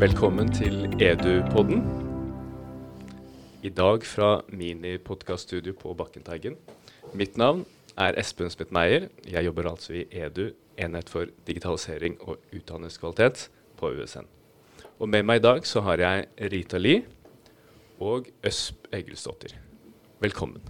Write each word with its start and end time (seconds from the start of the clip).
Velkommen 0.00 0.48
til 0.48 0.86
Edu-podden. 0.96 1.82
I 3.60 3.68
dag 3.68 4.04
fra 4.08 4.28
minipodkaststudio 4.48 5.74
på 5.76 5.92
Bakkenteigen. 5.92 6.54
Mitt 7.12 7.36
navn 7.36 7.66
er 8.00 8.16
Espen 8.16 8.48
Smith 8.48 8.72
Meyer. 8.72 9.10
Jeg 9.28 9.44
jobber 9.44 9.68
altså 9.68 9.98
i 9.98 10.06
Edu, 10.08 10.54
Enhet 10.80 11.12
for 11.12 11.28
digitalisering 11.44 12.16
og 12.24 12.40
utdanningskvalitet 12.48 13.50
på 13.76 13.90
USN. 13.92 14.24
Og 15.04 15.12
med 15.12 15.28
meg 15.28 15.42
i 15.42 15.44
dag 15.44 15.68
så 15.68 15.84
har 15.84 16.00
jeg 16.00 16.50
Rita 16.54 16.80
Lie 16.80 17.04
og 18.00 18.32
Øsp 18.40 18.88
Egilsdottir. 18.96 19.58
Velkommen. 20.24 20.64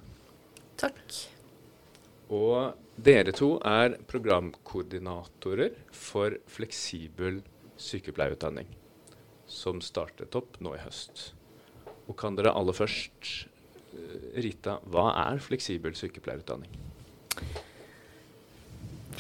Takk. 0.75 1.07
Og 2.35 2.75
dere 2.99 3.31
to 3.31 3.53
er 3.63 3.95
programkoordinatorer 4.11 5.79
for 5.95 6.35
fleksibel 6.51 7.45
sykepleierutdanning, 7.79 8.67
som 9.51 9.83
startet 9.83 10.37
opp 10.39 10.59
nå 10.63 10.77
i 10.77 10.83
høst. 10.85 11.33
Og 12.09 12.17
kan 12.19 12.37
dere 12.39 12.55
aller 12.57 12.77
først, 12.77 13.47
eh, 13.93 14.41
Rita, 14.43 14.79
hva 14.91 15.11
er 15.31 15.43
fleksibel 15.43 15.95
sykepleierutdanning? 15.99 16.71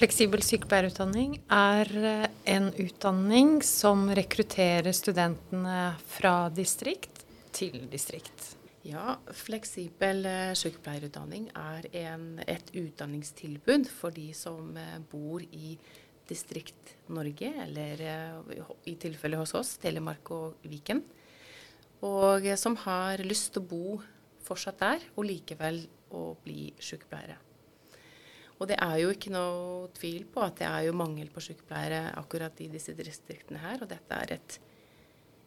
Fleksibel 0.00 0.42
sykepleierutdanning 0.42 1.36
er 1.52 1.90
eh, 1.98 2.28
en 2.54 2.70
utdanning 2.72 3.60
som 3.66 4.08
rekrutterer 4.16 4.94
studentene 4.96 5.94
fra 6.16 6.48
distrikt 6.54 7.24
til 7.52 7.84
distrikt. 7.90 8.54
Ja, 8.86 9.18
fleksibel 9.36 10.24
eh, 10.26 10.52
sykepleierutdanning 10.56 11.50
er 11.52 11.90
en, 12.06 12.28
et 12.48 12.70
utdanningstilbud 12.72 13.90
for 13.92 14.14
de 14.14 14.30
som 14.34 14.72
bor 15.10 15.42
i 15.42 15.74
distrikt 15.74 15.99
Norge, 17.10 17.50
eller 17.64 18.02
i 18.86 18.94
tilfelle 19.00 19.40
hos 19.40 19.54
oss, 19.58 19.76
Telemark 19.82 20.30
og 20.30 20.66
Viken. 20.70 21.02
Og 22.06 22.46
som 22.56 22.76
har 22.86 23.20
lyst 23.26 23.52
til 23.54 23.62
å 23.62 23.70
bo 23.70 24.00
fortsatt 24.46 24.80
der, 24.80 25.06
og 25.16 25.26
likevel 25.28 25.82
å 26.16 26.34
bli 26.44 26.70
sykepleiere. 26.80 27.36
Og 28.60 28.68
det 28.68 28.76
er 28.84 28.98
jo 29.00 29.12
ikke 29.14 29.32
noe 29.32 29.88
tvil 29.96 30.26
på 30.28 30.42
at 30.44 30.58
det 30.60 30.66
er 30.68 30.82
jo 30.88 30.96
mangel 30.96 31.30
på 31.32 31.40
sykepleiere 31.44 32.10
akkurat 32.20 32.58
i 32.60 32.68
disse 32.68 32.92
distriktene 32.96 33.62
her. 33.62 33.80
Og 33.80 33.88
dette 33.88 34.18
er 34.26 34.34
et, 34.36 34.58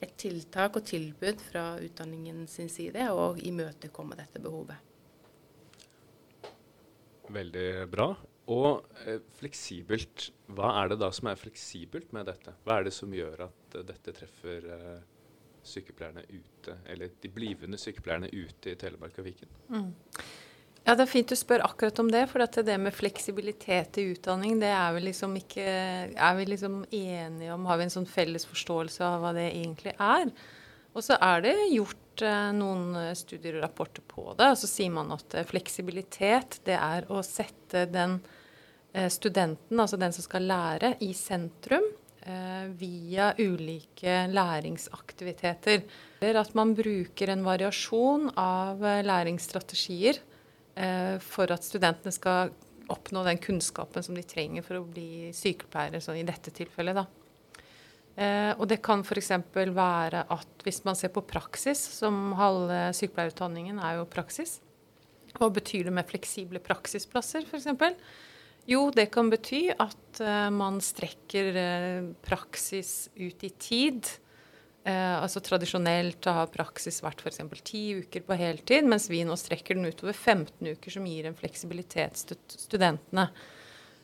et 0.01 0.15
tiltak 0.17 0.79
og 0.79 0.87
tilbud 0.89 1.43
fra 1.51 1.75
utdanningen 1.83 2.47
sin 2.49 2.71
side 2.73 3.05
å 3.13 3.35
imøtekomme 3.37 4.17
dette 4.17 4.41
behovet. 4.41 4.89
Veldig 7.33 7.69
bra. 7.93 8.09
Og 8.51 8.83
eh, 9.05 9.21
fleksibelt, 9.39 10.27
hva 10.51 10.73
er 10.81 10.91
det 10.91 10.99
da 10.99 11.09
som 11.15 11.29
er 11.31 11.39
fleksibelt 11.39 12.11
med 12.15 12.27
dette? 12.27 12.55
Hva 12.65 12.79
er 12.79 12.89
det 12.89 12.95
som 12.95 13.13
gjør 13.15 13.45
at 13.47 13.77
uh, 13.77 13.83
dette 13.87 14.15
treffer 14.17 14.65
uh, 14.67 14.97
sykepleierne 15.63 16.25
ute, 16.27 16.75
eller 16.91 17.13
de 17.23 17.31
blivende 17.31 17.79
sykepleierne 17.79 18.27
ute 18.33 18.73
i 18.73 18.79
Telemark 18.79 19.21
og 19.21 19.29
Viken? 19.29 19.53
Mm. 19.71 19.93
Ja, 20.83 20.97
Det 20.97 21.05
er 21.05 21.07
fint 21.13 21.31
du 21.31 21.37
spør 21.39 21.63
akkurat 21.63 21.99
om 22.03 22.09
det. 22.11 22.25
For 22.27 22.43
det 22.43 22.75
med 22.79 22.91
fleksibilitet 22.91 24.01
i 24.01 24.09
utdanning, 24.11 24.59
det 24.59 24.73
er 24.75 24.91
vi 24.91 25.05
liksom 25.05 25.37
ikke 25.39 25.63
Er 25.63 26.35
vi 26.35 26.45
liksom 26.45 26.83
enige 26.91 27.53
om? 27.53 27.65
Har 27.65 27.79
vi 27.79 27.87
en 27.87 27.95
sånn 27.95 28.09
felles 28.09 28.45
forståelse 28.49 29.07
av 29.07 29.23
hva 29.23 29.31
det 29.37 29.47
egentlig 29.53 29.95
er? 29.95 30.33
Og 30.93 31.05
så 31.05 31.15
er 31.15 31.47
det 31.47 31.55
gjort 31.71 32.02
eh, 32.21 32.51
noen 32.55 33.15
studier 33.17 33.57
og 33.57 33.65
rapporter 33.65 34.05
på 34.07 34.33
det. 34.37 34.51
Og 34.53 34.59
så 34.61 34.69
sier 34.69 34.93
man 34.93 35.11
at 35.15 35.33
eh, 35.33 35.47
fleksibilitet, 35.47 36.61
det 36.67 36.77
er 36.77 37.07
å 37.11 37.23
sette 37.25 37.85
den 37.91 38.19
eh, 38.93 39.09
studenten, 39.13 39.79
altså 39.79 39.99
den 40.01 40.15
som 40.15 40.25
skal 40.25 40.45
lære, 40.49 40.95
i 41.01 41.13
sentrum 41.17 41.87
eh, 42.25 42.67
via 42.79 43.33
ulike 43.39 44.27
læringsaktiviteter. 44.31 45.83
Eller 46.21 46.41
at 46.43 46.53
man 46.57 46.75
bruker 46.77 47.33
en 47.33 47.47
variasjon 47.47 48.29
av 48.39 48.85
eh, 48.85 49.01
læringsstrategier 49.07 50.21
eh, 50.75 51.17
for 51.23 51.51
at 51.55 51.65
studentene 51.65 52.13
skal 52.13 52.53
oppnå 52.93 53.23
den 53.25 53.39
kunnskapen 53.41 54.03
som 54.03 54.15
de 54.15 54.23
trenger 54.27 54.65
for 54.65 54.79
å 54.79 54.87
bli 54.87 55.31
sykepleiere, 55.35 56.03
sånn 56.03 56.19
i 56.19 56.27
dette 56.27 56.51
tilfellet. 56.53 56.99
da. 56.99 57.22
Eh, 58.13 58.51
og 58.57 58.67
det 58.69 58.81
kan 58.85 59.01
f.eks. 59.01 59.31
være 59.53 60.25
at 60.29 60.65
hvis 60.65 60.83
man 60.85 60.97
ser 60.97 61.13
på 61.13 61.25
praksis, 61.25 61.79
som 61.97 62.35
halve 62.37 62.91
sykepleierutdanningen 62.97 63.81
er 63.81 63.99
jo 63.99 64.09
praksis, 64.09 64.59
hva 65.33 65.49
betyr 65.49 65.89
det 65.89 65.95
med 65.95 66.09
fleksible 66.09 66.61
praksisplasser 66.61 67.47
f.eks.? 67.49 67.97
Jo, 68.69 68.87
det 68.95 69.09
kan 69.11 69.31
bety 69.33 69.65
at 69.73 70.23
eh, 70.23 70.49
man 70.53 70.77
strekker 70.83 71.55
eh, 71.59 72.11
praksis 72.23 73.09
ut 73.17 73.43
i 73.43 73.53
tid 73.59 74.13
Eh, 74.83 75.15
altså 75.15 75.39
Tradisjonelt 75.39 76.27
har 76.27 76.49
praksis 76.51 76.99
vært 77.03 77.23
f.eks. 77.23 77.39
ti 77.63 77.83
uker 78.01 78.25
på 78.27 78.35
heltid, 78.35 78.87
mens 78.89 79.07
vi 79.11 79.21
nå 79.23 79.37
strekker 79.39 79.79
den 79.79 79.87
utover 79.87 80.15
15 80.15 80.73
uker, 80.75 80.91
som 80.91 81.05
gir 81.07 81.29
en 81.29 81.37
fleksibilitet 81.39 82.25
til 82.27 82.39
studentene. 82.51 83.29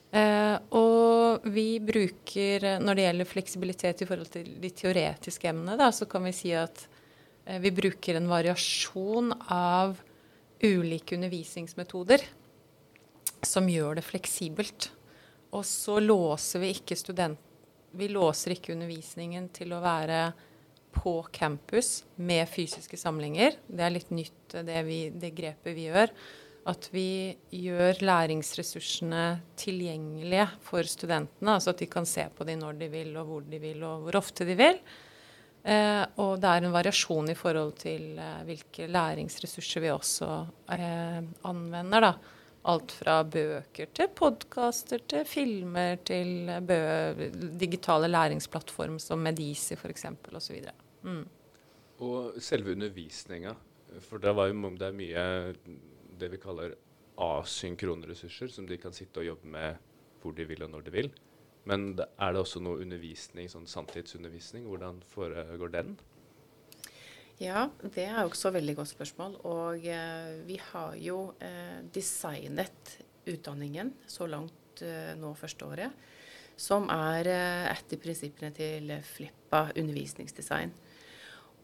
Eh, 0.09 0.55
og 0.73 1.45
vi 1.53 1.77
bruker, 1.85 2.65
når 2.81 2.97
det 2.97 3.05
gjelder 3.05 3.29
fleksibilitet 3.29 4.01
i 4.01 4.07
forhold 4.09 4.31
til 4.33 4.55
de 4.61 4.71
teoretiske 4.73 5.51
emnene, 5.51 5.77
da, 5.77 5.91
så 5.93 6.07
kan 6.09 6.25
vi 6.25 6.33
si 6.33 6.53
at 6.57 6.85
eh, 7.45 7.59
vi 7.61 7.73
bruker 7.75 8.17
en 8.17 8.29
variasjon 8.31 9.35
av 9.53 9.99
ulike 10.65 11.15
undervisningsmetoder 11.15 12.25
som 13.45 13.69
gjør 13.69 13.99
det 13.99 14.07
fleksibelt. 14.07 14.89
Og 15.55 15.65
så 15.65 15.99
låser 16.01 16.65
vi 16.65 16.73
ikke 16.77 16.97
student... 16.99 17.45
Vi 17.89 18.05
låser 18.05 18.53
ikke 18.53 18.75
undervisningen 18.75 19.47
til 19.49 19.71
å 19.73 19.79
være 19.81 20.27
på 20.93 21.23
campus 21.33 22.03
med 22.21 22.45
fysiske 22.49 22.97
samlinger. 23.01 23.55
Det 23.65 23.81
er 23.81 23.95
litt 23.95 24.11
nytt, 24.13 24.53
det, 24.53 24.83
vi, 24.85 24.99
det, 25.09 25.31
grepet 25.33 25.73
vi 25.73 25.87
gjør. 25.87 26.13
At 26.69 26.89
vi 26.93 27.33
gjør 27.55 28.03
læringsressursene 28.03 29.25
tilgjengelige 29.57 30.47
for 30.65 30.85
studentene. 30.85 31.55
Altså 31.55 31.73
at 31.73 31.81
de 31.81 31.87
kan 31.89 32.05
se 32.05 32.27
på 32.35 32.45
dem 32.45 32.61
når 32.61 32.81
de 32.81 32.89
vil, 32.93 33.15
og 33.17 33.29
hvor 33.29 33.45
de 33.47 33.61
vil, 33.61 33.83
og 33.87 34.03
hvor 34.05 34.19
ofte 34.19 34.45
de 34.45 34.57
vil. 34.59 34.77
Eh, 35.59 36.03
og 36.23 36.37
det 36.39 36.49
er 36.49 36.65
en 36.65 36.73
variasjon 36.73 37.31
i 37.33 37.37
forhold 37.37 37.73
til 37.81 38.19
eh, 38.21 38.43
hvilke 38.47 38.87
læringsressurser 38.87 39.83
vi 39.83 39.89
også 39.91 40.29
eh, 40.75 41.23
anvender. 41.49 42.05
da. 42.05 42.13
Alt 42.69 42.91
fra 42.91 43.21
bøker 43.23 43.87
til 43.95 44.09
podkaster 44.15 45.01
til 45.07 45.23
filmer 45.25 45.95
til 46.05 46.49
digitale 47.57 48.09
læringsplattformer 48.11 48.99
som 48.99 49.23
Medisi 49.23 49.77
f.eks. 49.79 50.05
osv. 50.35 50.65
Mm. 51.07 51.23
Og 52.03 52.35
selve 52.43 52.75
undervisninga, 52.75 53.55
for 54.03 54.19
det, 54.19 54.35
var 54.35 54.51
jo, 54.51 54.73
det 54.75 54.89
er 54.89 54.99
mye 54.99 55.23
det 56.19 56.31
vi 56.33 56.41
kaller 56.41 56.75
asynkrone 57.19 58.07
ressurser, 58.07 58.51
som 58.51 58.67
de 58.67 58.77
kan 58.79 58.95
sitte 58.95 59.21
og 59.21 59.27
jobbe 59.31 59.49
med 59.55 59.89
hvor 60.21 60.35
de 60.35 60.45
vil 60.47 60.63
og 60.65 60.71
når 60.73 60.87
de 60.87 60.95
vil. 60.95 61.11
Men 61.69 61.91
er 61.99 62.33
det 62.33 62.41
også 62.41 62.61
noe 62.63 62.79
undervisning, 62.83 63.49
sånn 63.51 63.67
sanntidsundervisning? 63.69 64.65
Hvordan 64.69 65.03
foregår 65.11 65.73
den? 65.75 65.97
Ja, 67.39 67.69
det 67.83 68.07
er 68.09 68.23
også 68.23 68.49
et 68.49 68.57
veldig 68.57 68.75
godt 68.81 68.91
spørsmål. 68.91 69.37
Og 69.47 69.85
eh, 69.87 70.39
vi 70.47 70.57
har 70.71 70.95
jo 70.99 71.19
eh, 71.43 71.79
designet 71.95 72.97
utdanningen 73.29 73.93
så 74.09 74.27
langt 74.27 74.83
eh, 74.83 75.13
nå 75.19 75.31
første 75.39 75.67
året, 75.67 76.07
som 76.59 76.89
er 76.91 77.29
eh, 77.31 77.65
etter 77.71 78.01
prinsippene 78.01 78.51
til 78.55 78.91
Flippa 79.07 79.69
undervisningsdesign. 79.71 80.73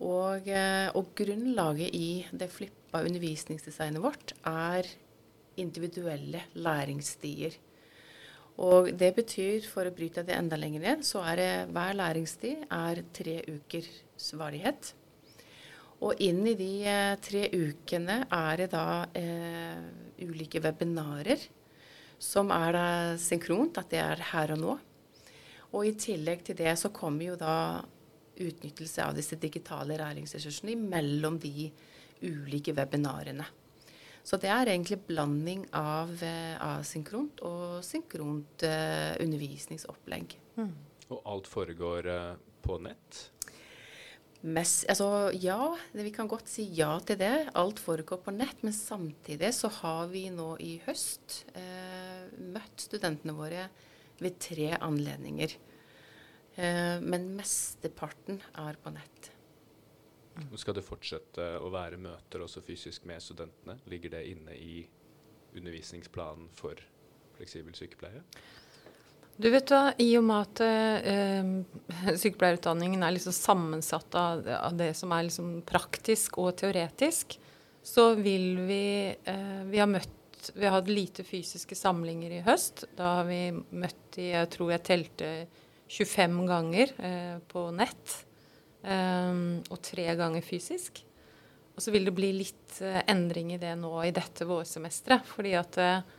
Og, 0.04 0.48
eh, 0.52 0.90
og, 0.92 1.14
grunnlaget 1.16 1.96
i 1.96 2.26
det 2.32 2.50
Flippa 2.52 3.04
undervisningsdesignet 3.06 4.04
vårt 4.04 4.34
er 4.44 4.90
individuelle 5.58 6.42
læringsstier. 6.54 7.56
Og 8.58 8.92
det 8.96 9.14
betyr, 9.16 9.64
for 9.68 9.88
å 9.88 9.96
bryte 9.96 10.24
det 10.24 10.36
enda 10.36 10.60
lenger 10.60 10.84
ned, 10.84 11.04
så 11.04 11.24
er 11.32 11.36
det 11.40 11.74
hver 11.76 11.96
læringstid 11.96 12.68
er 12.72 13.04
tre 13.16 13.42
ukers 13.48 14.32
varighet. 14.36 14.94
Og 16.04 16.20
inn 16.20 16.44
i 16.48 16.56
de 16.60 16.72
eh, 16.84 17.16
tre 17.24 17.48
ukene 17.52 18.26
er 18.28 18.58
det 18.64 18.72
da 18.76 19.06
eh, 19.16 19.80
ulike 20.28 20.60
webinarer 20.64 21.40
som 22.20 22.52
er 22.52 22.76
da 22.76 22.88
synkront, 23.20 23.78
at 23.80 23.92
det 23.92 24.00
er 24.04 24.24
her 24.32 24.56
og 24.56 24.60
nå. 24.62 24.76
Og 25.76 25.88
i 25.88 25.96
tillegg 26.00 26.44
til 26.48 26.58
det 26.60 26.76
så 26.80 26.92
kommer 26.96 27.32
jo 27.32 27.36
da 27.40 27.84
utnyttelse 28.36 29.06
av 29.06 29.16
disse 29.18 29.38
digitale 29.42 29.98
læringsressursene 30.00 30.76
mellom 30.80 31.40
de 31.42 31.70
ulike 32.26 32.74
webinarene. 32.76 33.46
Så 34.26 34.40
det 34.42 34.50
er 34.50 34.72
egentlig 34.72 35.04
blanding 35.06 35.68
av 35.78 36.10
eh, 36.26 36.56
asynkront 36.58 37.44
og 37.46 37.84
synkront 37.86 38.66
eh, 38.66 39.14
undervisningsopplegg. 39.22 40.34
Mm. 40.58 40.74
Og 41.14 41.20
alt 41.30 41.50
foregår 41.52 42.10
eh, 42.10 42.32
på 42.66 42.80
nett? 42.82 43.20
Mest, 44.46 44.84
altså, 44.90 45.32
ja, 45.42 45.72
vi 45.94 46.12
kan 46.14 46.28
godt 46.30 46.50
si 46.50 46.68
ja 46.78 46.92
til 47.06 47.18
det. 47.22 47.34
Alt 47.58 47.80
foregår 47.82 48.20
på 48.26 48.34
nett. 48.34 48.60
Men 48.66 48.74
samtidig 48.74 49.54
så 49.58 49.72
har 49.82 50.10
vi 50.12 50.28
nå 50.34 50.52
i 50.62 50.76
høst 50.86 51.44
eh, 51.58 52.26
møtt 52.54 52.88
studentene 52.88 53.34
våre 53.38 53.70
ved 54.22 54.38
tre 54.42 54.74
anledninger. 54.78 55.54
Eh, 56.56 56.98
men 57.04 57.32
mesteparten 57.36 58.42
er 58.62 58.78
på 58.82 58.94
nett. 58.96 59.32
Skal 60.60 60.76
det 60.76 60.84
fortsette 60.84 61.48
å 61.64 61.70
være 61.72 62.00
møter 62.00 62.44
også 62.44 62.64
fysisk 62.64 63.06
med 63.08 63.24
studentene? 63.24 63.78
Ligger 63.92 64.18
det 64.18 64.26
inne 64.34 64.56
i 64.56 64.84
undervisningsplanen 65.56 66.50
for 66.56 66.80
fleksibel 67.38 67.76
sykepleie? 67.76 68.24
Du 69.36 69.50
vet 69.52 69.72
hva, 69.72 69.92
I 70.00 70.10
og 70.16 70.24
med 70.28 70.46
at 70.46 70.62
eh, 70.64 72.14
sykepleierutdanningen 72.22 73.04
er 73.04 73.16
liksom 73.16 73.36
sammensatt 73.36 74.16
av, 74.16 74.46
av, 74.48 74.76
det 74.80 74.94
som 74.96 75.12
er 75.12 75.28
liksom 75.28 75.58
praktisk 75.68 76.40
og 76.44 76.54
teoretisk, 76.62 77.36
så 77.86 78.14
vil 78.16 78.64
vi 78.66 78.86
eh, 79.12 79.60
Vi 79.70 79.82
har 79.82 79.92
møtt 79.92 80.52
Vi 80.56 80.64
har 80.66 80.78
hatt 80.78 80.90
lite 80.90 81.26
fysiske 81.28 81.76
samlinger 81.76 82.32
i 82.38 82.42
høst. 82.46 82.86
Da 82.96 83.20
har 83.20 83.28
vi 83.28 83.42
møtt 83.54 84.20
i 84.22 84.32
Jeg 84.32 84.52
tror 84.56 84.72
jeg 84.72 84.88
telte 84.88 85.30
25 85.88 86.46
ganger 86.50 86.94
eh, 86.98 87.38
på 87.52 87.68
nett. 87.76 88.16
Eh, 88.86 89.34
og 89.70 89.82
tre 89.86 90.08
ganger 90.18 90.46
fysisk. 90.46 91.04
Og 91.76 91.84
så 91.84 91.92
vil 91.92 92.08
det 92.08 92.16
bli 92.16 92.32
litt 92.38 92.78
eh, 92.84 93.02
endring 93.12 93.56
i 93.56 93.60
det 93.62 93.74
nå 93.80 93.92
i 94.06 94.14
dette 94.16 94.48
vårsemesteret. 94.48 95.26
Fordi 95.28 95.56
at 95.60 95.80
eh, 95.82 96.14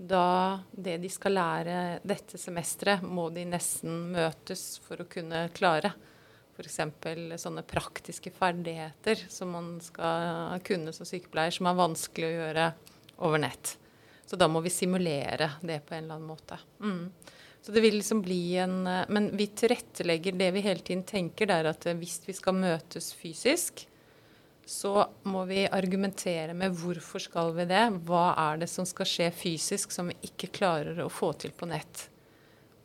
da 0.00 0.60
det 0.72 0.96
de 1.02 1.10
skal 1.12 1.36
lære 1.36 1.80
dette 2.06 2.38
semesteret, 2.40 3.02
må 3.04 3.28
de 3.34 3.44
nesten 3.48 4.06
møtes 4.14 4.78
for 4.84 5.02
å 5.02 5.08
kunne 5.10 5.48
klare. 5.56 5.92
F.eks. 6.60 6.80
sånne 7.40 7.64
praktiske 7.64 8.32
ferdigheter 8.36 9.26
som 9.32 9.52
man 9.56 9.68
skal 9.84 10.60
kunne 10.66 10.92
som 10.92 11.08
sykepleier, 11.08 11.54
som 11.56 11.68
er 11.70 11.78
vanskelig 11.78 12.28
å 12.28 12.34
gjøre 12.36 12.66
over 13.24 13.40
nett. 13.40 13.76
Så 14.28 14.38
da 14.38 14.48
må 14.48 14.60
vi 14.62 14.72
simulere 14.72 15.54
det 15.64 15.80
på 15.86 15.96
en 15.96 16.04
eller 16.04 16.20
annen 16.20 16.28
måte. 16.28 16.58
Mm. 16.84 17.06
Så 17.60 17.72
det 17.72 17.82
vil 17.84 17.98
liksom 17.98 18.22
bli 18.24 18.56
en 18.56 18.82
Men 18.84 19.30
vi 19.36 19.46
tilrettelegger 19.46 20.32
det 20.32 20.50
vi 20.56 20.62
hele 20.64 20.80
tiden 20.80 21.02
tenker, 21.04 21.46
det 21.46 21.58
er 21.60 21.70
at 21.74 21.88
hvis 22.00 22.22
vi 22.26 22.32
skal 22.36 22.56
møtes 22.56 23.12
fysisk, 23.12 23.86
så 24.70 25.02
må 25.26 25.44
vi 25.48 25.64
argumentere 25.66 26.54
med 26.54 26.76
hvorfor 26.78 27.20
skal 27.20 27.52
vi 27.56 27.66
det. 27.68 27.82
Hva 28.06 28.30
er 28.38 28.62
det 28.62 28.68
som 28.70 28.86
skal 28.86 29.08
skje 29.08 29.28
fysisk 29.34 29.92
som 29.92 30.12
vi 30.12 30.30
ikke 30.30 30.52
klarer 30.60 31.02
å 31.02 31.10
få 31.10 31.32
til 31.42 31.52
på 31.56 31.66
nett. 31.68 32.06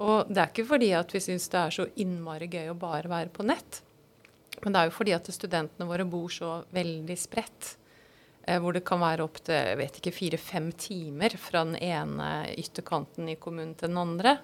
Og 0.02 0.28
det 0.28 0.42
er 0.42 0.52
ikke 0.52 0.68
fordi 0.68 0.92
at 0.98 1.14
vi 1.14 1.22
syns 1.24 1.46
det 1.54 1.62
er 1.62 1.76
så 1.76 1.86
innmari 2.02 2.50
gøy 2.52 2.72
å 2.74 2.80
bare 2.80 3.12
være 3.12 3.32
på 3.36 3.46
nett. 3.48 3.82
Men 4.64 4.74
det 4.74 4.82
er 4.82 4.90
jo 4.90 4.96
fordi 4.96 5.14
at 5.16 5.30
studentene 5.36 5.88
våre 5.88 6.08
bor 6.10 6.32
så 6.34 6.58
veldig 6.76 7.18
spredt. 7.20 7.76
Eh, 8.46 8.60
hvor 8.62 8.76
det 8.76 8.86
kan 8.88 9.02
være 9.02 9.26
opptil 9.26 10.14
fire-fem 10.14 10.72
timer 10.78 11.38
fra 11.38 11.64
den 11.66 11.78
ene 11.78 12.32
ytterkanten 12.58 13.30
i 13.30 13.40
kommunen 13.42 13.76
til 13.78 13.92
den 13.92 14.02
andre. 14.02 14.38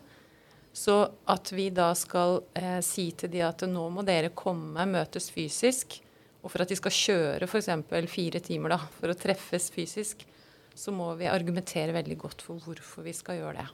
Så 0.73 0.95
at 1.27 1.51
vi 1.51 1.67
da 1.75 1.89
skal 1.99 2.39
eh, 2.55 2.79
si 2.85 3.09
til 3.17 3.31
de 3.33 3.43
at 3.43 3.65
nå 3.67 3.89
må 3.91 4.05
dere 4.07 4.31
komme, 4.35 4.85
møtes 4.87 5.27
fysisk 5.33 5.99
og 6.41 6.49
for 6.49 6.63
at 6.63 6.71
de 6.71 6.77
skal 6.77 6.95
kjøre 6.95 7.47
f.eks. 7.47 7.69
fire 8.09 8.41
timer 8.43 8.73
da, 8.73 8.79
for 8.97 9.11
å 9.11 9.17
treffes 9.17 9.69
fysisk, 9.73 10.25
så 10.73 10.93
må 10.95 11.11
vi 11.19 11.29
argumentere 11.29 11.93
veldig 11.93 12.17
godt 12.17 12.41
for 12.45 12.61
hvorfor 12.63 13.05
vi 13.05 13.13
skal 13.13 13.37
gjøre 13.37 13.59
det. 13.59 13.67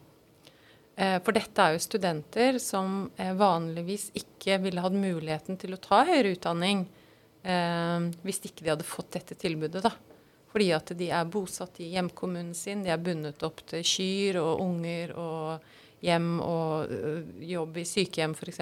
Eh, 0.98 1.16
for 1.24 1.36
dette 1.36 1.64
er 1.64 1.76
jo 1.76 1.84
studenter 1.84 2.58
som 2.62 3.06
eh, 3.16 3.32
vanligvis 3.38 4.10
ikke 4.18 4.58
ville 4.64 4.82
hatt 4.84 4.96
muligheten 4.96 5.56
til 5.60 5.76
å 5.76 5.80
ta 5.80 6.02
høyere 6.08 6.34
utdanning 6.34 6.84
eh, 7.46 8.08
hvis 8.26 8.42
ikke 8.44 8.66
de 8.66 8.74
hadde 8.74 8.88
fått 8.88 9.14
dette 9.16 9.38
tilbudet. 9.38 9.84
da. 9.86 9.94
Fordi 10.52 10.70
at 10.74 10.92
de 10.98 11.10
er 11.14 11.28
bosatt 11.28 11.78
i 11.84 11.92
hjemkommunen 11.94 12.54
sin, 12.56 12.82
de 12.84 12.92
er 12.92 13.00
bundet 13.00 13.44
opp 13.46 13.62
til 13.68 13.84
kyr 13.86 14.40
og 14.42 14.64
unger 14.64 15.14
og 15.16 15.68
hjem 16.04 16.38
og 16.44 16.92
jobb 17.42 17.78
i 17.80 17.86
sykehjem 17.88 18.36
f.eks 18.38 18.60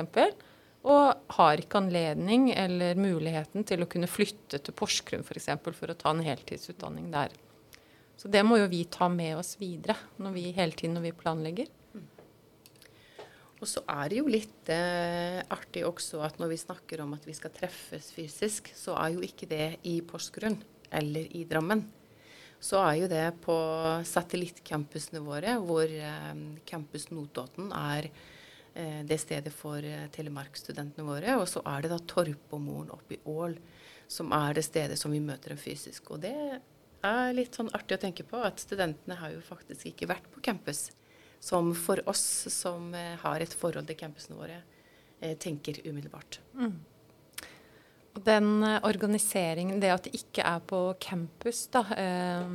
og 0.87 1.33
har 1.35 1.59
ikke 1.59 1.81
anledning 1.81 2.53
eller 2.55 2.99
muligheten 2.99 3.67
til 3.67 3.83
å 3.83 3.89
kunne 3.91 4.11
flytte 4.11 4.61
til 4.63 4.77
Porsgrunn 4.77 5.25
f.eks. 5.25 5.29
For, 5.29 5.41
eksempel, 5.41 5.75
for 5.75 5.91
å 5.91 5.99
ta 5.99 6.13
en 6.15 6.23
heltidsutdanning 6.23 7.09
der. 7.15 7.35
Så 8.17 8.31
det 8.33 8.45
må 8.47 8.61
jo 8.61 8.69
vi 8.71 8.85
ta 8.89 9.09
med 9.13 9.35
oss 9.41 9.57
videre 9.61 9.97
når 10.23 10.37
vi, 10.37 10.45
hele 10.57 10.79
tiden 10.79 10.95
når 10.97 11.09
vi 11.09 11.17
planlegger. 11.19 11.73
Og 13.57 13.67
så 13.67 13.83
er 13.89 14.13
det 14.13 14.21
jo 14.21 14.31
litt 14.31 14.71
eh, 14.71 15.41
artig 15.53 15.83
også 15.89 16.21
at 16.23 16.39
når 16.39 16.53
vi 16.53 16.61
snakker 16.61 17.03
om 17.03 17.15
at 17.17 17.27
vi 17.27 17.35
skal 17.35 17.55
treffes 17.57 18.13
fysisk, 18.15 18.71
så 18.77 18.95
er 19.01 19.17
jo 19.17 19.25
ikke 19.27 19.49
det 19.51 19.69
i 19.89 19.99
Porsgrunn 20.07 20.59
eller 20.95 21.27
i 21.35 21.43
Drammen. 21.49 21.83
Så 22.67 22.81
er 22.83 22.97
jo 22.99 23.11
det 23.11 23.27
på 23.45 23.57
satellittcampusene 24.09 25.23
våre, 25.23 25.55
hvor 25.63 25.87
eh, 25.87 26.33
Campus 26.67 27.11
Notodden 27.13 27.71
er 27.77 28.11
Eh, 28.77 29.05
det 29.05 29.17
stedet 29.19 29.53
for 29.57 29.81
eh, 29.81 30.05
Telemark-studentene 30.13 31.05
våre. 31.07 31.37
Og 31.41 31.49
så 31.49 31.63
er 31.65 31.85
det 31.85 31.93
da 31.95 32.01
Torpomoren 32.13 32.93
oppe 32.93 33.17
i 33.17 33.23
Ål 33.33 33.57
som 34.07 34.31
er 34.37 34.55
det 34.55 34.67
stedet 34.67 34.99
som 35.01 35.15
vi 35.15 35.23
møter 35.25 35.55
dem 35.55 35.61
fysisk. 35.61 36.13
Og 36.13 36.21
det 36.27 36.37
er 37.07 37.33
litt 37.35 37.57
sånn 37.57 37.73
artig 37.75 37.97
å 37.97 38.03
tenke 38.05 38.27
på 38.29 38.43
at 38.45 38.61
studentene 38.61 39.17
har 39.19 39.33
jo 39.33 39.41
faktisk 39.45 39.89
ikke 39.91 40.11
vært 40.13 40.29
på 40.35 40.45
campus. 40.45 40.91
Som 41.41 41.73
for 41.79 42.03
oss 42.11 42.23
som 42.53 42.93
har 42.95 43.43
et 43.43 43.55
forhold 43.55 43.89
til 43.89 43.99
campusene 43.99 44.39
våre, 44.39 44.61
tenker 45.43 45.79
umiddelbart. 45.85 46.39
Mm. 46.57 46.79
Den 48.25 48.65
organiseringen, 48.65 49.81
det 49.81 49.93
at 49.93 50.07
de 50.09 50.17
ikke 50.17 50.45
er 50.47 50.61
på 50.65 50.81
campus, 51.03 51.67
da, 51.73 51.83
eh, 51.97 52.53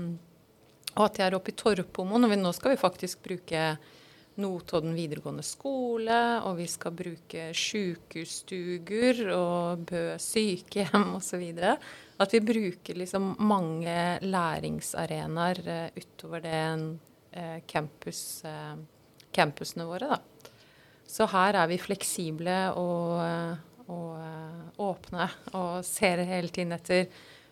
og 0.96 1.06
at 1.06 1.18
de 1.18 1.26
er 1.26 1.36
oppe 1.38 1.54
i 1.54 1.58
Torpomoen 1.58 2.28
og 2.28 2.38
Nå 2.40 2.52
skal 2.56 2.74
vi 2.74 2.82
faktisk 2.82 3.22
bruke 3.24 3.66
Notodden 4.42 4.96
videregående 4.96 5.44
skole, 5.44 6.18
og 6.48 6.56
vi 6.58 6.66
skal 6.72 6.96
bruke 6.96 7.50
sykehusstuger 7.56 9.26
og 9.36 9.84
Bø 9.90 10.04
sykehjem 10.24 11.18
osv. 11.18 11.44
At 12.22 12.34
vi 12.34 12.42
bruker 12.48 13.00
liksom 13.02 13.34
mange 13.44 13.96
læringsarenaer 14.24 15.62
uh, 15.68 16.00
utover 16.00 16.46
det 16.48 16.62
campus, 17.68 18.44
campusene 19.32 19.86
våre. 19.88 20.16
Da. 20.16 20.50
Så 21.08 21.28
her 21.32 21.56
er 21.60 21.68
vi 21.72 21.80
fleksible 21.80 22.58
og, 22.80 23.20
og 23.88 24.82
åpne 24.82 25.28
og 25.58 25.82
ser 25.88 26.24
hele 26.28 26.54
tiden 26.54 26.76
etter 26.78 27.08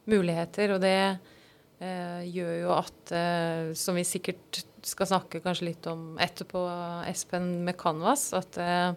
muligheter. 0.09 0.75
Og 0.75 0.81
det 0.83 0.99
gjør 1.79 2.55
jo 2.59 2.71
at, 2.75 3.13
som 3.79 3.95
vi 3.95 4.03
sikkert 4.03 4.59
skal 4.85 5.09
snakke 5.09 5.41
kanskje 5.43 5.69
litt 5.69 5.87
om 5.89 6.13
etterpå, 6.21 6.61
Espen, 7.09 7.51
med 7.65 7.77
Canvas. 7.79 8.29
At, 8.37 8.57
eh, 8.57 8.93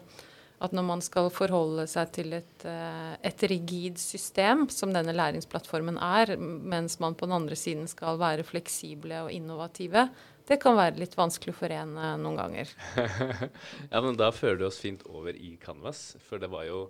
at 0.63 0.75
når 0.75 0.85
man 0.87 1.03
skal 1.03 1.29
forholde 1.33 1.85
seg 1.91 2.11
til 2.15 2.33
et, 2.39 2.65
eh, 2.65 3.15
et, 3.21 3.43
rigid 3.51 3.99
system, 3.99 4.67
som 4.69 4.93
denne 4.93 5.15
læringsplattformen 5.15 5.97
er, 5.97 6.37
mens 6.37 6.99
man 6.99 7.15
på 7.15 7.27
den 7.27 7.35
andre 7.41 7.55
siden 7.55 7.87
skal 7.87 8.19
være 8.21 8.47
fleksible 8.47 9.25
og 9.25 9.31
innovative, 9.31 10.09
det 10.47 10.59
kan 10.59 10.75
være 10.75 10.99
litt 10.99 11.15
vanskelig 11.15 11.53
å 11.53 11.57
forene 11.57 12.15
noen 12.19 12.35
ganger. 12.35 12.71
ja, 13.91 14.01
men 14.01 14.17
da 14.19 14.31
fører 14.35 14.59
du 14.59 14.65
oss 14.67 14.81
fint 14.81 15.05
over 15.07 15.31
i 15.35 15.55
Canvas. 15.61 16.17
For 16.27 16.41
det 16.41 16.51
var 16.51 16.67
jo 16.67 16.89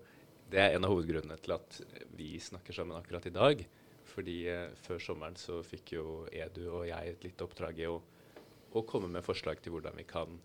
det 0.54 0.62
er 0.62 0.76
en 0.78 0.86
av 0.86 0.94
hovedgrunnene 0.94 1.40
til 1.42 1.58
at 1.58 1.80
vi 2.14 2.36
snakker 2.42 2.76
sammen 2.78 3.00
akkurat 3.00 3.26
i 3.28 3.34
dag. 3.34 3.66
Fordi 4.14 4.40
eh, 4.52 4.74
før 4.86 5.00
sommeren 5.02 5.38
så 5.40 5.64
fikk 5.66 5.96
jo 5.96 6.08
Edu 6.30 6.68
og 6.68 6.84
jeg 6.86 7.14
et 7.14 7.24
lite 7.26 7.48
oppdrag 7.48 7.80
i 7.82 7.88
å 7.90 7.98
å 8.74 8.84
komme 8.90 9.10
med 9.12 9.26
forslag 9.26 9.62
til 9.62 9.76
hvordan 9.76 9.98
vi 10.00 10.06
kan 10.10 10.40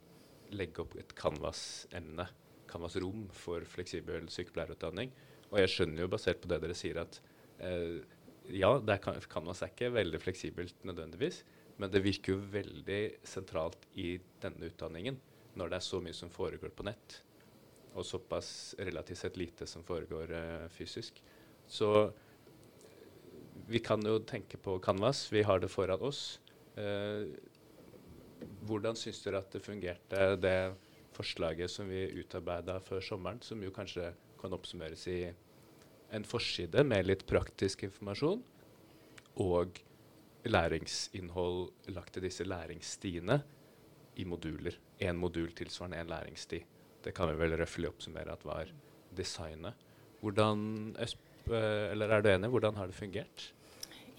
legge 0.56 0.82
opp 0.84 0.94
et 1.00 1.14
Canvas-emne, 1.16 2.28
Canvas-rom 2.68 3.26
for 3.36 3.64
fleksibel 3.68 4.28
sykepleierutdanning. 4.32 5.12
Og 5.48 5.60
jeg 5.62 5.72
skjønner 5.72 6.04
jo, 6.04 6.10
basert 6.12 6.42
på 6.42 6.50
det 6.50 6.60
dere 6.62 6.76
sier, 6.76 7.00
at 7.00 7.20
eh, 7.64 8.00
ja, 8.52 8.74
er, 8.76 9.22
Canvas 9.32 9.62
er 9.64 9.72
ikke 9.72 9.92
veldig 9.96 10.20
fleksibelt 10.20 10.84
nødvendigvis, 10.88 11.42
men 11.80 11.92
det 11.92 12.04
virker 12.04 12.34
jo 12.34 12.50
veldig 12.52 13.02
sentralt 13.28 13.88
i 13.96 14.16
denne 14.42 14.68
utdanningen 14.68 15.18
når 15.58 15.72
det 15.72 15.78
er 15.78 15.88
så 15.88 16.00
mye 16.02 16.16
som 16.16 16.30
foregår 16.30 16.72
på 16.76 16.84
nett, 16.86 17.20
og 17.94 18.06
såpass 18.06 18.74
relativt 18.78 19.18
sett 19.22 19.36
lite 19.36 19.66
som 19.66 19.84
foregår 19.84 20.32
eh, 20.34 20.66
fysisk. 20.72 21.22
Så 21.66 22.10
vi 23.68 23.80
kan 23.84 24.02
jo 24.04 24.18
tenke 24.24 24.56
på 24.56 24.78
Canvas, 24.80 25.26
vi 25.32 25.42
har 25.42 25.60
det 25.60 25.68
foran 25.68 26.04
oss. 26.04 26.40
Eh, 26.76 27.28
hvordan 28.68 28.96
syns 28.96 29.20
dere 29.24 29.42
at 29.42 29.52
det 29.52 29.64
fungerte, 29.64 30.30
det 30.40 30.58
forslaget 31.16 31.70
som 31.72 31.90
vi 31.90 32.06
utarbeida 32.20 32.78
før 32.84 33.02
sommeren, 33.02 33.42
som 33.42 33.62
jo 33.62 33.74
kanskje 33.74 34.12
kan 34.38 34.54
oppsummeres 34.54 35.04
i 35.10 35.20
en 36.14 36.24
forside 36.24 36.84
med 36.86 37.08
litt 37.08 37.26
praktisk 37.28 37.82
informasjon 37.88 38.40
og 39.42 39.80
læringsinnhold 40.48 41.92
lagt 41.92 42.14
til 42.16 42.24
disse 42.24 42.46
læringsstiene 42.46 43.40
i 44.18 44.24
moduler. 44.24 44.78
Én 45.00 45.18
modul 45.18 45.52
tilsvarende 45.54 46.00
én 46.00 46.10
læringssti. 46.10 46.62
Det 47.08 47.14
kan 47.16 47.30
vi 47.30 47.38
vel 47.40 47.56
røftlig 47.56 47.88
oppsummere 47.88 48.34
at 48.36 48.42
var 48.44 48.68
designet. 49.16 49.86
Hvordan, 50.20 50.60
eller 51.48 52.10
er 52.12 52.20
du 52.20 52.28
enig? 52.28 52.50
Hvordan 52.52 52.76
har 52.76 52.90
det 52.90 52.98
fungert? 52.98 53.46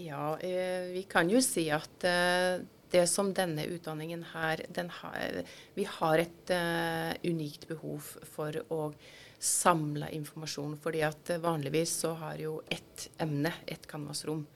Ja, 0.02 0.40
eh, 0.40 0.90
vi 0.96 1.04
kan 1.06 1.30
jo 1.30 1.38
si 1.44 1.68
at 1.70 2.06
eh, 2.08 2.64
det 2.90 3.04
som 3.12 3.30
denne 3.38 3.68
utdanningen 3.70 4.24
her 4.32 4.64
har, 5.04 5.42
Vi 5.76 5.86
har 5.86 6.24
et 6.24 6.50
eh, 6.56 7.14
unikt 7.30 7.68
behov 7.70 8.16
for 8.34 8.58
å 8.74 8.94
samle 9.38 10.10
informasjon. 10.10 10.78
fordi 10.82 11.04
at 11.06 11.30
vanligvis 11.44 11.94
så 11.94 12.16
har 12.18 12.42
jo 12.42 12.62
ett 12.70 13.10
emne 13.20 13.54
ett 13.68 13.86
canvasrom. 13.86 14.48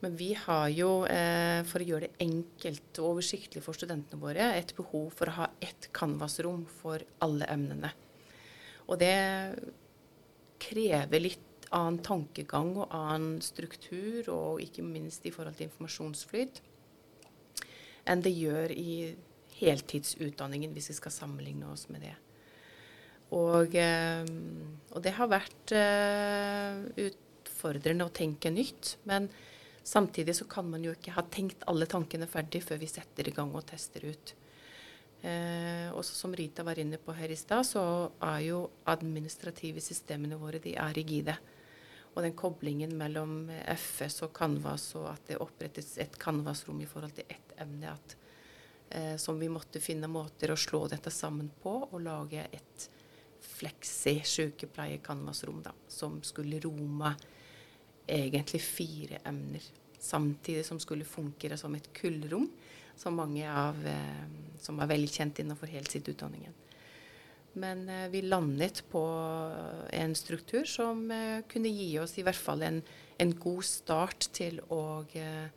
Men 0.00 0.14
vi 0.16 0.30
har 0.34 0.68
jo, 0.70 1.04
eh, 1.10 1.64
for 1.66 1.82
å 1.82 1.88
gjøre 1.88 2.06
det 2.06 2.22
enkelt 2.22 3.00
og 3.00 3.16
oversiktlig 3.16 3.62
for 3.64 3.74
studentene 3.74 4.20
våre, 4.22 4.52
et 4.54 4.74
behov 4.76 5.10
for 5.10 5.26
å 5.26 5.36
ha 5.40 5.48
ett 5.60 5.88
canvasrom 5.92 6.66
for 6.70 7.02
alle 7.20 7.48
emnene. 7.50 7.90
Og 8.86 9.00
det 9.02 9.58
krever 10.62 11.20
litt 11.20 11.66
annen 11.74 11.98
tankegang 11.98 12.76
og 12.78 12.94
annen 12.94 13.42
struktur, 13.42 14.30
og 14.30 14.62
ikke 14.62 14.86
minst 14.86 15.26
i 15.26 15.32
forhold 15.34 15.58
til 15.58 15.66
informasjonsflyt, 15.66 16.62
enn 18.08 18.22
det 18.22 18.32
gjør 18.32 18.72
i 18.72 18.94
heltidsutdanningen, 19.58 20.72
hvis 20.72 20.92
vi 20.92 20.98
skal 21.00 21.12
sammenligne 21.12 21.68
oss 21.74 21.88
med 21.90 22.06
det. 22.06 22.14
Og, 23.34 23.74
eh, 23.74 24.24
og 24.94 25.02
det 25.04 25.12
har 25.18 25.28
vært 25.28 25.74
eh, 25.76 27.10
utfordrende 27.10 28.06
å 28.06 28.14
tenke 28.14 28.54
nytt. 28.54 28.96
men 29.04 29.28
Samtidig 29.88 30.36
så 30.36 30.44
kan 30.44 30.66
man 30.68 30.82
jo 30.84 30.92
ikke 30.92 31.14
ha 31.16 31.22
tenkt 31.32 31.62
alle 31.70 31.86
tankene 31.88 32.26
ferdig 32.28 32.60
før 32.60 32.80
vi 32.82 32.90
setter 32.90 33.30
i 33.30 33.32
gang 33.32 33.54
og 33.56 33.64
tester 33.70 34.04
ut. 34.04 34.34
Eh, 35.24 35.88
også 35.96 36.12
som 36.14 36.34
Rita 36.36 36.62
var 36.66 36.78
inne 36.78 36.98
på 37.00 37.14
her 37.16 37.32
i 37.32 37.38
stad, 37.40 37.64
så 37.64 37.84
er 38.20 38.42
jo 38.44 38.58
administrative 38.92 39.80
systemene 39.80 40.36
våre 40.36 40.60
de 40.60 40.74
er 40.76 40.92
rigide. 40.98 41.38
Og 42.12 42.20
den 42.26 42.36
koblingen 42.36 42.92
mellom 43.00 43.48
FS 43.78 44.20
og 44.26 44.34
Canvas, 44.36 44.90
og 45.00 45.08
at 45.14 45.32
det 45.32 45.40
opprettes 45.40 45.94
et 46.04 46.20
Canvas-rom 46.20 46.84
i 46.84 46.90
forhold 46.90 47.16
til 47.16 47.32
ett 47.32 47.56
emne, 47.56 47.94
at, 47.94 48.16
eh, 48.90 49.16
som 49.16 49.40
vi 49.40 49.48
måtte 49.48 49.80
finne 49.80 50.10
måter 50.10 50.52
å 50.52 50.60
slå 50.60 50.84
dette 50.92 51.10
sammen 51.10 51.48
på 51.62 51.78
og 51.88 51.98
lage 52.04 52.44
et 52.44 52.88
fleksi 53.40 54.18
sykepleie-Canvas-rom 54.20 55.64
som 55.88 56.20
skulle 56.22 56.60
rome 56.60 57.16
egentlig 58.08 58.62
fire 58.64 59.20
emner. 59.28 59.64
Samtidig 59.98 60.64
som 60.66 60.80
skulle 60.80 61.04
fungere 61.04 61.58
som 61.58 61.74
et 61.74 61.90
kullrom, 61.92 62.48
som 62.96 63.16
mange 63.18 63.46
av 63.50 63.78
eh, 63.86 64.24
som 64.62 64.78
er 64.80 64.90
velkjent 64.90 65.42
innenfor 65.42 65.70
heltidsutdanningen. 65.70 66.54
Men 67.58 67.88
eh, 67.88 68.08
vi 68.12 68.22
landet 68.22 68.84
på 68.90 69.02
en 69.90 70.14
struktur 70.14 70.64
som 70.64 71.10
eh, 71.10 71.40
kunne 71.50 71.72
gi 71.72 71.92
oss 71.98 72.18
i 72.18 72.26
hvert 72.26 72.38
fall 72.38 72.62
en, 72.66 72.82
en 73.18 73.34
god 73.38 73.64
start 73.66 74.30
til 74.34 74.60
å 74.74 74.82
eh, 75.18 75.48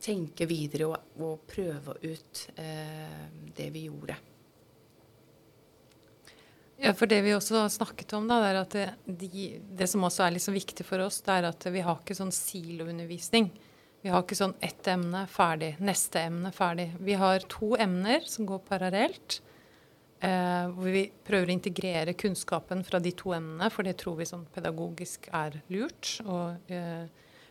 tenke 0.00 0.48
videre 0.48 0.90
og, 0.90 1.14
og 1.20 1.46
prøve 1.50 1.98
ut 2.02 2.46
eh, 2.56 3.28
det 3.56 3.70
vi 3.74 3.86
gjorde. 3.88 4.16
Ja, 6.80 6.94
for 6.96 7.06
Det 7.06 7.20
vi 7.20 7.34
også 7.36 7.58
har 7.60 7.68
snakket 7.68 8.12
om, 8.16 8.28
da, 8.28 8.38
det 8.40 8.50
er 8.50 8.60
at 8.60 8.76
de, 9.04 9.48
det 9.76 9.88
som 9.90 10.04
også 10.06 10.24
er 10.24 10.36
liksom 10.38 10.56
viktig 10.56 10.86
for 10.88 11.02
oss, 11.04 11.20
det 11.26 11.34
er 11.34 11.48
at 11.50 11.66
vi 11.68 11.82
har 11.84 11.98
ikke 12.00 12.16
sånn 12.16 12.32
siloundervisning. 12.32 13.50
Vi 14.00 14.08
har 14.08 14.24
ikke 14.24 14.38
sånn 14.38 14.54
ett 14.64 14.88
emne 14.88 15.26
ferdig, 15.28 15.74
neste 15.84 16.22
emne 16.30 16.52
ferdig. 16.56 16.88
Vi 17.04 17.18
har 17.20 17.44
to 17.52 17.74
emner 17.76 18.24
som 18.24 18.48
går 18.48 18.62
parallelt. 18.64 19.42
Eh, 20.20 20.66
hvor 20.76 20.92
vi 20.92 21.06
prøver 21.24 21.48
å 21.48 21.54
integrere 21.54 22.16
kunnskapen 22.16 22.82
fra 22.84 23.00
de 23.00 23.12
to 23.16 23.32
emnene, 23.32 23.68
for 23.72 23.84
det 23.84 23.98
tror 24.00 24.18
vi 24.18 24.28
sånn 24.28 24.46
pedagogisk 24.52 25.28
er 25.36 25.60
lurt. 25.72 26.14
Og 26.24 26.72
eh, 26.72 27.04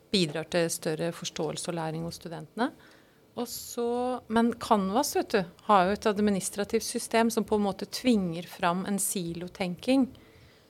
bidrar 0.10 0.50
til 0.50 0.70
større 0.74 1.12
forståelse 1.14 1.70
og 1.70 1.78
læring 1.78 2.06
hos 2.06 2.18
studentene. 2.22 2.72
Så, 3.48 4.22
men 4.28 4.54
Canvas 4.60 5.16
vet 5.16 5.36
du, 5.36 5.44
har 5.70 5.86
jo 5.86 5.96
et 5.96 6.08
administrativt 6.10 6.84
system 6.84 7.30
som 7.32 7.46
på 7.48 7.60
en 7.60 7.66
måte 7.68 7.86
tvinger 7.86 8.48
fram 8.50 8.86
en 8.90 9.00
silotenking. 9.00 10.08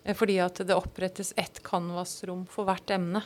Eh, 0.03 0.15
fordi 0.15 0.39
at 0.43 0.61
det 0.65 0.77
opprettes 0.77 1.33
ett 1.37 1.63
Canvas-rom 1.63 2.45
for 2.49 2.69
hvert 2.69 2.91
emne. 2.93 3.23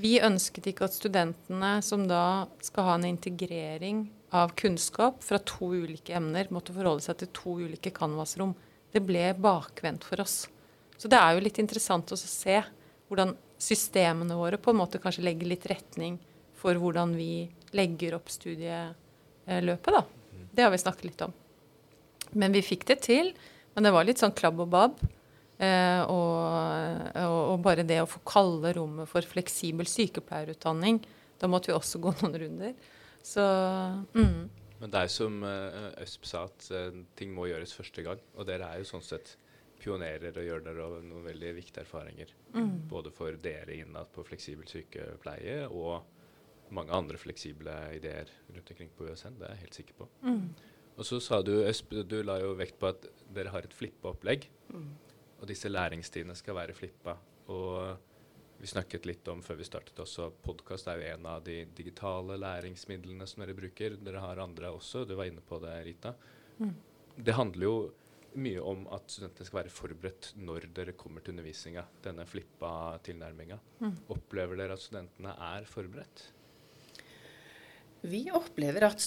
Vi 0.00 0.16
ønsket 0.24 0.70
ikke 0.70 0.86
at 0.88 0.96
studentene 0.96 1.74
som 1.84 2.06
da 2.08 2.48
skal 2.64 2.88
ha 2.88 2.96
en 2.96 3.10
integrering 3.10 4.06
av 4.32 4.54
kunnskap 4.56 5.20
fra 5.24 5.38
to 5.44 5.74
ulike 5.74 6.14
emner, 6.16 6.48
måtte 6.48 6.72
forholde 6.72 7.04
seg 7.04 7.20
til 7.20 7.32
to 7.36 7.56
ulike 7.66 7.92
Canvas-rom. 7.92 8.54
Det 8.92 9.02
ble 9.04 9.30
bakvendt 9.36 10.06
for 10.08 10.24
oss. 10.24 10.46
Så 10.96 11.10
det 11.12 11.18
er 11.20 11.34
jo 11.34 11.44
litt 11.44 11.60
interessant 11.60 12.12
å 12.12 12.18
se 12.20 12.62
hvordan 13.08 13.34
systemene 13.60 14.36
våre 14.38 14.58
på 14.58 14.72
en 14.72 14.80
måte 14.80 15.00
kanskje 15.02 15.24
legger 15.26 15.50
litt 15.50 15.66
retning 15.68 16.16
for 16.56 16.78
hvordan 16.78 17.12
vi 17.18 17.50
legger 17.76 18.18
opp 18.18 18.30
studieløpet, 18.32 19.92
da. 19.94 20.04
Det 20.52 20.64
har 20.66 20.72
vi 20.74 20.80
snakket 20.82 21.08
litt 21.08 21.24
om. 21.24 21.32
Men 22.36 22.54
vi 22.54 22.62
fikk 22.64 22.86
det 22.88 23.00
til. 23.06 23.32
Men 23.72 23.86
det 23.86 23.92
var 23.94 24.06
litt 24.06 24.20
sånn 24.20 24.34
klabb 24.36 24.60
og 24.60 24.70
babb. 24.72 25.02
Eh, 25.62 26.00
og, 26.10 27.12
og, 27.22 27.38
og, 27.52 27.58
bare 27.62 27.84
det 27.86 28.00
å 28.02 28.08
få 28.10 28.22
kalle 28.26 28.72
rommet 28.76 29.08
for 29.10 29.24
fleksibel 29.28 29.86
sykepleierutdanning, 29.86 30.98
da 31.38 31.50
måtte 31.50 31.70
vi 31.70 31.76
også 31.76 32.00
gå 32.02 32.14
noen 32.20 32.40
runder. 32.44 32.74
Så 33.22 33.44
mm. 34.16 34.40
Men 34.82 34.90
det 34.90 35.04
er 35.04 35.12
som 35.14 35.36
uh, 35.46 35.92
Øsp 36.02 36.26
sa, 36.26 36.42
at 36.48 36.66
uh, 36.74 37.04
ting 37.14 37.30
må 37.36 37.46
gjøres 37.46 37.74
første 37.76 38.02
gang. 38.02 38.18
Og 38.34 38.48
dere 38.48 38.66
er 38.66 38.82
jo 38.82 38.88
sånn 38.88 39.04
sett 39.06 39.36
pionerer 39.82 40.34
og 40.38 40.46
gjør 40.46 40.64
dere 40.66 40.88
noen 41.06 41.28
veldig 41.28 41.52
viktige 41.54 41.84
erfaringer. 41.84 42.32
Mm. 42.56 42.88
Både 42.90 43.12
for 43.14 43.38
dere 43.42 43.76
innad 43.78 44.10
på 44.14 44.24
fleksibel 44.26 44.66
sykepleie 44.70 45.68
og 45.68 46.02
mange 46.72 46.94
andre 46.96 47.20
fleksible 47.20 47.72
ideer 47.96 48.30
rundt 48.48 48.70
omkring 48.74 48.92
på 48.96 49.08
USN. 49.08 49.38
Det 49.38 49.48
er 49.48 49.56
jeg 49.56 49.64
helt 49.66 49.80
sikker 49.80 49.98
på. 50.02 50.08
Mm. 50.24 50.46
Og 50.96 51.08
så 51.08 51.18
sa 51.24 51.40
du, 51.44 51.54
Øsp, 51.64 51.94
du 52.08 52.18
la 52.24 52.38
jo 52.42 52.52
vekt 52.58 52.78
på 52.80 52.90
at 52.90 53.06
dere 53.32 53.52
har 53.52 53.66
et 53.66 53.76
flippa-opplegg. 53.76 54.48
Mm. 54.72 54.88
Og 55.40 55.48
disse 55.50 55.70
læringstidene 55.70 56.36
skal 56.38 56.56
være 56.58 56.76
flippa. 56.76 57.16
Og 57.52 58.60
vi 58.62 58.70
snakket 58.70 59.08
litt 59.08 59.26
om 59.32 59.40
før 59.42 59.58
vi 59.58 59.66
startet 59.66 59.98
også, 59.98 60.28
podkast 60.44 60.86
er 60.86 61.00
jo 61.00 61.08
en 61.16 61.24
av 61.26 61.40
de 61.46 61.64
digitale 61.74 62.36
læringsmidlene 62.38 63.26
som 63.26 63.42
dere 63.42 63.56
bruker. 63.58 63.96
Dere 63.98 64.22
har 64.22 64.42
andre 64.44 64.70
også, 64.70 65.02
du 65.08 65.16
var 65.18 65.30
inne 65.30 65.42
på 65.42 65.58
det, 65.64 65.74
Rita. 65.88 66.14
Mm. 66.60 66.76
Det 67.16 67.34
handler 67.34 67.66
jo 67.66 67.74
mye 68.38 68.60
om 68.64 68.86
at 68.94 69.10
studentene 69.12 69.48
skal 69.48 69.58
være 69.62 69.72
forberedt 69.74 70.30
når 70.40 70.68
dere 70.76 70.94
kommer 70.96 71.24
til 71.24 71.34
undervisninga. 71.34 71.84
Denne 72.04 72.24
flippa 72.28 72.70
tilnærminga. 73.04 73.58
Mm. 73.82 73.98
Opplever 74.14 74.60
dere 74.60 74.78
at 74.78 74.84
studentene 74.84 75.34
er 75.50 75.66
forberedt? 75.68 76.28
Vi 78.02 78.24
opplever 78.34 78.88
at 78.88 78.98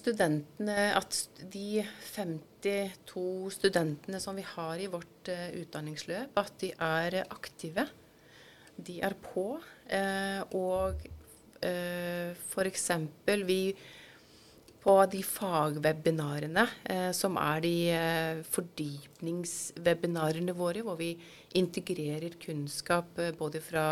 at 0.95 1.17
de 1.51 1.83
52 2.15 3.51
studentene 3.51 4.21
som 4.23 4.35
vi 4.35 4.45
har 4.47 4.79
i 4.79 4.87
vårt 4.87 5.27
uh, 5.27 5.49
utdanningsløp, 5.59 6.31
at 6.39 6.53
de 6.61 6.71
er 6.71 7.17
aktive. 7.25 7.83
De 8.77 9.01
er 9.03 9.17
på. 9.19 9.59
Uh, 9.91 10.41
og 10.55 11.03
uh, 11.03 11.67
eh, 11.67 12.31
f.eks. 12.35 12.91
vi 13.43 13.75
på 14.85 14.93
de 15.09 15.23
fagwebinarene, 15.25 16.61
eh, 16.93 17.09
som 17.17 17.39
er 17.41 17.63
de 17.63 17.71
eh, 17.89 18.43
fordypningswebinarene 18.53 20.53
våre, 20.53 20.83
hvor 20.85 20.93
vi 20.99 21.15
integrerer 21.57 22.35
kunnskap 22.41 23.17
eh, 23.17 23.31
både 23.33 23.61
fra, 23.65 23.85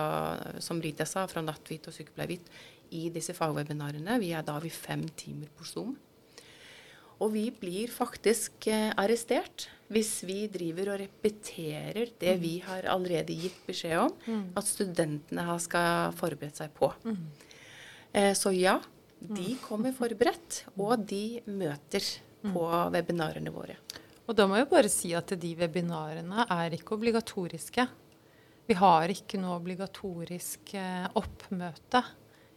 som 0.62 0.82
Rita 0.84 1.06
sa, 1.10 1.26
fra 1.32 1.42
Nattvit 1.42 1.88
og 1.90 1.94
Sykepleiervit 1.96 2.46
i 2.94 3.08
disse 3.14 3.36
fagwebinarene. 3.38 4.20
Vi 4.22 4.32
er 4.36 4.46
da 4.46 4.58
vi 4.62 4.72
fem 4.74 5.06
timer 5.18 5.52
på 5.54 5.68
Zoom. 5.68 5.94
Og 7.24 7.32
vi 7.36 7.48
blir 7.56 7.92
faktisk 7.94 8.68
eh, 8.72 8.90
arrestert 9.00 9.70
hvis 9.94 10.24
vi 10.26 10.48
driver 10.52 10.94
og 10.94 11.02
repeterer 11.04 12.10
det 12.20 12.34
mm. 12.36 12.42
vi 12.42 12.54
har 12.66 12.88
allerede 12.90 13.36
gitt 13.38 13.60
beskjed 13.68 14.00
om 14.02 14.14
mm. 14.26 14.46
at 14.58 14.68
studentene 14.68 15.58
skal 15.62 16.16
forberede 16.18 16.58
seg 16.64 16.74
på. 16.76 16.90
Mm. 17.06 17.20
Eh, 18.12 18.34
så 18.38 18.52
ja, 18.56 18.80
de 19.20 19.54
mm. 19.54 19.62
kommer 19.64 19.96
forberedt, 19.96 20.64
og 20.76 21.06
de 21.08 21.40
møter 21.48 22.04
på 22.44 22.64
webinarene 22.92 23.54
våre. 23.54 23.78
Og 24.28 24.36
da 24.36 24.48
må 24.48 24.58
jeg 24.58 24.72
bare 24.72 24.92
si 24.92 25.14
at 25.16 25.32
de 25.40 25.54
webinarene 25.60 26.48
er 26.52 26.76
ikke 26.76 26.98
obligatoriske. 26.98 27.86
Vi 28.68 28.76
har 28.80 29.12
ikke 29.12 29.40
noe 29.40 29.58
obligatorisk 29.60 30.74
eh, 30.80 31.08
oppmøte 31.20 32.04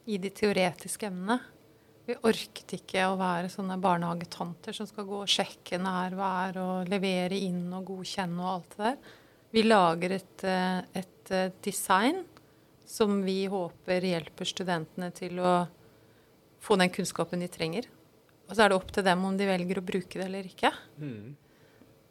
i 0.07 0.19
de 0.23 0.31
teoretiske 0.31 1.09
emnene. 1.09 1.41
Vi 2.07 2.15
orket 2.29 2.77
ikke 2.77 3.09
å 3.09 3.17
være 3.19 3.51
sånne 3.51 3.81
barnehagetanter 3.83 4.77
som 4.77 4.87
skal 4.87 5.09
gå 5.09 5.25
og 5.25 5.31
sjekke 5.31 5.81
nærvær 5.83 6.61
og 6.63 6.91
levere 6.91 7.39
inn 7.43 7.65
og 7.75 7.89
godkjenne 7.89 8.45
og 8.45 8.53
alt 8.53 8.77
det 8.77 8.85
der. 8.85 9.17
Vi 9.57 9.65
lager 9.67 10.15
et, 10.15 10.45
eh, 10.45 10.79
et 11.03 11.33
eh, 11.35 11.51
design 11.65 12.23
som 12.87 13.19
vi 13.27 13.47
håper 13.51 14.07
hjelper 14.07 14.47
studentene 14.47 15.11
til 15.11 15.41
å 15.43 15.57
få 16.63 16.79
den 16.79 16.93
kunnskapen 16.95 17.43
de 17.43 17.51
trenger. 17.51 17.91
Og 18.47 18.55
så 18.55 18.63
er 18.63 18.71
det 18.71 18.79
opp 18.79 18.93
til 18.95 19.07
dem 19.07 19.25
om 19.27 19.35
de 19.35 19.49
velger 19.49 19.81
å 19.81 19.87
bruke 19.87 20.21
det 20.21 20.29
eller 20.29 20.47
ikke. 20.47 20.71
Mm. 21.03 21.35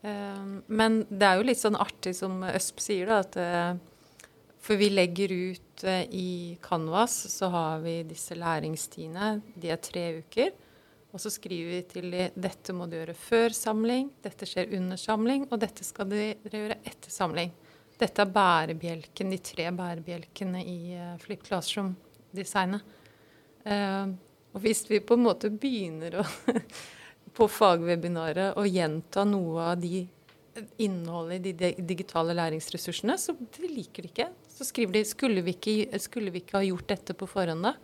Um, 0.05 0.49
men 0.67 0.99
det 1.09 1.25
er 1.25 1.39
jo 1.39 1.47
litt 1.47 1.61
sånn 1.61 1.79
artig 1.79 2.11
som 2.17 2.43
Øsp 2.45 2.83
sier, 2.83 3.07
da, 3.09 3.23
at 3.23 3.37
for 4.65 4.79
vi 4.81 4.89
legger 4.89 5.31
ut 5.31 5.84
eh, 5.84 6.01
i 6.10 6.57
Canvas, 6.62 7.17
så 7.29 7.51
har 7.53 7.84
vi 7.84 8.00
disse 8.10 8.34
læringstidene. 8.38 9.36
De 9.62 9.69
er 9.69 9.81
tre 9.81 10.05
uker. 10.24 10.55
Og 11.13 11.22
så 11.22 11.29
skriver 11.31 11.69
vi 11.69 11.81
til 11.88 12.10
de 12.12 12.25
dette 12.34 12.74
må 12.75 12.88
du 12.89 12.98
gjøre 12.98 13.13
før 13.15 13.53
samling, 13.55 14.10
dette 14.25 14.48
skjer 14.50 14.74
under 14.75 15.00
samling, 15.00 15.45
og 15.48 15.62
dette 15.62 15.86
skal 15.88 16.10
dere 16.12 16.50
gjøre 16.50 16.79
etter 16.81 17.13
samling. 17.13 17.53
Dette 17.95 18.25
er 18.25 18.34
bærebjelken, 18.36 19.31
de 19.31 19.39
tre 19.39 19.69
bærebjelkene 19.72 20.65
i 20.67 20.79
uh, 20.98 21.13
Flip 21.22 21.45
Classroom-designet. 21.45 22.84
Uh, 23.63 24.12
og 24.51 24.65
hvis 24.65 24.84
vi 24.89 25.00
på 25.00 25.15
en 25.15 25.24
måte 25.29 25.53
begynner 25.53 26.19
å 26.19 26.25
på 27.38 27.48
fagwebinaret 27.51 28.60
å 28.60 28.65
gjenta 28.67 29.24
noe 29.29 29.69
av 29.72 29.79
de 29.79 30.03
innholdet 30.81 31.50
i 31.50 31.53
de 31.57 31.71
digitale 31.88 32.35
læringsressursene, 32.38 33.17
så 33.19 33.35
de 33.35 33.69
liker 33.69 34.05
de 34.05 34.12
ikke. 34.12 34.29
Så 34.51 34.67
skriver 34.67 34.97
de 34.97 35.03
skulle 35.07 35.43
vi 35.45 35.55
ikke, 35.55 36.00
skulle 36.00 36.31
vi 36.33 36.43
ikke 36.43 36.59
ha 36.59 36.63
gjort 36.67 36.88
dette 36.93 37.15
på 37.17 37.27
forhånd, 37.29 37.67
da? 37.67 37.75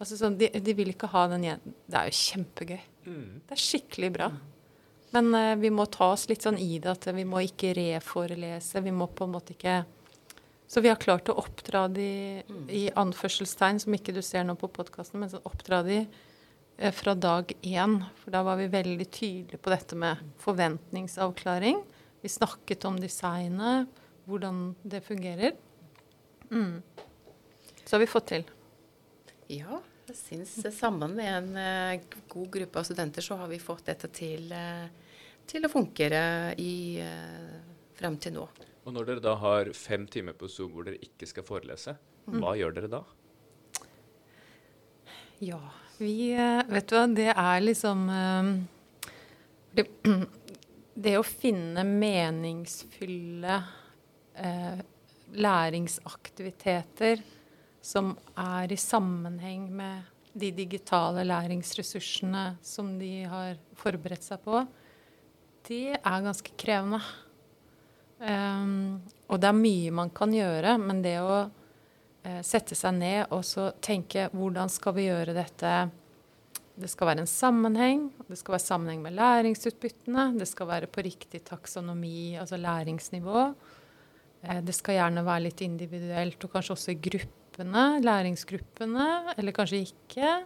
Altså 0.00 0.18
sånn, 0.18 0.38
de, 0.40 0.48
de, 0.50 0.74
vil 0.74 0.90
ikke 0.94 1.10
ha 1.12 1.26
den 1.30 1.44
igjen. 1.46 1.74
Det 1.86 1.98
er 1.98 2.08
jo 2.08 2.18
kjempegøy. 2.18 2.80
Mm. 3.06 3.26
Det 3.46 3.54
er 3.54 3.62
skikkelig 3.62 4.10
bra. 4.16 4.30
Men 5.12 5.28
uh, 5.36 5.52
vi 5.60 5.70
må 5.74 5.86
ta 5.92 6.08
oss 6.14 6.24
litt 6.30 6.46
sånn 6.46 6.58
i 6.58 6.78
det 6.82 6.94
at 6.94 7.10
vi 7.14 7.26
må 7.28 7.42
ikke 7.44 7.74
reforelese. 7.76 8.82
Vi 8.82 8.94
må 8.96 9.10
på 9.12 9.28
en 9.28 9.34
måte 9.36 9.54
ikke 9.54 9.82
Så 10.72 10.80
vi 10.80 10.88
har 10.88 10.96
klart 10.96 11.28
å 11.28 11.36
oppdra 11.36 11.84
de 11.92 12.42
mm. 12.48 12.66
i 12.72 12.86
anførselstegn, 12.96 13.82
som 13.84 13.94
ikke 13.94 14.14
du 14.16 14.22
ser 14.24 14.46
nå 14.48 14.56
på 14.56 14.70
podkasten, 14.72 15.20
men 15.20 15.28
sånn 15.28 15.44
oppdra 15.44 15.82
de 15.84 16.06
fra 16.96 17.14
dag 17.14 17.52
én. 17.62 17.98
For 18.22 18.34
da 18.34 18.42
var 18.46 18.56
vi 18.60 18.70
veldig 18.72 19.08
tydelige 19.10 19.60
på 19.62 19.72
dette 19.72 19.98
med 19.98 20.22
forventningsavklaring. 20.42 21.82
Vi 22.22 22.30
snakket 22.30 22.84
om 22.88 22.98
designet, 23.02 23.90
hvordan 24.24 24.74
det 24.82 25.02
fungerer. 25.04 25.56
Mm. 26.50 26.82
Så 27.84 27.96
har 27.96 28.00
vi 28.00 28.10
fått 28.10 28.28
til. 28.30 28.44
Ja, 29.52 29.80
jeg 30.08 30.18
syns 30.18 30.54
sammen 30.76 31.16
med 31.18 31.28
en 31.28 31.56
uh, 31.56 32.18
god 32.30 32.50
gruppe 32.56 32.80
av 32.80 32.86
studenter 32.86 33.24
så 33.24 33.36
har 33.40 33.50
vi 33.50 33.58
fått 33.62 33.86
dette 33.90 34.10
til, 34.14 34.48
uh, 34.54 34.86
til 35.48 35.66
å 35.66 35.70
fungere 35.72 36.22
i, 36.62 37.00
uh, 37.02 37.88
frem 37.98 38.18
til 38.22 38.36
nå. 38.38 38.46
Og 38.82 38.94
når 38.94 39.08
dere 39.08 39.24
da 39.24 39.34
har 39.38 39.70
fem 39.78 40.06
timer 40.10 40.36
på 40.38 40.48
Zoom 40.50 40.72
hvor 40.74 40.86
dere 40.88 41.02
ikke 41.02 41.28
skal 41.30 41.46
forelese, 41.46 41.96
mm. 42.26 42.38
hva 42.42 42.54
gjør 42.58 42.78
dere 42.78 42.92
da? 42.96 43.02
Ja, 45.42 45.60
vi 46.02 46.32
Vet 46.34 46.90
du 46.90 46.96
hva, 46.96 47.06
det 47.08 47.30
er 47.32 47.62
liksom 47.64 48.06
det, 49.72 49.86
det 51.06 51.16
å 51.18 51.26
finne 51.26 51.84
meningsfulle 51.88 53.60
læringsaktiviteter 55.32 57.22
som 57.82 58.12
er 58.38 58.72
i 58.72 58.78
sammenheng 58.78 59.66
med 59.74 60.12
de 60.32 60.50
digitale 60.54 61.24
læringsressursene 61.26 62.44
som 62.64 62.94
de 62.98 63.24
har 63.28 63.58
forberedt 63.76 64.24
seg 64.24 64.40
på, 64.44 64.62
det 65.68 65.98
er 65.98 66.24
ganske 66.24 66.54
krevende. 66.58 67.02
Um, 68.22 69.02
og 69.28 69.40
det 69.42 69.50
er 69.50 69.58
mye 69.58 69.92
man 69.98 70.12
kan 70.14 70.32
gjøre, 70.34 70.76
men 70.80 71.02
det 71.04 71.18
å 71.20 71.42
sette 72.46 72.76
seg 72.78 72.94
ned 72.94 73.32
og 73.34 73.40
så 73.42 73.72
tenke 73.82 74.28
hvordan 74.30 74.70
skal 74.70 74.94
vi 74.94 75.08
gjøre 75.08 75.34
dette 75.34 75.72
Det 76.78 76.86
skal 76.88 77.08
være 77.08 77.24
en 77.24 77.28
sammenheng, 77.28 78.04
det 78.28 78.38
skal 78.38 78.54
være 78.54 78.62
sammenheng 78.62 79.02
med 79.02 79.16
læringsutbyttene, 79.18 80.28
det 80.38 80.46
skal 80.48 80.70
være 80.70 80.86
på 80.86 81.02
riktig 81.02 81.42
taksonomi, 81.44 82.38
altså 82.40 82.56
læringsnivå. 82.56 83.42
Uh, 84.42 84.60
det 84.62 84.74
skal 84.74 85.00
gjerne 85.00 85.26
være 85.26 85.48
litt 85.48 85.60
individuelt 85.66 86.46
og 86.46 86.54
kanskje 86.54 86.76
også 86.76 86.94
i 86.94 87.00
gruppe 87.10 87.42
gruppene, 87.52 88.00
læringsgruppene, 88.02 89.34
eller 89.36 89.52
kanskje 89.52 89.84
ikke. 89.86 90.44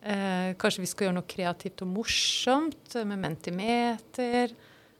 Eh, 0.00 0.54
kanskje 0.56 0.80
vi 0.80 0.86
skal 0.86 1.06
gjøre 1.06 1.16
noe 1.18 1.28
kreativt 1.28 1.82
og 1.82 1.88
morsomt 1.88 2.94
med 3.04 3.18
Mentimeter. 3.18 4.54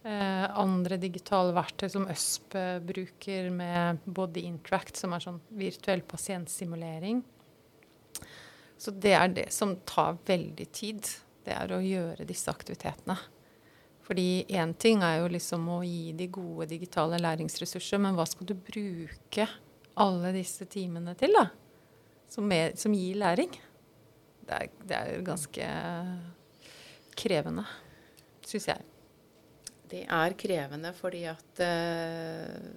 Eh, 0.07 0.59
andre 0.59 0.97
digitale 0.97 1.51
verktøy 1.57 1.89
som 1.91 2.07
ØSP 2.07 2.55
bruker 2.87 3.49
med 3.51 4.05
Body 4.05 4.45
Interact, 4.47 4.97
som 4.97 5.13
er 5.13 5.25
sånn 5.25 5.41
virtuell 5.59 6.05
pasientsimulering. 6.07 7.25
Så 8.79 8.95
det 8.95 9.15
er 9.19 9.33
det 9.35 9.49
som 9.53 9.75
tar 9.89 10.21
veldig 10.27 10.69
tid. 10.71 11.09
Det 11.43 11.57
er 11.57 11.75
å 11.75 11.83
gjøre 11.83 12.27
disse 12.29 12.51
aktivitetene. 12.53 13.17
Fordi 14.07 14.47
én 14.57 14.71
ting 14.79 15.03
er 15.05 15.19
jo 15.19 15.33
liksom 15.35 15.67
å 15.69 15.83
gi 15.85 16.15
de 16.17 16.29
gode 16.33 16.69
digitale 16.71 17.19
læringsressurser, 17.21 18.01
men 18.01 18.15
hva 18.17 18.25
skal 18.29 18.49
du 18.49 18.55
bruke 18.55 19.49
alle 19.99 20.31
disse 20.33 20.65
timene 20.71 21.13
til, 21.19 21.35
da, 21.35 21.49
som, 22.31 22.47
er, 22.55 22.77
som 22.79 22.95
gir 22.95 23.19
læring, 23.19 23.51
det 24.47 24.55
er, 24.63 24.71
det 24.89 24.97
er 24.97 25.27
ganske 25.27 25.67
krevende, 27.19 27.67
syns 28.47 28.71
jeg. 28.71 28.87
Det 29.89 30.05
er 30.05 30.37
krevende 30.39 30.93
fordi 30.97 31.23
at 31.31 31.63
uh, 31.65 32.69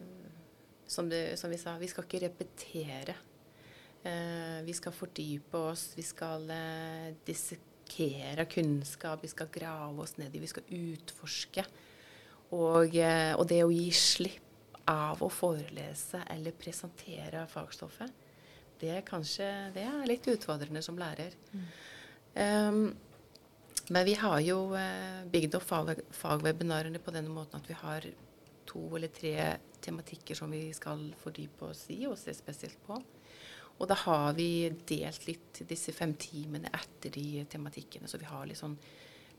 som, 0.87 1.09
det, 1.11 1.39
som, 1.39 1.51
vi 1.51 1.59
sa, 1.59 1.75
vi 1.79 1.89
skal 1.91 2.07
ikke 2.07 2.23
repetere. 2.25 3.17
Uh, 4.01 4.61
vi 4.65 4.75
skal 4.77 4.95
fordype 4.95 5.59
oss, 5.71 5.91
vi 5.95 6.03
skal 6.05 6.47
eh, 6.51 7.11
dissekere 7.27 8.47
kunnskap, 8.49 9.21
vi 9.23 9.29
skal 9.29 9.51
grave 9.53 10.01
oss 10.01 10.17
ned 10.17 10.33
i, 10.33 10.41
vi 10.41 10.49
skal 10.49 10.71
utforske. 10.77 11.65
Og, 12.51 12.97
og 12.97 13.43
det 13.47 13.61
å 13.63 13.71
gi 13.71 13.85
slipp 13.95 14.81
av 14.91 15.21
å 15.23 15.29
forelese 15.31 16.19
eller 16.33 16.57
presentere 16.59 17.45
fagstoffet, 17.47 18.11
det 18.81 18.89
er 18.95 19.05
kanskje 19.05 19.47
det 19.75 19.85
er 19.85 20.09
litt 20.09 20.27
utfordrende 20.31 20.81
som 20.83 20.97
lærer. 20.99 21.37
Mm. 21.53 21.65
Um, 22.33 22.83
men 23.91 24.05
vi 24.07 24.15
har 24.19 24.39
jo 24.45 24.71
uh, 24.73 25.23
bygd 25.31 25.57
opp 25.59 25.65
fag, 25.67 25.93
fagwebinarene 26.15 27.01
på 27.03 27.13
denne 27.13 27.33
måten 27.33 27.59
at 27.59 27.67
vi 27.69 27.77
har 27.77 28.07
to 28.67 28.83
eller 28.95 29.11
tre 29.11 29.35
tematikker 29.83 30.37
som 30.37 30.51
vi 30.53 30.69
skal 30.75 31.09
fordype 31.19 31.71
oss 31.71 31.87
i 31.91 32.05
og 32.07 32.17
se 32.19 32.33
spesielt 32.37 32.79
på. 32.85 32.99
Og 33.81 33.89
da 33.89 33.97
har 34.03 34.35
vi 34.37 34.69
delt 34.87 35.25
litt 35.27 35.63
disse 35.67 35.93
fem 35.95 36.13
timene 36.21 36.69
etter 36.69 37.11
de 37.15 37.43
tematikkene. 37.49 38.07
Så 38.07 38.19
vi 38.21 38.29
har 38.29 38.45
litt 38.47 38.61
sånn 38.61 38.77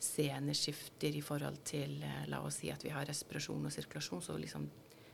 sceneskifter 0.02 1.14
i 1.14 1.22
forhold 1.24 1.62
til 1.68 2.00
uh, 2.02 2.24
La 2.28 2.42
oss 2.44 2.60
si 2.60 2.72
at 2.74 2.84
vi 2.84 2.92
har 2.92 3.08
respirasjon 3.08 3.70
og 3.70 3.72
sirkulasjon. 3.72 4.24
Så 4.26 4.36
liksom 4.36 4.68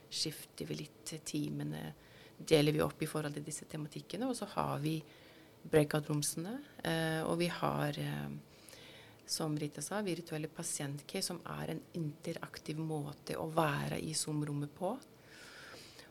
skifter 0.09 0.65
vi 0.65 0.81
litt 0.81 1.13
timene, 1.25 1.93
deler 2.37 2.73
vi 2.73 2.81
opp 2.83 3.01
i 3.03 3.09
forhold 3.09 3.37
til 3.37 3.45
disse 3.45 3.69
tematikkene. 3.69 4.27
Og 4.27 4.35
så 4.35 4.49
har 4.57 4.79
vi 4.83 4.97
breakout-romsene, 5.69 6.57
eh, 6.83 7.21
og 7.23 7.37
vi 7.37 7.47
har, 7.47 7.89
eh, 7.89 8.29
som 9.29 9.53
Rita 9.59 9.81
sa, 9.81 10.01
virtuelle 10.01 10.49
pasientcase, 10.49 11.27
som 11.27 11.39
er 11.61 11.75
en 11.75 11.81
interaktiv 11.99 12.79
måte 12.81 13.37
å 13.37 13.45
være 13.53 13.99
i 14.01 14.15
Zoom-rommet 14.17 14.73
på. 14.73 14.95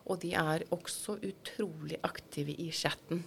Og 0.09 0.20
de 0.22 0.31
er 0.38 0.64
også 0.72 1.18
utrolig 1.26 1.98
aktive 2.07 2.54
i 2.62 2.70
chatten. 2.72 3.24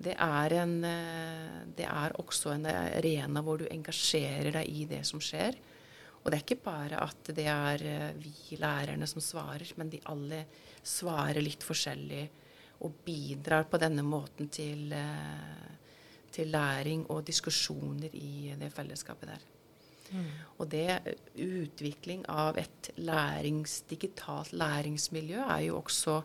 Det 0.00 0.14
er, 0.14 0.54
en, 0.62 0.76
eh, 0.86 1.58
det 1.76 1.84
er 1.84 2.14
også 2.22 2.54
en 2.54 2.70
arena 2.70 3.42
hvor 3.44 3.60
du 3.60 3.66
engasjerer 3.68 4.54
deg 4.54 4.70
i 4.70 4.86
det 4.88 5.02
som 5.08 5.20
skjer. 5.20 5.58
Og 6.22 6.30
det 6.30 6.38
er 6.38 6.44
ikke 6.44 6.62
bare 6.64 7.02
at 7.04 7.32
det 7.36 7.48
er 7.50 7.84
eh, 7.84 8.06
vi 8.16 8.56
lærerne 8.60 9.08
som 9.10 9.20
svarer, 9.24 9.74
men 9.76 9.90
de 9.92 10.00
alle 10.08 10.44
svarer 10.80 11.42
litt 11.44 11.66
forskjellig 11.66 12.22
og 12.86 13.02
bidrar 13.04 13.66
på 13.68 13.80
denne 13.82 14.06
måten 14.06 14.48
til, 14.48 14.86
eh, 14.96 15.79
til 16.32 16.52
læring 16.52 17.06
og 17.10 17.24
diskusjoner 17.26 18.12
i 18.16 18.52
det 18.60 18.70
fellesskapet 18.74 19.32
der. 19.32 19.48
Mm. 20.10 20.30
Og 20.58 20.70
det 20.70 21.16
utvikling 21.38 22.24
av 22.30 22.58
et 22.58 22.90
lærings, 22.98 23.80
digitalt 23.90 24.52
læringsmiljø 24.52 25.42
er 25.44 25.66
jo 25.68 25.78
også 25.78 26.20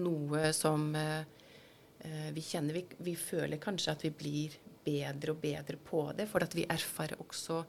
noe 0.00 0.52
som 0.56 0.88
eh, 0.96 2.30
vi 2.32 2.44
kjenner 2.44 2.78
vi, 2.78 2.84
vi, 3.04 3.16
føler 3.16 3.60
kanskje 3.60 3.92
at 3.92 4.04
vi 4.06 4.12
blir 4.14 4.56
bedre 4.86 5.34
og 5.34 5.42
bedre 5.42 5.76
på 5.82 6.06
det, 6.16 6.28
for 6.30 6.44
at 6.44 6.54
vi 6.56 6.66
erfarer 6.68 7.20
også 7.20 7.64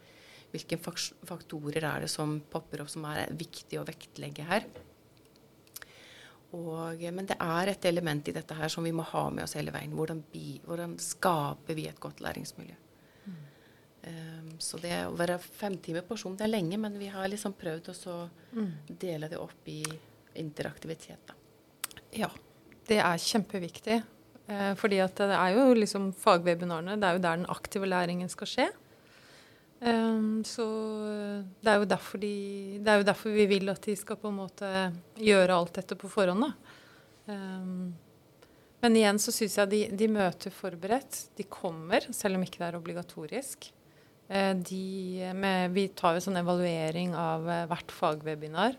hvilke 0.54 0.78
faktorer 0.80 1.84
er 1.84 2.06
det 2.06 2.12
som 2.12 2.38
popper 2.52 2.84
opp 2.84 2.92
som 2.92 3.04
er 3.10 3.28
viktig 3.36 3.80
å 3.82 3.88
vektlegge 3.88 4.46
her. 4.48 4.68
Og, 6.56 7.02
men 7.12 7.28
det 7.28 7.36
er 7.44 7.74
et 7.74 7.86
element 7.90 8.30
i 8.30 8.34
dette 8.36 8.56
her 8.56 8.72
som 8.72 8.86
vi 8.88 8.94
må 8.96 9.04
ha 9.10 9.26
med 9.34 9.44
oss 9.44 9.58
hele 9.60 9.74
veien. 9.76 9.96
Hvordan, 9.98 10.22
bi, 10.32 10.58
hvordan 10.64 10.96
skaper 11.02 11.76
vi 11.76 11.88
et 11.90 12.00
godt 12.00 12.22
læringsmiljø? 12.24 12.76
Mm. 13.26 13.40
Um, 14.08 14.52
så 14.64 14.80
det 14.80 14.94
å 15.10 15.16
være 15.20 15.40
fem 15.44 15.76
timer 15.84 16.06
på 16.08 16.16
Zoom, 16.20 16.38
det 16.40 16.48
er 16.48 16.54
lenge, 16.54 16.80
men 16.80 16.96
vi 17.00 17.12
har 17.12 17.28
liksom 17.28 17.58
prøvd 17.60 17.92
å 17.92 18.20
mm. 18.56 18.72
dele 18.88 19.32
det 19.32 19.42
opp 19.44 19.68
i 19.74 19.82
interaktivitet. 20.40 21.28
Da. 21.28 21.36
Ja, 22.16 22.32
det 22.88 23.02
er 23.04 23.20
kjempeviktig. 23.20 24.02
Eh, 24.48 24.74
fordi 24.80 25.02
at 25.04 25.20
det 25.20 25.36
er 25.36 25.56
jo 25.58 25.72
liksom 25.76 26.12
fagwebinarene, 26.16 26.96
det 27.02 27.08
er 27.08 27.18
jo 27.18 27.24
der 27.26 27.40
den 27.42 27.50
aktive 27.52 27.90
læringen 27.90 28.30
skal 28.32 28.48
skje. 28.48 28.68
Um, 29.78 30.42
så 30.48 30.66
det 31.62 31.70
er, 31.70 31.84
de, 32.18 32.32
det 32.82 32.90
er, 32.90 32.98
jo 32.98 33.06
derfor 33.06 33.34
vi 33.36 33.46
vil 33.46 33.70
at 33.70 33.84
de 33.86 33.94
skal 33.98 34.18
på 34.18 34.32
en 34.32 34.40
måte 34.40 34.70
gjøre 35.22 35.54
alt 35.54 35.78
dette 35.78 35.98
på 36.00 36.10
forhånd. 36.10 36.48
Um, 37.30 37.94
men 38.82 38.98
igjen 38.98 39.22
så 39.22 39.34
syns 39.36 39.58
jeg 39.60 39.70
de, 39.70 39.82
de, 40.00 40.10
møter 40.10 40.54
forberedt. 40.54 41.28
De 41.38 41.46
kommer, 41.46 42.10
selv 42.10 42.40
om 42.40 42.46
ikke 42.46 42.62
det 42.64 42.70
er 42.72 42.80
obligatorisk. 42.80 43.70
Uh, 44.32 44.54
de 44.58 45.30
med, 45.38 45.76
vi 45.78 45.88
tar 45.94 46.18
jo 46.18 46.26
sånn 46.26 46.42
evaluering 46.42 47.14
av 47.18 47.46
eh, 47.46 47.66
hvert 47.70 47.94
fagwebinar. 47.94 48.78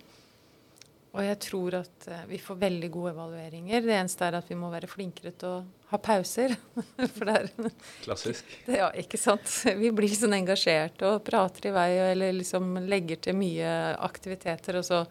Og 1.16 1.24
jeg 1.24 1.38
tror 1.40 1.78
at 1.80 2.08
eh, 2.12 2.24
vi 2.28 2.40
får 2.42 2.58
veldig 2.60 2.90
gode 2.92 3.12
evalueringer. 3.14 3.84
Det 3.84 3.94
eneste 3.96 4.26
er 4.26 4.38
at 4.38 4.50
vi 4.50 4.58
må 4.60 4.68
være 4.72 4.90
flinkere 4.90 5.32
til 5.40 5.48
å 5.48 5.62
ha 5.92 6.00
pauser. 6.04 6.54
For 7.16 7.28
det 7.28 7.36
er 7.38 7.72
Klassisk. 8.04 8.52
Ja, 8.80 8.90
ikke 8.92 9.20
sant. 9.20 9.48
Vi 9.78 9.92
blir 9.96 10.12
sånn 10.12 10.36
engasjerte 10.36 11.14
og 11.14 11.24
prater 11.26 11.70
i 11.70 11.74
vei 11.74 11.90
eller 12.10 12.36
liksom 12.36 12.76
legger 12.88 13.22
til 13.24 13.38
mye 13.40 13.72
aktiviteter, 14.04 14.80
og 14.80 14.86
så 14.86 15.02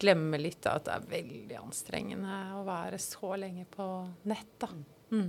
glemmer 0.00 0.40
litt 0.42 0.64
at 0.66 0.88
det 0.88 0.94
er 0.96 1.10
veldig 1.12 1.58
anstrengende 1.60 2.38
å 2.58 2.64
være 2.66 2.98
så 3.02 3.36
lenge 3.38 3.66
på 3.70 3.88
nett, 4.30 4.56
da. 4.58 4.72
Mm. 5.14 5.28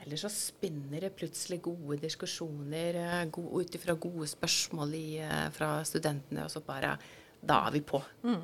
Eller 0.00 0.20
så 0.20 0.30
spinner 0.32 1.04
det 1.04 1.14
plutselig 1.16 1.60
gode 1.64 1.98
diskusjoner 2.00 2.98
eh, 3.00 3.24
go 3.32 3.44
ut 3.60 3.74
ifra 3.76 3.96
gode 4.00 4.28
spørsmål 4.30 4.94
i, 4.96 5.08
eh, 5.20 5.48
fra 5.54 5.74
studentene, 5.84 6.46
og 6.46 6.52
så 6.52 6.62
bare 6.64 6.94
Da 7.40 7.62
er 7.66 7.72
vi 7.72 7.80
på. 7.80 8.02
Mm. 8.22 8.36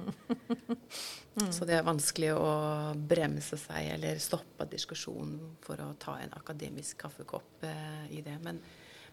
mm. 1.36 1.52
Så 1.52 1.68
det 1.68 1.76
er 1.76 1.84
vanskelig 1.86 2.32
å 2.36 2.48
bremse 2.96 3.58
seg 3.60 3.92
eller 3.96 4.20
stoppe 4.22 4.66
diskusjonen 4.70 5.56
for 5.64 5.80
å 5.84 5.92
ta 6.00 6.16
en 6.22 6.32
akademisk 6.38 7.02
kaffekopp 7.04 7.66
eh, 7.68 8.08
i 8.16 8.24
det. 8.24 8.38
Men, 8.44 8.62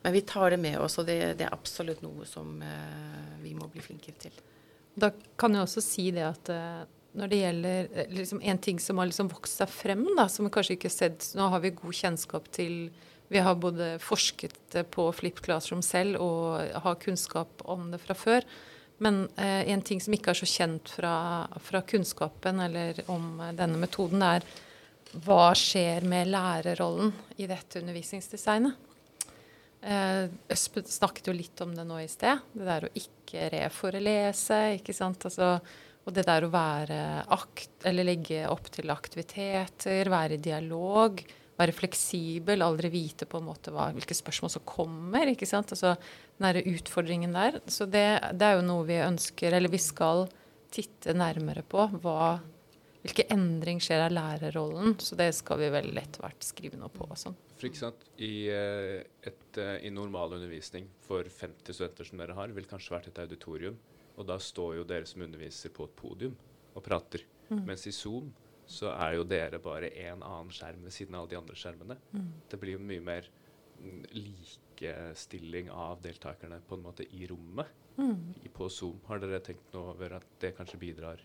men, 0.01 0.15
vi 0.15 0.23
tar 0.27 0.55
det 0.55 0.61
med 0.63 0.79
oss, 0.79 0.97
og 1.01 1.07
det, 1.09 1.19
det 1.39 1.47
er 1.49 1.55
absolutt 1.55 2.03
noe 2.05 2.27
som 2.29 2.55
eh, 2.63 3.37
vi 3.43 3.55
må 3.57 3.67
bli 3.71 3.83
flinkere 3.83 4.27
til. 4.27 4.43
Da 4.95 5.09
kan 5.39 5.55
jeg 5.55 5.67
også 5.67 5.83
si 5.83 6.09
det 6.15 6.25
at 6.29 6.53
eh, 6.53 6.83
når 7.17 7.29
det 7.29 7.39
gjelder 7.39 7.87
eh, 7.93 8.11
liksom, 8.21 8.41
en 8.41 8.61
ting 8.61 8.79
som 8.81 9.01
har 9.01 9.09
liksom 9.09 9.31
vokst 9.33 9.61
seg 9.61 9.71
frem, 9.71 10.05
da, 10.17 10.29
som 10.31 10.47
vi 10.47 10.53
kanskje 10.53 10.77
ikke 10.77 10.89
har 10.89 10.99
sett 11.01 11.33
Nå 11.37 11.49
har 11.53 11.63
vi 11.63 11.75
god 11.75 11.97
kjennskap 11.97 12.47
til 12.55 12.77
Vi 13.33 13.41
har 13.41 13.57
både 13.57 13.95
forsket 14.01 14.77
på 14.93 15.07
Flip 15.17 15.41
Classroom 15.43 15.81
selv 15.85 16.21
og 16.21 16.77
har 16.85 17.01
kunnskap 17.01 17.63
om 17.69 17.89
det 17.91 18.01
fra 18.03 18.15
før. 18.17 18.45
Men 18.97 19.25
eh, 19.35 19.69
en 19.73 19.81
ting 19.81 20.01
som 20.01 20.13
ikke 20.15 20.33
er 20.33 20.39
så 20.43 20.49
kjent 20.49 20.91
fra, 20.97 21.15
fra 21.63 21.81
kunnskapen 21.87 22.61
eller 22.63 23.01
om 23.11 23.39
eh, 23.41 23.53
denne 23.57 23.79
metoden, 23.81 24.21
er 24.23 24.45
hva 25.25 25.51
skjer 25.57 26.05
med 26.09 26.31
lærerrollen 26.33 27.11
i 27.37 27.47
dette 27.49 27.81
undervisningsdesignet? 27.81 28.89
Eh, 29.83 30.25
Øspen 30.53 30.87
snakket 30.87 31.27
jo 31.27 31.35
litt 31.35 31.61
om 31.65 31.73
det 31.75 31.85
nå 31.87 31.99
i 32.01 32.09
sted. 32.09 32.45
Det 32.53 32.67
der 32.67 32.87
å 32.87 32.93
ikke 32.97 33.49
reforelese. 33.53 34.61
ikke 34.77 34.95
sant? 34.95 35.27
Altså, 35.27 35.57
og 36.03 36.15
det 36.15 36.25
der 36.27 36.45
å 36.45 36.51
være 36.53 36.99
akt, 37.31 37.75
eller 37.87 38.07
legge 38.07 38.43
opp 38.51 38.69
til 38.73 38.91
aktiviteter, 38.91 40.11
være 40.11 40.37
i 40.37 40.43
dialog, 40.43 41.23
være 41.59 41.75
fleksibel, 41.75 42.63
aldri 42.65 42.89
vite 42.93 43.27
på 43.29 43.39
en 43.39 43.47
måte 43.47 43.73
hva, 43.73 43.91
hvilke 43.93 44.15
spørsmål 44.17 44.53
som 44.55 44.65
kommer. 44.65 45.29
ikke 45.29 45.49
sant? 45.49 45.73
Altså 45.75 45.93
den 45.97 46.47
derre 46.47 46.65
utfordringen 46.73 47.35
der. 47.35 47.59
Så 47.67 47.85
det, 47.85 48.07
det, 48.33 48.47
er 48.47 48.57
jo 48.57 48.65
noe 48.65 48.87
vi 48.89 48.97
ønsker, 49.03 49.53
eller 49.53 49.71
vi 49.73 49.81
skal 49.81 50.25
titte 50.73 51.13
nærmere 51.17 51.65
på. 51.67 51.85
hva 52.01 52.39
hvilke 53.03 53.25
endring 53.33 53.81
skjer 53.83 54.05
av 54.05 54.13
lærerrollen. 54.15 54.95
Så 55.03 55.17
det 55.19 55.29
skal 55.35 55.59
vi 55.59 55.71
vel 55.73 55.91
etter 55.99 56.23
hvert 56.23 56.45
skrive 56.45 56.79
noe 56.79 56.91
på. 56.93 57.07
Sånn. 57.19 57.35
For 57.57 57.67
ikke 57.67 57.81
sant, 57.81 58.05
I, 58.17 58.47
eh, 58.51 59.03
et, 59.27 59.57
eh, 59.59 59.87
i 59.87 59.91
normal 59.91 60.37
undervisning 60.37 60.87
for 61.03 61.23
50 61.23 61.75
studenter 61.75 62.07
som 62.07 62.21
dere 62.21 62.37
har, 62.37 62.47
vil 62.55 62.69
kanskje 62.69 62.95
vært 62.95 63.11
et 63.11 63.19
auditorium. 63.19 63.77
Og 64.17 64.27
da 64.29 64.37
står 64.39 64.77
jo 64.77 64.87
dere 64.87 65.05
som 65.09 65.21
underviser 65.25 65.73
på 65.73 65.89
et 65.89 65.95
podium 65.95 66.35
og 66.73 66.83
prater. 66.83 67.25
Mm. 67.49 67.65
Mens 67.65 67.85
i 67.87 67.91
Zoom 67.91 68.31
så 68.69 68.91
er 68.93 69.17
jo 69.17 69.27
dere 69.27 69.59
bare 69.63 69.91
én 69.91 70.21
annen 70.23 70.51
skjerm 70.53 70.85
ved 70.85 70.95
siden 70.95 71.15
av 71.15 71.23
alle 71.23 71.33
de 71.33 71.39
andre 71.39 71.57
skjermene. 71.59 71.97
Mm. 72.13 72.31
Det 72.49 72.59
blir 72.61 72.77
jo 72.77 72.83
mye 72.83 73.03
mer 73.03 73.29
mm, 73.81 74.01
likestilling 74.15 75.71
av 75.71 76.01
deltakerne 76.03 76.61
på 76.67 76.77
en 76.77 76.85
måte 76.85 77.07
i 77.11 77.27
rommet 77.29 77.71
mm. 77.97 78.49
på 78.55 78.69
Zoom. 78.71 78.99
Har 79.09 79.21
dere 79.23 79.41
tenkt 79.43 79.73
noe 79.75 79.93
over 79.93 80.17
at 80.19 80.27
det 80.41 80.55
kanskje 80.57 80.81
bidrar 80.81 81.21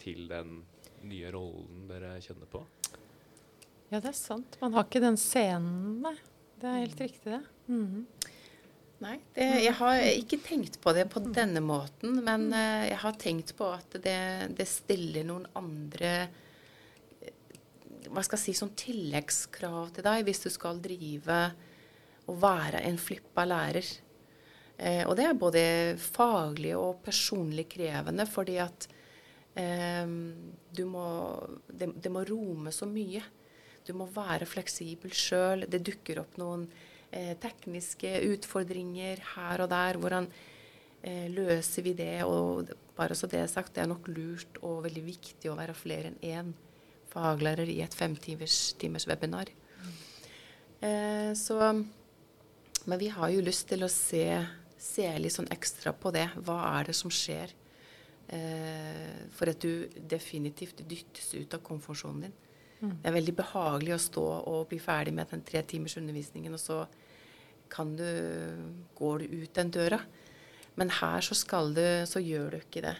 til 0.00 0.28
den 0.30 0.60
nye 1.06 1.32
rollen 1.32 1.86
dere 1.90 2.16
kjenner 2.24 2.50
på? 2.50 2.62
Ja, 3.90 4.00
det 4.00 4.10
er 4.10 4.18
sant. 4.18 4.58
Man 4.60 4.74
har 4.74 4.86
ikke 4.88 5.04
den 5.04 5.18
scenen, 5.20 6.00
nei. 6.02 6.16
Det 6.56 6.68
er 6.70 6.82
helt 6.82 7.00
riktig, 7.04 7.36
det. 7.36 7.42
Mm. 7.68 8.06
Nei, 9.04 9.18
det, 9.36 9.44
jeg 9.60 9.74
har 9.76 9.98
ikke 10.08 10.38
tenkt 10.40 10.78
på 10.80 10.92
det 10.96 11.04
på 11.12 11.20
denne 11.20 11.60
måten. 11.60 12.16
Men 12.24 12.48
uh, 12.54 12.86
jeg 12.88 12.98
har 13.02 13.18
tenkt 13.20 13.52
på 13.58 13.68
at 13.76 13.98
det, 14.02 14.20
det, 14.56 14.66
stiller 14.70 15.26
noen 15.28 15.44
andre 15.58 16.12
eh, 16.24 16.42
hva 18.10 18.24
skal 18.24 18.38
jeg 18.38 18.44
si, 18.44 18.58
sånn 18.58 18.74
tilleggskrav 18.78 19.94
til 19.96 20.06
deg 20.06 20.26
hvis 20.26 20.44
du 20.44 20.50
skal 20.52 20.80
drive 20.82 21.40
og 22.26 22.40
være 22.42 22.82
en 22.88 22.98
flippa 23.00 23.46
lærer. 23.46 23.86
Eh, 24.76 25.02
og 25.06 25.14
det 25.16 25.26
er 25.28 25.38
både 25.40 25.62
faglig 26.00 26.74
og 26.76 27.00
personlig 27.04 27.66
krevende, 27.72 28.26
fordi 28.28 28.58
at 28.60 28.88
eh, 29.56 30.04
du 30.76 30.84
må 30.90 31.06
det, 31.68 31.92
det, 31.94 32.12
må 32.12 32.24
rome 32.28 32.74
så 32.74 32.88
mye. 32.90 33.22
Du 33.86 33.94
må 33.96 34.08
være 34.10 34.48
fleksibel 34.48 35.14
sjøl. 35.14 35.64
Det 35.70 35.84
dukker 35.86 36.20
opp 36.24 36.36
noen 36.42 36.66
eh, 37.10 37.34
tekniske 37.40 38.18
utfordringer 38.32 39.22
her 39.36 39.64
og 39.64 39.72
der. 39.72 40.00
Hvordan 40.02 40.28
eh, 41.06 41.26
løser 41.32 41.86
vi 41.86 41.94
det? 41.96 42.20
Og 42.26 42.74
bare 42.98 43.16
så 43.16 43.30
det 43.30 43.44
er 43.44 43.50
sagt, 43.52 43.76
det 43.76 43.84
er 43.84 43.92
nok 43.92 44.10
lurt 44.10 44.60
og 44.62 44.84
veldig 44.88 45.06
viktig 45.06 45.52
å 45.52 45.58
være 45.58 45.76
flere 45.78 46.12
enn 46.12 46.22
én 46.26 46.54
faglærer 47.16 47.70
i 47.72 47.80
et 47.84 47.96
femtimers 47.96 48.74
timers 48.80 49.08
webinar. 49.08 49.50
Eh, 50.84 51.32
så, 51.34 51.72
men 52.84 53.00
vi 53.00 53.08
har 53.12 53.32
jo 53.32 53.44
lyst 53.44 53.68
til 53.70 53.84
å 53.86 53.92
se, 53.92 54.24
se, 54.78 55.06
litt 55.18 55.34
sånn 55.36 55.50
ekstra 55.54 55.94
på 55.96 56.12
det. 56.14 56.28
Hva 56.44 56.60
er 56.76 56.90
det 56.90 56.96
som 56.98 57.12
skjer? 57.12 57.54
Eh, 58.26 59.24
for 59.36 59.52
at 59.52 59.62
du 59.62 59.86
definitivt 60.10 60.82
dyttes 60.88 61.32
ut 61.36 61.56
av 61.56 61.64
komfortsonen 61.64 62.26
din. 62.26 62.36
Mm. 62.76 62.94
Det 63.00 63.08
er 63.08 63.16
veldig 63.16 63.34
behagelig 63.38 63.96
å 63.96 64.04
stå 64.04 64.26
og 64.52 64.68
bli 64.70 64.78
ferdig 64.82 65.14
med 65.16 65.30
den 65.32 65.44
tre 65.46 65.62
timers 65.64 65.96
undervisningen, 65.96 66.52
og 66.52 66.60
så 66.60 66.82
kan 67.72 67.94
du, 67.96 68.06
går 68.98 69.24
du 69.24 69.42
ut 69.42 69.54
den 69.56 69.72
døra. 69.74 70.00
Men 70.76 70.92
her 70.92 71.24
så, 71.24 71.34
du, 71.72 71.86
så 72.06 72.20
gjør 72.20 72.52
du 72.52 72.58
ikke 72.60 72.84
det. 72.84 72.96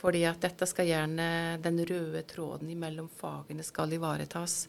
Fordi 0.00 0.22
at 0.24 0.40
dette 0.40 0.68
skal 0.68 0.88
gjerne 0.88 1.30
Den 1.60 1.80
røde 1.84 2.22
tråden 2.28 2.72
mellom 2.80 3.08
fagene 3.12 3.64
skal 3.66 3.92
ivaretas. 3.96 4.62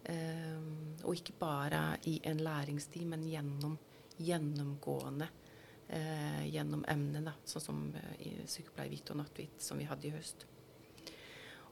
Um, 0.00 0.96
og 1.04 1.14
ikke 1.16 1.36
bare 1.38 1.82
i 2.08 2.16
en 2.26 2.40
læringstid, 2.40 3.04
men 3.08 3.26
gjennom 3.28 3.76
gjennomgående 4.20 5.26
uh, 5.28 6.44
gjennom 6.48 6.86
emnene, 6.88 7.34
sånn 7.44 7.64
som 7.64 7.82
uh, 7.92 8.14
i 8.24 8.32
sykepleie 8.48 8.88
hvitt 8.90 9.12
og 9.12 9.20
natthvitt, 9.20 9.60
som 9.60 9.80
vi 9.80 9.88
hadde 9.88 10.08
i 10.08 10.14
høst. 10.14 10.46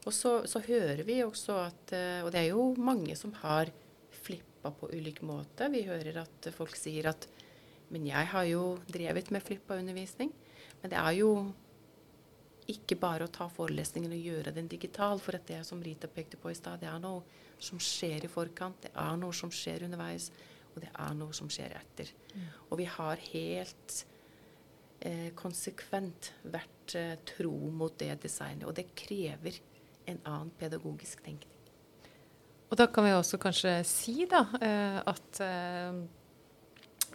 Og 0.04 0.12
så, 0.14 0.34
så 0.48 0.60
hører 0.64 1.02
vi 1.08 1.18
også 1.24 1.56
at 1.58 1.92
Og 2.22 2.28
det 2.32 2.38
er 2.40 2.52
jo 2.52 2.70
mange 2.80 3.16
som 3.18 3.32
har 3.42 3.72
flippa 4.14 4.70
på 4.72 4.88
ulik 4.94 5.18
måte. 5.26 5.66
Vi 5.72 5.82
hører 5.88 6.20
at 6.22 6.48
folk 6.54 6.76
sier 6.78 7.10
at 7.10 7.26
Men 7.90 8.06
jeg 8.06 8.28
har 8.30 8.44
jo 8.44 8.78
drevet 8.86 9.30
med 9.34 9.42
flippa-undervisning. 9.42 10.30
Men 10.80 10.92
det 10.92 11.00
er 11.00 11.16
jo 11.18 11.32
ikke 12.68 12.98
bare 13.00 13.24
å 13.24 13.32
ta 13.32 13.46
forelesningen 13.48 14.12
og 14.12 14.28
gjøre 14.28 14.52
den 14.56 14.68
digital. 14.68 15.20
For 15.22 15.38
det 15.48 15.62
som 15.66 15.80
Rita 15.84 16.10
pekte 16.12 16.40
på 16.40 16.52
i 16.52 16.58
stad, 16.58 16.82
det 16.82 16.90
er 16.90 17.00
noe 17.02 17.24
som 17.58 17.80
skjer 17.80 18.26
i 18.26 18.30
forkant. 18.30 18.82
Det 18.84 18.92
er 18.92 19.18
noe 19.20 19.36
som 19.36 19.52
skjer 19.52 19.86
underveis. 19.88 20.30
Og 20.74 20.82
det 20.84 20.92
er 20.92 21.16
noe 21.18 21.34
som 21.34 21.48
skjer 21.50 21.74
etter. 21.78 22.12
Mm. 22.34 22.48
Og 22.68 22.80
vi 22.80 22.88
har 22.92 23.24
helt 23.32 23.96
eh, 25.00 25.30
konsekvent 25.38 26.32
vært 26.52 26.96
eh, 26.98 27.14
tro 27.32 27.54
mot 27.72 27.96
det 27.98 28.12
designet. 28.22 28.68
Og 28.68 28.76
det 28.76 28.90
krever 28.98 29.56
en 30.08 30.20
annen 30.24 30.52
pedagogisk 30.60 31.24
tenkning. 31.24 31.56
Og 32.68 32.76
da 32.76 32.84
kan 32.92 33.06
vi 33.06 33.14
også 33.16 33.40
kanskje 33.40 33.78
si 33.88 34.26
da, 34.28 34.44
eh, 34.60 35.00
at 35.08 35.40
eh, 35.40 36.02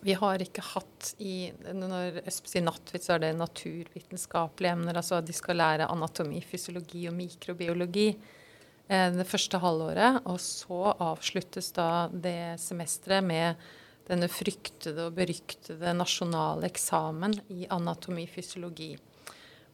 vi 0.03 0.15
har 0.19 0.41
ikke 0.43 0.63
hatt 0.73 1.13
i 1.23 1.51
Når 1.73 2.19
nattvits, 2.65 3.07
så 3.07 3.15
er 3.15 3.23
det 3.23 3.33
naturvitenskapelige 3.39 4.75
emner. 4.75 4.99
Altså 4.99 5.21
de 5.23 5.35
skal 5.35 5.59
lære 5.61 5.89
anatomi, 5.91 6.41
fysiologi 6.43 7.05
og 7.09 7.15
mikrobiologi 7.17 8.09
eh, 8.11 9.07
det 9.15 9.27
første 9.29 9.61
halvåret. 9.63 10.21
Og 10.27 10.41
så 10.43 10.81
avsluttes 10.93 11.71
da 11.77 12.09
det 12.11 12.59
semesteret 12.63 13.23
med 13.23 13.63
denne 14.09 14.27
fryktede 14.27 15.07
og 15.07 15.15
beryktede 15.15 15.95
nasjonale 15.95 16.67
eksamen 16.67 17.37
i 17.55 17.67
anatomi, 17.71 18.27
fysiologi. 18.27 18.91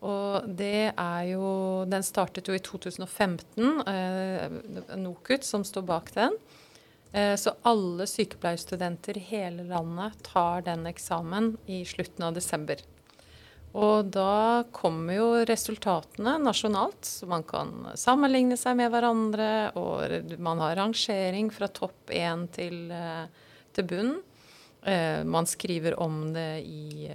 Og 0.06 0.46
det 0.56 0.94
er 0.94 1.24
jo 1.34 1.84
Den 1.89 2.06
startet 2.08 2.48
jo 2.48 2.56
i 2.56 2.63
2015. 2.63 3.82
Eh, 3.89 4.96
NOKUT 4.96 5.44
som 5.44 5.65
står 5.65 5.88
bak 5.89 6.13
den. 6.15 6.38
Eh, 7.12 7.36
så 7.36 7.54
alle 7.62 8.08
sykepleierstudenter 8.08 9.17
i 9.17 9.26
hele 9.32 9.63
landet 9.63 10.24
tar 10.24 10.62
den 10.62 10.86
eksamen 10.88 11.56
i 11.65 11.82
slutten 11.86 12.28
av 12.28 12.34
desember. 12.38 12.82
Og 13.78 14.10
da 14.13 14.63
kommer 14.74 15.13
jo 15.13 15.28
resultatene 15.45 16.39
nasjonalt, 16.41 17.06
så 17.06 17.28
man 17.30 17.43
kan 17.45 17.91
sammenligne 17.98 18.58
seg 18.58 18.80
med 18.80 18.89
hverandre. 18.93 19.50
Og 19.78 20.39
man 20.41 20.62
har 20.65 20.78
rangering 20.80 21.52
fra 21.54 21.69
topp 21.69 22.13
én 22.13 22.48
til, 22.54 22.91
eh, 22.91 23.26
til 23.74 23.86
bunn. 23.86 24.15
Eh, 24.84 25.24
man 25.24 25.45
skriver 25.45 26.00
om 26.00 26.34
det 26.34 26.63
i 26.65 27.10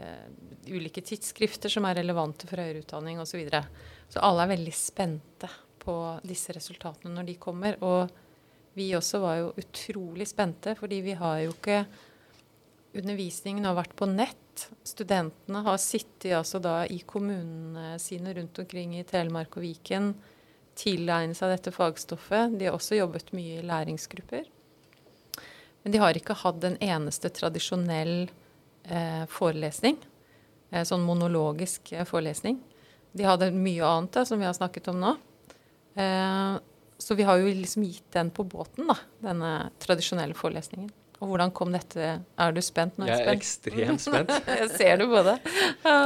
ulike 0.69 1.03
tidsskrifter 1.03 1.71
som 1.71 1.85
er 1.85 1.97
relevante 1.97 2.47
for 2.47 2.57
høyere 2.57 2.83
utdanning 2.85 3.19
osv. 3.19 3.35
Så, 3.35 3.39
videre. 3.39 3.65
så 4.09 4.23
alle 4.23 4.45
er 4.45 4.57
veldig 4.57 4.75
spente 4.75 5.51
på 5.79 6.21
disse 6.25 6.53
resultatene 6.53 7.13
når 7.13 7.27
de 7.27 7.35
kommer. 7.35 7.77
Og 7.83 8.11
vi 8.75 8.91
også 8.97 9.21
var 9.23 9.39
jo 9.41 9.53
utrolig 9.61 10.27
spente, 10.29 10.75
fordi 10.79 11.01
vi 11.05 11.17
har 11.19 11.45
jo 11.45 11.55
ikke 11.55 11.85
Undervisningen 12.95 13.65
har 13.67 13.75
vært 13.75 13.97
på 13.99 14.07
nett. 14.07 14.69
Studentene 14.87 15.65
har 15.67 15.81
sittet 15.83 16.37
altså 16.39 16.61
da 16.63 16.85
i 16.87 17.01
kommunene 17.03 17.97
sine 17.99 18.31
rundt 18.37 18.61
omkring 18.63 18.93
i 18.95 19.03
Telemark 19.09 19.57
og 19.59 19.65
Viken, 19.65 20.13
tilegnet 20.79 21.35
seg 21.35 21.51
dette 21.51 21.73
fagstoffet. 21.75 22.55
De 22.55 22.69
har 22.69 22.77
også 22.79 23.01
jobbet 23.01 23.33
mye 23.35 23.59
i 23.59 23.67
læringsgrupper. 23.67 24.47
Men 25.83 25.95
de 25.97 26.01
har 26.01 26.15
ikke 26.15 26.39
hatt 26.39 26.65
en 26.69 26.79
eneste 26.79 27.33
tradisjonell 27.35 28.29
eh, 28.87 29.25
forelesning. 29.27 29.99
Eh, 30.71 30.87
sånn 30.87 31.03
monologisk 31.07 31.93
eh, 31.93 32.07
forelesning. 32.09 32.61
De 33.15 33.27
hadde 33.27 33.51
mye 33.55 33.91
annet 33.91 34.15
da, 34.15 34.25
som 34.27 34.39
vi 34.39 34.47
har 34.47 34.55
snakket 34.57 34.93
om 34.95 35.03
nå. 35.03 35.17
Eh, 35.99 36.55
så 36.99 37.15
vi 37.19 37.27
har 37.27 37.41
jo 37.41 37.47
liksom 37.51 37.85
gitt 37.87 38.13
den 38.15 38.31
på 38.35 38.45
båten, 38.47 38.87
da, 38.91 38.97
denne 39.25 39.51
tradisjonelle 39.83 40.37
forelesningen. 40.39 40.93
Og 41.23 41.29
hvordan 41.31 41.53
kom 41.55 41.71
dette 41.73 42.21
Er 42.21 42.53
du 42.53 42.61
spent 42.65 42.99
nå? 42.99 43.07
Jeg 43.09 43.25
er 43.25 43.33
ekstremt 43.33 44.03
spent. 44.03 44.31
jeg 44.61 44.71
ser 44.75 44.97
det 45.01 45.07
på 45.09 45.21
det. 45.25 45.37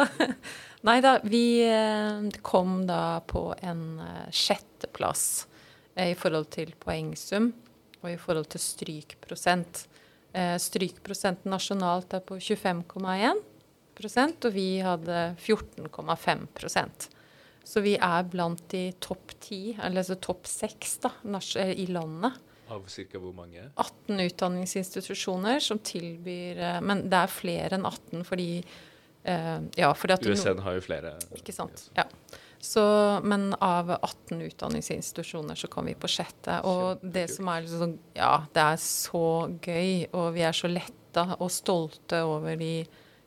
Nei 0.86 1.00
da, 1.02 1.18
vi 1.26 1.60
eh, 1.66 2.20
kom 2.46 2.86
da 2.86 3.18
på 3.26 3.48
en 3.66 3.98
eh, 4.04 4.28
sjetteplass 4.30 5.48
i 5.98 6.14
forhold 6.14 6.46
til 6.54 6.70
poengsum 6.78 7.50
og 7.98 8.12
i 8.12 8.18
forhold 8.20 8.46
til 8.54 8.62
strykprosent. 8.62 9.90
Eh, 10.30 10.54
strykprosenten 10.62 11.50
nasjonalt 11.50 12.14
er 12.14 12.22
på 12.22 12.38
25,1% 12.38 14.46
og 14.46 14.54
vi 14.54 14.78
hadde 14.86 15.34
14,5 15.42 16.46
Så 17.68 17.82
vi 17.84 17.94
er 18.00 18.28
blant 18.32 18.62
de 18.72 18.88
topp 19.02 19.34
ti, 19.44 19.62
eller 19.76 20.00
altså 20.00 20.16
topp 20.24 20.48
seks 20.48 20.98
eh, 21.60 21.74
i 21.76 21.88
landet. 21.92 22.38
Av 22.68 22.84
ca. 22.84 23.20
hvor 23.20 23.32
mange? 23.36 23.64
18 23.76 24.20
utdanningsinstitusjoner 24.26 25.60
som 25.64 25.80
tilbyr 25.80 26.58
eh, 26.60 26.80
Men 26.84 27.06
det 27.08 27.22
er 27.22 27.32
flere 27.32 27.78
enn 27.78 27.86
18 27.88 28.26
fordi 28.28 28.48
uh, 28.60 29.64
ja, 29.76 29.88
fordi 29.96 30.16
at 30.18 30.28
USN 30.28 30.60
har 30.64 30.76
jo 30.76 30.84
flere. 30.84 31.14
Ikke 31.36 31.54
sant. 31.56 31.86
Ja. 31.96 32.04
Så, 32.58 32.82
men 33.22 33.52
av 33.62 33.92
18 33.94 34.40
utdanningsinstitusjoner 34.48 35.56
så 35.56 35.70
kom 35.72 35.88
vi 35.88 35.94
på 35.96 36.10
sjette. 36.10 36.58
Og 36.68 37.04
det 37.04 37.28
som 37.32 37.48
er 37.52 37.64
liksom 37.64 37.98
Ja, 38.16 38.32
det 38.52 38.64
er 38.64 38.80
så 38.82 39.26
gøy, 39.62 40.08
og 40.12 40.32
vi 40.36 40.44
er 40.48 40.56
så 40.56 40.72
letta 40.72 41.28
og 41.38 41.52
stolte 41.52 42.24
over 42.26 42.56
de 42.58 42.72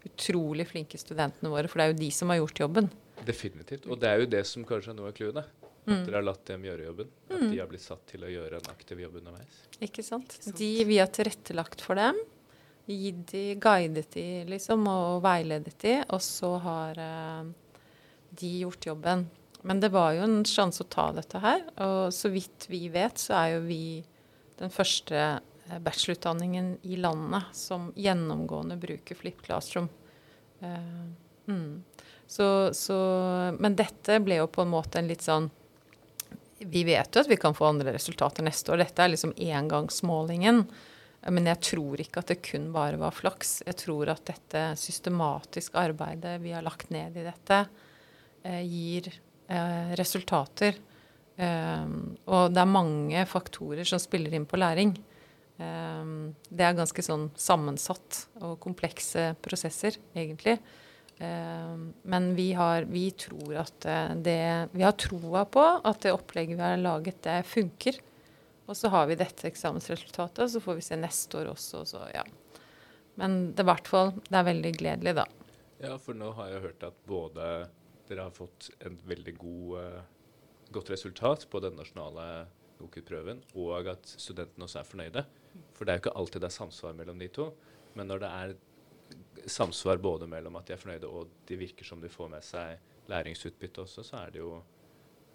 utrolig 0.05 0.65
flinke 0.69 0.97
studentene 0.97 1.51
våre, 1.53 1.69
for 1.69 1.79
det 1.79 1.85
er 1.85 1.93
jo 1.93 2.01
de 2.01 2.11
som 2.13 2.33
har 2.33 2.41
gjort 2.41 2.65
jobben. 2.65 2.91
Definitivt. 3.25 3.87
Og 3.87 3.99
det 4.01 4.09
er 4.09 4.23
jo 4.23 4.29
det 4.31 4.45
som 4.49 4.65
kanskje 4.67 4.93
er 4.93 4.97
noe 4.97 5.11
av 5.11 5.17
clouet. 5.17 5.41
At 5.81 5.89
mm. 5.89 6.03
dere 6.05 6.19
har 6.19 6.27
latt 6.27 6.43
dem 6.45 6.67
gjøre 6.67 6.85
jobben. 6.85 7.09
At 7.29 7.39
mm. 7.39 7.47
de 7.49 7.59
har 7.61 7.69
blitt 7.71 7.85
satt 7.85 8.03
til 8.11 8.25
å 8.25 8.29
gjøre 8.29 8.59
en 8.59 8.69
aktiv 8.73 9.01
jobb 9.01 9.17
underveis. 9.21 9.63
Ikke 9.81 10.05
sant. 10.05 10.37
De, 10.57 10.69
vi 10.85 10.99
har 11.01 11.09
tilrettelagt 11.13 11.81
for 11.81 11.97
dem. 11.97 12.19
Gitt 12.91 13.21
de, 13.31 13.43
guidet 13.61 14.09
de 14.13 14.25
liksom, 14.49 14.85
og 14.91 15.21
veiledet 15.25 15.77
de. 15.81 15.95
Og 16.13 16.21
så 16.25 16.53
har 16.65 17.01
uh, 17.01 17.49
de 18.37 18.51
gjort 18.61 18.89
jobben. 18.91 19.25
Men 19.61 19.81
det 19.81 19.91
var 19.93 20.13
jo 20.17 20.25
en 20.25 20.41
sjanse 20.47 20.85
å 20.85 20.89
ta 20.89 21.09
dette 21.17 21.41
her. 21.41 21.65
Og 21.85 22.13
så 22.13 22.31
vidt 22.33 22.69
vi 22.69 22.87
vet, 22.93 23.21
så 23.21 23.37
er 23.41 23.55
jo 23.55 23.65
vi 23.67 23.83
den 24.61 24.73
første 24.73 25.17
eh, 25.17 25.79
bachelorutdanningen 25.81 26.75
i 26.85 26.97
landet 27.01 27.49
som 27.57 27.89
gjennomgående 27.97 28.77
bruker 28.81 29.17
Flip 29.17 29.41
Classroom. 29.41 29.89
Uh, 30.61 31.09
mm. 31.49 31.81
Så, 32.31 32.47
så, 32.77 32.97
men 33.59 33.75
dette 33.75 34.21
ble 34.23 34.39
jo 34.39 34.47
på 34.47 34.63
en 34.63 34.71
måte 34.71 35.01
en 35.01 35.09
litt 35.11 35.25
sånn 35.25 35.49
Vi 36.61 36.85
vet 36.87 37.11
jo 37.11 37.25
at 37.25 37.27
vi 37.27 37.39
kan 37.41 37.57
få 37.57 37.67
andre 37.67 37.91
resultater 37.91 38.45
neste 38.45 38.71
år. 38.71 38.83
Dette 38.85 39.03
er 39.03 39.11
liksom 39.11 39.33
engangsmålingen. 39.35 40.63
Men 41.27 41.49
jeg 41.49 41.59
tror 41.65 42.01
ikke 42.01 42.21
at 42.21 42.31
det 42.31 42.39
kun 42.45 42.69
bare 42.73 42.99
var 43.01 43.13
flaks. 43.17 43.59
Jeg 43.65 43.79
tror 43.81 44.13
at 44.13 44.23
dette 44.29 44.61
systematiske 44.79 45.77
arbeidet 45.77 46.37
vi 46.41 46.53
har 46.53 46.63
lagt 46.65 46.93
ned 46.93 47.17
i 47.17 47.25
dette, 47.25 47.65
Eh, 48.43 48.61
gir 48.65 49.07
eh, 49.47 49.93
resultater. 49.95 50.75
Eh, 51.35 51.85
og 52.25 52.53
det 52.53 52.61
er 52.61 52.69
mange 52.69 53.25
faktorer 53.29 53.85
som 53.87 54.01
spiller 54.01 54.33
inn 54.33 54.49
på 54.49 54.59
læring. 54.61 54.97
det 55.61 56.63
er 56.65 56.73
ganske 56.73 57.03
sånn 57.05 57.27
sammensatt 57.37 58.23
og 58.41 58.55
komplekse 58.63 59.35
prosesser, 59.45 59.99
egentlig. 60.17 60.55
Men 61.21 62.29
vi 62.35 62.47
har, 62.57 62.87
vi 62.89 63.03
tror 63.13 63.59
at 63.61 63.85
det 64.25 64.69
Vi 64.73 64.81
har 64.81 64.95
troa 64.97 65.43
på 65.45 65.61
at 65.61 65.99
det 66.01 66.13
opplegget 66.15 66.57
vi 66.57 66.63
har 66.63 66.79
laget, 66.81 67.19
det 67.23 67.43
funker. 67.45 67.99
Og 68.71 68.77
så 68.77 68.89
har 68.93 69.09
vi 69.09 69.17
dette 69.19 69.49
eksamensresultatet, 69.49 70.51
så 70.51 70.61
får 70.63 70.77
vi 70.77 70.85
se 70.85 70.97
neste 70.99 71.41
år 71.41 71.51
også. 71.51 71.83
Så, 71.85 72.01
ja. 72.13 72.23
Men 73.19 73.51
det, 73.55 73.65
hvert 73.67 73.89
fall, 73.89 74.13
det 74.29 74.37
er 74.39 74.47
veldig 74.47 74.71
gledelig, 74.79 75.15
da. 75.17 75.25
Ja, 75.81 75.97
for 75.99 76.15
nå 76.15 76.29
har 76.37 76.53
jeg 76.53 76.63
hørt 76.67 76.85
at 76.87 76.97
både 77.09 77.47
dere 78.07 78.27
har 78.27 78.35
fått 78.35 78.69
en 78.85 78.95
veldig 79.07 79.33
god, 79.41 79.75
uh, 79.75 80.65
godt 80.71 80.91
resultat 80.93 81.47
på 81.51 81.61
den 81.63 81.75
nasjonale 81.79 82.47
NOKUT-prøven, 82.79 83.41
og 83.59 83.91
at 83.91 84.13
studentene 84.15 84.67
også 84.67 84.81
er 84.81 84.87
fornøyde. 84.87 85.25
For 85.75 85.85
det 85.85 85.93
er 85.93 85.99
jo 85.99 86.05
ikke 86.05 86.17
alltid 86.21 86.43
det 86.43 86.49
er 86.51 86.59
samsvar 86.61 86.95
mellom 86.97 87.19
de 87.19 87.29
to. 87.33 87.49
Men 87.97 88.07
når 88.07 88.23
det 88.23 88.31
er 88.31 88.55
samsvar 89.45 90.01
både 90.01 90.27
mellom 90.29 90.57
at 90.59 90.67
de 90.67 90.75
er 90.75 90.81
fornøyde 90.81 91.09
og 91.09 91.31
de 91.47 91.57
virker 91.59 91.87
som 91.87 92.01
de 92.01 92.09
får 92.11 92.31
med 92.31 92.45
seg 92.45 93.11
læringsutbytte 93.11 93.83
også, 93.83 94.03
så 94.05 94.23
er 94.23 94.33
det 94.33 94.41
jo 94.41 94.55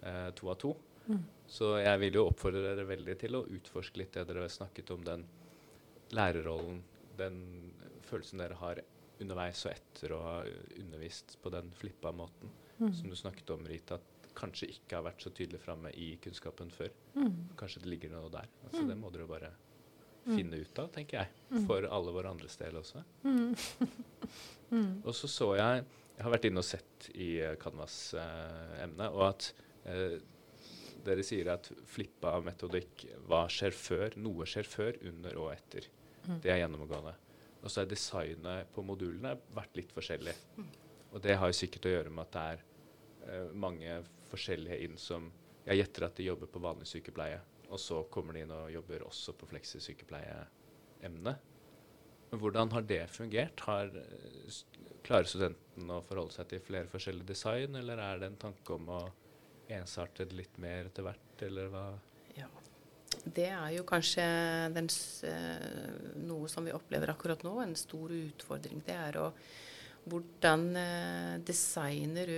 eh, 0.01 0.29
to 0.37 0.51
av 0.51 0.59
to. 0.61 0.73
Mm. 1.07 1.23
Så 1.47 1.71
jeg 1.79 1.99
vil 2.03 2.19
jo 2.19 2.27
oppfordre 2.27 2.63
dere 2.65 2.87
veldig 2.87 3.15
til 3.21 3.37
å 3.37 3.45
utforske 3.57 4.01
litt 4.01 4.15
det 4.15 4.25
dere 4.27 4.45
har 4.45 4.53
snakket 4.53 4.91
om, 4.95 5.03
den 5.07 5.25
lærerrollen, 6.15 6.81
den 7.19 7.41
følelsen 8.07 8.43
dere 8.43 8.59
har 8.59 8.81
underveis 9.21 9.63
og 9.65 9.73
etter 9.73 10.13
å 10.13 10.21
ha 10.23 10.35
undervist 10.77 11.37
på 11.41 11.51
den 11.53 11.71
flippa 11.75 12.11
måten 12.15 12.51
mm. 12.77 12.91
som 12.93 13.09
du 13.09 13.15
snakket 13.17 13.49
om, 13.55 13.65
Rita, 13.67 13.97
at 13.97 14.31
kanskje 14.37 14.69
ikke 14.75 14.99
har 14.99 15.07
vært 15.07 15.23
så 15.23 15.31
tydelig 15.33 15.61
framme 15.63 15.91
i 15.97 16.11
kunnskapen 16.21 16.69
før. 16.73 16.91
Mm. 17.15 17.55
Kanskje 17.57 17.81
det 17.83 17.91
ligger 17.93 18.13
noe 18.13 18.29
der. 18.33 18.49
Altså, 18.67 18.83
mm. 18.83 18.91
Det 18.91 18.97
må 19.01 19.11
dere 19.13 19.29
bare. 19.29 19.51
Finne 20.35 20.61
ut 20.61 20.79
av, 20.81 20.89
tenker 20.93 21.21
jeg. 21.21 21.43
Mm. 21.51 21.65
For 21.69 21.87
alle 21.97 22.13
våre 22.15 22.31
andres 22.33 22.57
del 22.59 22.79
også. 22.79 23.03
og 25.07 25.13
så 25.15 25.29
så 25.31 25.53
jeg 25.59 25.85
Jeg 26.17 26.25
har 26.25 26.33
vært 26.33 26.47
inne 26.49 26.61
og 26.63 26.65
sett 26.65 27.11
i 27.13 27.27
uh, 27.45 27.51
Canvas-emnet, 27.61 29.05
uh, 29.05 29.17
og 29.19 29.27
at 29.27 29.51
uh, 29.85 30.15
dere 31.05 31.23
sier 31.23 31.51
at 31.53 31.69
flippa 31.85 32.31
av 32.33 32.47
metodikk 32.47 33.03
hva 33.29 33.43
skjer 33.53 33.75
før? 33.77 34.15
Noe 34.17 34.47
skjer 34.49 34.65
før, 34.65 34.97
under 35.11 35.37
og 35.37 35.51
etter. 35.53 35.85
Det 36.41 36.49
er 36.49 36.63
gjennomgående. 36.63 37.13
Og 37.61 37.69
så 37.69 37.83
er 37.83 37.91
designet 37.91 38.73
på 38.73 38.81
modulene 38.81 39.35
vært 39.53 39.77
litt 39.77 39.93
forskjellig. 39.93 40.33
Og 41.13 41.21
det 41.21 41.37
har 41.37 41.51
jo 41.51 41.59
sikkert 41.59 41.85
å 41.85 41.93
gjøre 41.93 42.13
med 42.13 42.25
at 42.25 42.33
det 42.33 42.47
er 42.55 42.65
uh, 43.27 43.53
mange 43.53 43.99
forskjellige 44.31 44.81
inn 44.87 44.97
som 44.97 45.31
Jeg 45.67 45.81
gjetter 45.81 46.05
at 46.07 46.15
de 46.15 46.23
jobber 46.23 46.47
på 46.47 46.61
vanlig 46.63 46.85
sykepleie, 46.87 47.41
og 47.69 47.79
så 47.81 48.03
kommer 48.13 48.33
de 48.35 48.41
inn 48.45 48.55
og 48.55 48.71
jobber 48.71 49.03
også 49.07 49.31
på 49.37 49.45
fleksisykepleieemnet. 49.51 51.35
Hvordan 52.27 52.71
har 52.73 52.81
det 52.83 53.09
fungert? 53.11 53.59
Har, 53.67 53.87
uh, 53.87 54.51
klarer 55.07 55.27
studenten 55.29 55.91
å 55.91 56.05
forholde 56.07 56.33
seg 56.35 56.45
til 56.51 56.61
flere 56.63 56.87
forskjellige 56.91 57.27
design, 57.29 57.75
eller 57.79 57.97
er 58.03 58.15
det 58.19 58.27
en 58.31 58.43
tanke 58.47 58.69
om 58.75 58.85
å 58.91 59.01
ensarte 59.71 60.25
det 60.27 60.35
litt 60.35 60.57
mer 60.63 60.81
etter 60.89 61.03
hvert, 61.07 61.43
eller 61.47 61.65
hva? 61.71 61.85
Ja. 62.35 62.49
Det 63.23 63.49
er 63.51 63.69
jo 63.77 63.83
kanskje 63.87 64.25
den, 64.75 64.87
uh, 65.27 65.97
noe 66.27 66.47
som 66.51 66.63
vi 66.67 66.75
opplever 66.75 67.07
akkurat 67.13 67.41
nå, 67.47 67.53
en 67.63 67.75
stor 67.79 68.07
utfordring. 68.15 68.79
Det 68.87 68.95
er 68.95 69.13
å 69.23 69.27
hvordan 70.07 70.61
eh, 70.79 71.33
designer 71.43 72.29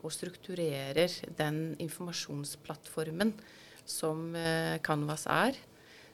og 0.00 0.12
strukturerer 0.14 1.12
den 1.36 1.76
informasjonsplattformen 1.84 3.34
som 3.88 4.30
eh, 4.36 4.76
Canvas 4.84 5.26
er, 5.32 5.56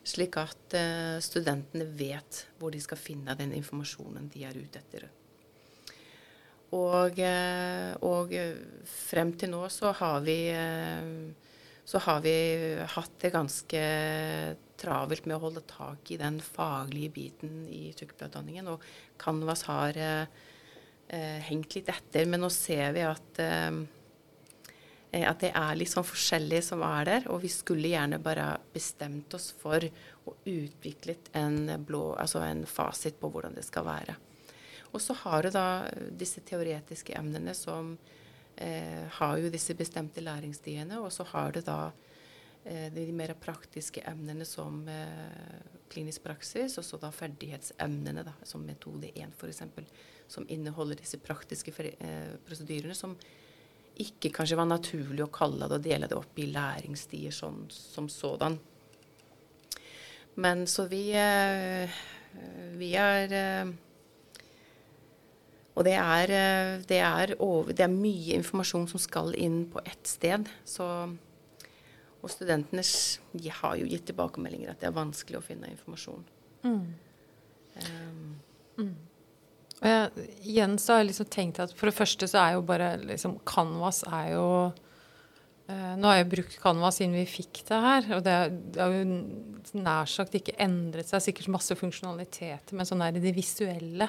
slik 0.05 0.39
at 0.41 0.77
eh, 0.79 1.19
studentene 1.25 1.87
vet 1.99 2.45
hvor 2.61 2.75
de 2.75 2.81
skal 2.85 3.01
finne 3.01 3.37
den 3.39 3.55
informasjonen 3.57 4.31
de 4.33 4.45
er 4.47 4.59
ute 4.59 4.83
etter. 4.83 5.09
Og, 6.75 7.21
og 8.03 8.33
frem 8.91 9.29
til 9.39 9.53
nå 9.53 9.61
så 9.71 9.93
har 9.95 10.25
vi 10.27 10.39
så 11.87 12.01
har 12.03 12.23
vi 12.25 12.33
hatt 12.97 13.15
det 13.23 13.31
ganske 13.31 13.83
travelt 14.81 15.27
med 15.29 15.37
å 15.37 15.43
holde 15.43 15.63
tak 15.69 16.11
i 16.13 16.19
den 16.21 16.41
faglige 16.43 17.13
biten 17.15 17.65
i 17.69 17.91
sykepleierutdanningen. 17.97 18.71
Og 18.73 18.85
Canvas 19.21 19.67
har 19.69 19.99
eh, 20.01 21.41
hengt 21.49 21.77
litt 21.77 21.91
etter. 21.93 22.27
Men 22.31 22.45
nå 22.45 22.51
ser 22.53 22.95
vi 22.97 23.05
at 23.07 23.43
eh, 23.43 23.69
eh, 23.69 23.83
at 25.23 25.43
det 25.45 25.53
er 25.55 25.77
litt 25.79 25.93
sånn 25.93 26.07
forskjellig 26.07 26.59
som 26.67 26.83
er 26.87 27.07
der. 27.07 27.27
Og 27.31 27.43
vi 27.45 27.51
skulle 27.53 27.93
gjerne 27.93 28.19
bare 28.23 28.49
bestemt 28.75 29.35
oss 29.37 29.53
for 29.61 29.85
å 29.85 30.35
utvikle 30.51 31.17
en, 31.39 31.69
blå, 31.87 32.15
altså 32.19 32.43
en 32.43 32.65
fasit 32.67 33.21
på 33.21 33.31
hvordan 33.31 33.55
det 33.55 33.67
skal 33.67 33.87
være. 33.87 34.17
Og 34.95 35.03
så 35.03 35.17
har 35.25 35.43
du 35.43 35.51
da 35.55 35.67
disse 36.15 36.43
teoretiske 36.47 37.17
emnene 37.19 37.55
som 37.59 37.97
eh, 38.57 39.05
har 39.19 39.39
jo 39.43 39.51
disse 39.51 39.75
bestemte 39.75 40.23
læringsstiene, 40.23 41.01
og 41.03 41.11
så 41.13 41.27
har 41.33 41.55
du 41.55 41.61
da 41.67 41.79
eh, 42.63 42.91
de 42.95 43.09
mer 43.13 43.35
praktiske 43.43 44.05
emnene 44.07 44.47
som 44.47 44.85
eh, 44.89 45.65
klinisk 45.91 46.23
praksis, 46.23 46.79
og 46.79 46.87
så 46.87 47.01
da 47.03 47.11
ferdighetsemnene, 47.15 48.23
da, 48.27 48.37
som 48.47 48.63
metode 48.67 49.11
1 49.15 49.35
f.eks., 49.35 49.65
som 50.31 50.47
inneholder 50.49 51.03
disse 51.03 51.19
praktiske 51.21 51.75
eh, 51.99 52.37
prosedyrene 52.47 52.95
som 52.97 53.19
ikke 54.03 54.33
kanskje 54.35 54.59
var 54.59 54.67
naturlig 54.67 55.23
å 55.23 55.33
kalle 55.33 55.69
det 55.71 55.79
og 55.79 55.85
dele 55.85 56.09
det 56.11 56.17
opp 56.19 56.39
i 56.43 56.49
læringsstier 56.51 57.35
sånn, 57.35 57.65
som 57.71 58.09
sådan. 58.11 58.59
Men 60.35 60.67
så 60.67 60.89
vi, 60.91 61.13
eh, 61.15 61.91
vi 62.75 62.95
er 62.99 63.35
eh, 63.39 63.73
Og 65.75 65.83
det 65.85 65.95
er, 65.99 66.31
eh, 66.31 66.81
det, 66.87 66.99
er 67.03 67.35
over, 67.43 67.73
det 67.73 67.83
er, 67.83 67.91
mye 67.91 68.37
informasjon 68.39 68.87
som 68.87 69.01
skal 69.03 69.35
inn 69.35 69.65
på 69.71 69.81
ett 69.83 70.07
sted. 70.07 70.47
Så, 70.65 70.87
og 72.23 72.31
studentene 72.31 72.85
de 73.33 73.51
har 73.51 73.75
jo 73.81 73.89
gitt 73.91 74.07
tilbakemeldinger 74.07 74.71
at 74.71 74.79
det 74.79 74.87
er 74.87 74.95
vanskelig 74.95 75.41
å 75.41 75.43
finne 75.43 75.73
informasjon. 75.73 76.23
Mm. 76.63 76.85
Um, 77.75 78.37
mm. 78.79 78.95
Og 79.85 79.91
jeg, 79.91 80.29
igjen 80.49 80.79
så 80.81 80.95
har 80.95 81.03
jeg 81.03 81.11
liksom 81.11 81.29
tenkt 81.29 81.61
at 81.61 81.75
for 81.77 81.91
det 81.91 81.99
første 81.99 82.29
så 82.31 82.41
er 82.41 82.55
jo 82.57 82.65
bare 82.65 82.95
liksom 83.03 83.37
Canvas 83.45 84.01
er 84.09 84.31
jo 84.33 84.47
eh, 85.69 85.93
Nå 86.01 86.09
har 86.09 86.23
jeg 86.23 86.31
brukt 86.33 86.57
Canvas 86.63 87.03
siden 87.03 87.19
vi 87.19 87.27
fikk 87.29 87.61
det 87.69 87.83
her, 87.85 88.09
og 88.17 88.25
det, 88.25 88.39
har 88.79 88.97
jo 88.97 89.05
nær 89.77 90.09
sagt 90.09 90.39
ikke 90.39 90.57
endret 90.65 91.11
seg. 91.11 91.27
Sikkert 91.27 91.53
masse 91.53 91.77
funksjonaliteter, 91.77 92.73
men 92.77 92.89
sånn 92.89 93.05
der 93.05 93.21
det 93.21 93.37
visuelle 93.37 94.09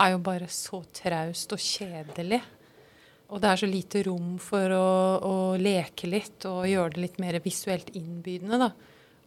er 0.00 0.14
jo 0.14 0.24
bare 0.24 0.48
så 0.50 0.80
traust 0.96 1.52
og 1.54 1.60
kjedelig. 1.62 2.40
Og 3.32 3.40
det 3.42 3.50
er 3.50 3.60
så 3.60 3.68
lite 3.68 4.02
rom 4.06 4.34
for 4.42 4.72
å, 4.76 4.88
å, 5.24 5.36
leke 5.60 6.08
litt 6.10 6.44
og 6.48 6.66
gjøre 6.68 6.94
det 6.94 7.04
litt 7.06 7.16
mer 7.22 7.38
visuelt 7.44 7.92
innbydende. 7.96 8.60
da. 8.66 8.72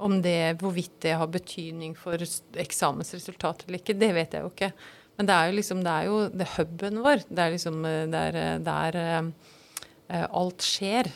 Om 0.05 0.19
det, 0.21 0.57
hvorvidt 0.61 0.99
det 1.05 1.15
har 1.17 1.29
betydning 1.33 1.95
for 1.97 2.21
eksamensresultatet 2.21 3.65
eller 3.67 3.81
ikke, 3.81 3.97
det 3.97 4.11
vet 4.13 4.35
jeg 4.37 4.45
jo 4.45 4.51
ikke. 4.53 4.71
Men 5.17 5.29
det 5.29 5.35
er 5.35 5.49
jo 5.49 5.57
liksom, 5.57 5.83
det 5.85 5.93
er 5.93 6.07
jo 6.07 6.17
det 6.29 6.47
huben 6.55 6.99
vår. 7.05 7.23
Det 7.25 7.43
er 7.43 7.53
liksom 7.53 7.85
eh, 7.89 8.03
der, 8.13 8.37
eh, 8.37 8.57
der 8.65 8.97
uh, 9.01 10.25
alt 10.39 10.63
skjer. 10.63 11.09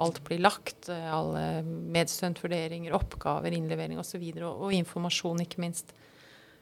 Alt 0.00 0.22
blir 0.24 0.40
lagt. 0.40 0.88
Alle 0.88 1.62
medstudentvurderinger, 1.66 2.94
oppgaver, 2.96 3.52
innlevering 3.56 4.00
osv. 4.00 4.22
Og, 4.22 4.44
og, 4.46 4.64
og 4.68 4.76
informasjon, 4.78 5.42
ikke 5.44 5.60
minst. 5.66 5.92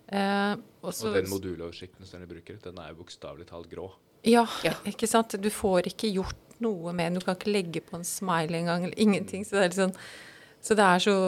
Også, 0.09 1.11
og 1.11 1.19
den 1.19 1.29
moduloversikten 1.29 2.09
som 2.09 2.23
dere 2.23 2.31
bruker, 2.31 2.57
den 2.65 2.81
er 2.81 2.95
jo 2.95 3.03
bokstavelig 3.03 3.47
talt 3.51 3.69
grå. 3.71 3.91
Ja, 4.27 4.47
ja, 4.65 4.73
ikke 4.89 5.07
sant. 5.07 5.37
Du 5.39 5.51
får 5.53 5.93
ikke 5.93 6.11
gjort 6.11 6.59
noe 6.65 6.95
med 6.97 7.13
den. 7.13 7.21
Du 7.21 7.27
kan 7.29 7.37
ikke 7.39 7.53
legge 7.53 7.85
på 7.85 7.99
en 8.01 8.09
smile 8.09 8.59
engang, 8.59 8.89
eller 8.89 8.99
ingenting. 8.99 9.45
Så 9.47 9.59
det 9.59 9.69
er, 9.69 9.71
liksom, 9.77 9.93
så 10.65 10.79
det 10.79 10.89
er 10.89 11.05
så 11.05 11.19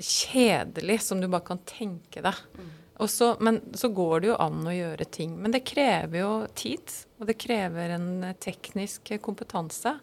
kjedelig 0.00 0.98
som 1.04 1.20
du 1.20 1.28
bare 1.30 1.46
kan 1.46 1.60
tenke 1.68 2.24
deg. 2.24 2.42
Mm. 2.56 2.70
Så, 3.08 3.36
men 3.40 3.60
så 3.74 3.88
går 3.88 4.20
det 4.20 4.28
jo 4.28 4.38
an 4.42 4.64
å 4.68 4.74
gjøre 4.74 5.06
ting. 5.08 5.36
Men 5.40 5.54
det 5.54 5.62
krever 5.68 6.20
jo 6.20 6.32
tid, 6.58 6.92
og 7.20 7.30
det 7.30 7.38
krever 7.40 7.94
en 7.94 8.10
teknisk 8.42 9.12
kompetanse. 9.24 9.94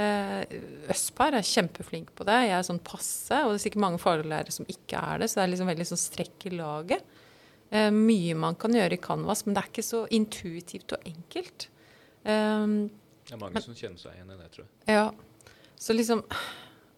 Eh, 0.00 0.54
Østpar 0.92 1.36
er 1.36 1.44
kjempeflink 1.44 2.14
på 2.16 2.24
det. 2.24 2.38
Jeg 2.46 2.56
er 2.56 2.64
sånn 2.64 2.80
passe, 2.84 3.42
og 3.42 3.52
det 3.52 3.60
er 3.60 3.64
sikkert 3.66 3.84
mange 3.84 4.00
faglærere 4.00 4.54
som 4.54 4.68
ikke 4.70 5.02
er 5.12 5.20
det. 5.20 5.28
Så 5.28 5.38
det 5.38 5.44
er 5.44 5.52
liksom 5.52 5.70
veldig 5.74 5.88
sånn 5.92 6.00
strekk 6.00 6.48
i 6.48 6.54
laget. 6.56 7.20
Eh, 7.68 7.90
mye 7.92 8.38
man 8.38 8.56
kan 8.60 8.80
gjøre 8.80 8.96
i 8.96 9.02
Canvas, 9.02 9.44
men 9.44 9.56
det 9.56 9.64
er 9.64 9.70
ikke 9.74 9.86
så 9.90 10.02
intuitivt 10.16 10.96
og 10.96 11.06
enkelt. 11.12 11.68
Eh, 12.24 12.66
det 13.28 13.36
er 13.36 13.44
mange 13.44 13.58
men, 13.58 13.68
som 13.68 13.76
kjenner 13.76 14.00
seg 14.00 14.16
igjen 14.16 14.32
i 14.32 14.40
det, 14.40 14.50
tror 14.56 14.64
jeg. 14.64 14.96
Ja. 14.96 15.06
Så 15.76 15.96
liksom 15.96 16.24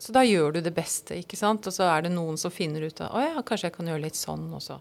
så 0.04 0.12
da 0.12 0.24
gjør 0.26 0.56
du 0.56 0.58
det 0.60 0.74
beste, 0.76 1.16
ikke 1.16 1.38
sant. 1.38 1.66
Og 1.66 1.74
så 1.74 1.86
er 1.88 2.04
det 2.04 2.10
noen 2.12 2.36
som 2.40 2.52
finner 2.52 2.84
ut 2.84 2.98
av 3.00 3.14
å 3.14 3.22
ja, 3.22 3.42
kanskje 3.46 3.70
jeg 3.70 3.76
kan 3.78 3.88
gjøre 3.88 4.04
litt 4.04 4.18
sånn 4.18 4.50
også 4.52 4.76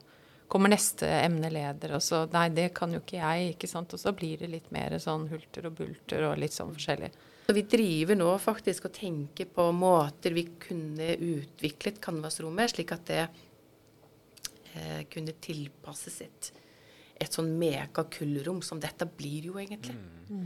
kommer 0.54 0.70
neste 0.70 1.08
emneleder, 1.10 1.96
og 1.98 2.04
så 2.06 2.24
Nei, 2.34 2.48
det 2.54 2.70
kan 2.78 2.94
jo 2.94 3.02
ikke 3.02 3.18
jeg, 3.18 3.54
ikke 3.56 3.70
sant. 3.70 3.94
Og 3.96 4.02
så 4.02 4.14
blir 4.16 4.42
det 4.44 4.52
litt 4.52 4.68
mer 4.76 4.94
sånn 5.02 5.26
hulter 5.32 5.70
og 5.70 5.80
bulter 5.80 6.28
og 6.30 6.38
litt 6.42 6.54
sånn 6.54 6.74
forskjellig. 6.76 7.10
Så 7.44 7.56
vi 7.58 7.66
driver 7.68 8.16
nå 8.16 8.30
faktisk 8.40 8.86
og 8.88 8.94
tenker 8.96 9.50
på 9.52 9.66
måter 9.76 10.36
vi 10.36 10.46
kunne 10.62 11.10
utviklet 11.18 11.98
Canvas-rommet, 12.04 12.72
slik 12.72 12.94
at 12.96 13.10
det 13.10 13.24
eh, 13.26 15.02
kunne 15.12 15.36
tilpasses 15.44 16.22
et, 16.24 16.52
et 17.20 17.36
sånn 17.36 17.52
megakullrom 17.60 18.62
som 18.64 18.80
dette 18.84 19.10
blir 19.10 19.50
jo 19.50 19.58
egentlig. 19.60 19.98
Mm. 20.30 20.46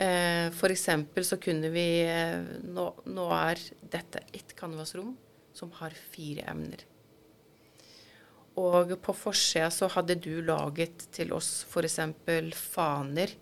Eh, 0.00 0.46
F.eks. 0.48 0.86
så 1.28 1.40
kunne 1.42 1.68
vi 1.74 1.84
eh, 2.06 2.38
nå, 2.70 2.86
nå 3.12 3.26
er 3.36 3.60
dette 3.82 4.24
et 4.32 4.56
Canvas-rom 4.56 5.12
som 5.52 5.74
har 5.82 5.92
fire 6.14 6.46
emner. 6.48 6.86
Og 8.60 8.96
på 9.02 9.14
forsida 9.16 9.70
så 9.72 9.88
hadde 9.94 10.18
du 10.20 10.42
laget 10.44 11.06
til 11.14 11.32
oss 11.36 11.62
f.eks. 11.68 12.00
faner. 12.58 13.36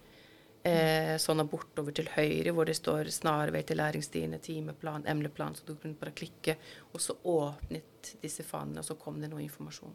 Eh, 0.69 1.15
sånn 1.23 1.45
bortover 1.49 1.95
til 1.95 2.11
høyre 2.13 2.53
hvor 2.53 2.67
det 2.67 2.75
står 2.77 3.09
'snarvei 3.15 3.63
til 3.65 3.79
læringsstiene', 3.79 4.41
timeplan, 4.43 5.07
emneplan. 5.07 5.55
Så 5.57 5.65
du 5.65 5.75
kunne 5.77 5.99
bare 5.99 6.13
klikke, 6.13 6.57
og 6.93 7.01
så 7.01 7.17
åpnet 7.25 8.15
disse 8.23 8.43
fanene, 8.43 8.83
og 8.83 8.85
så 8.85 8.99
kom 8.99 9.21
det 9.21 9.31
noe 9.31 9.45
informasjon. 9.45 9.95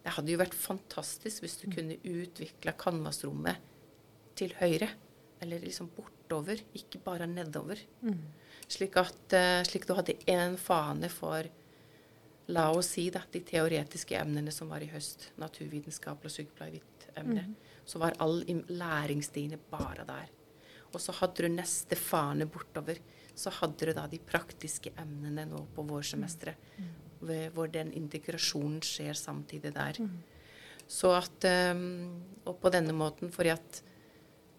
Det 0.00 0.14
hadde 0.16 0.32
jo 0.32 0.40
vært 0.40 0.56
fantastisk 0.56 1.42
hvis 1.44 1.58
du 1.60 1.66
kunne 1.74 1.98
utvikla 1.98 2.72
canvasrommet 2.72 3.60
til 4.38 4.54
høyre. 4.60 4.88
Eller 5.40 5.60
liksom 5.60 5.90
bortover, 5.96 6.60
ikke 6.76 7.00
bare 7.04 7.26
nedover. 7.28 7.80
Mm. 8.04 8.22
Slik 8.68 8.96
at 9.00 9.36
uh, 9.36 9.62
slik 9.64 9.86
du 9.88 9.94
hadde 9.96 10.18
én 10.28 10.56
fane 10.60 11.08
for 11.12 11.48
la 12.50 12.66
oss 12.74 12.94
si 12.96 13.06
da, 13.12 13.22
de 13.32 13.42
teoretiske 13.46 14.18
emnene 14.18 14.52
som 14.54 14.70
var 14.72 14.82
i 14.84 14.90
høst, 14.90 15.30
naturvitenskap 15.40 16.24
og 16.26 16.34
sykepleieremne, 16.34 17.46
mm. 17.46 17.56
så 17.88 18.02
var 18.02 18.18
all 18.22 18.42
læringsstiene 18.68 19.60
bare 19.70 20.06
der. 20.08 20.30
Og 20.90 20.98
så 21.02 21.14
hadde 21.20 21.46
du 21.46 21.52
neste 21.52 21.98
fane 21.98 22.48
bortover. 22.50 22.98
Så 23.38 23.52
hadde 23.60 23.86
du 23.86 23.94
da 23.94 24.06
de 24.10 24.18
praktiske 24.18 24.92
emnene 24.98 25.46
nå 25.48 25.62
på 25.74 25.84
vårsemesteret, 25.86 26.58
mm. 26.78 26.90
hvor 27.54 27.70
den 27.70 27.92
integrasjonen 27.96 28.80
skjer 28.84 29.14
samtidig 29.14 29.72
der. 29.76 30.00
Mm. 30.02 30.18
Så 30.90 31.12
at 31.14 31.46
um, 31.46 32.18
Og 32.44 32.56
på 32.58 32.70
denne 32.74 32.92
måten, 32.92 33.30
fordi 33.30 33.52
at 33.54 33.82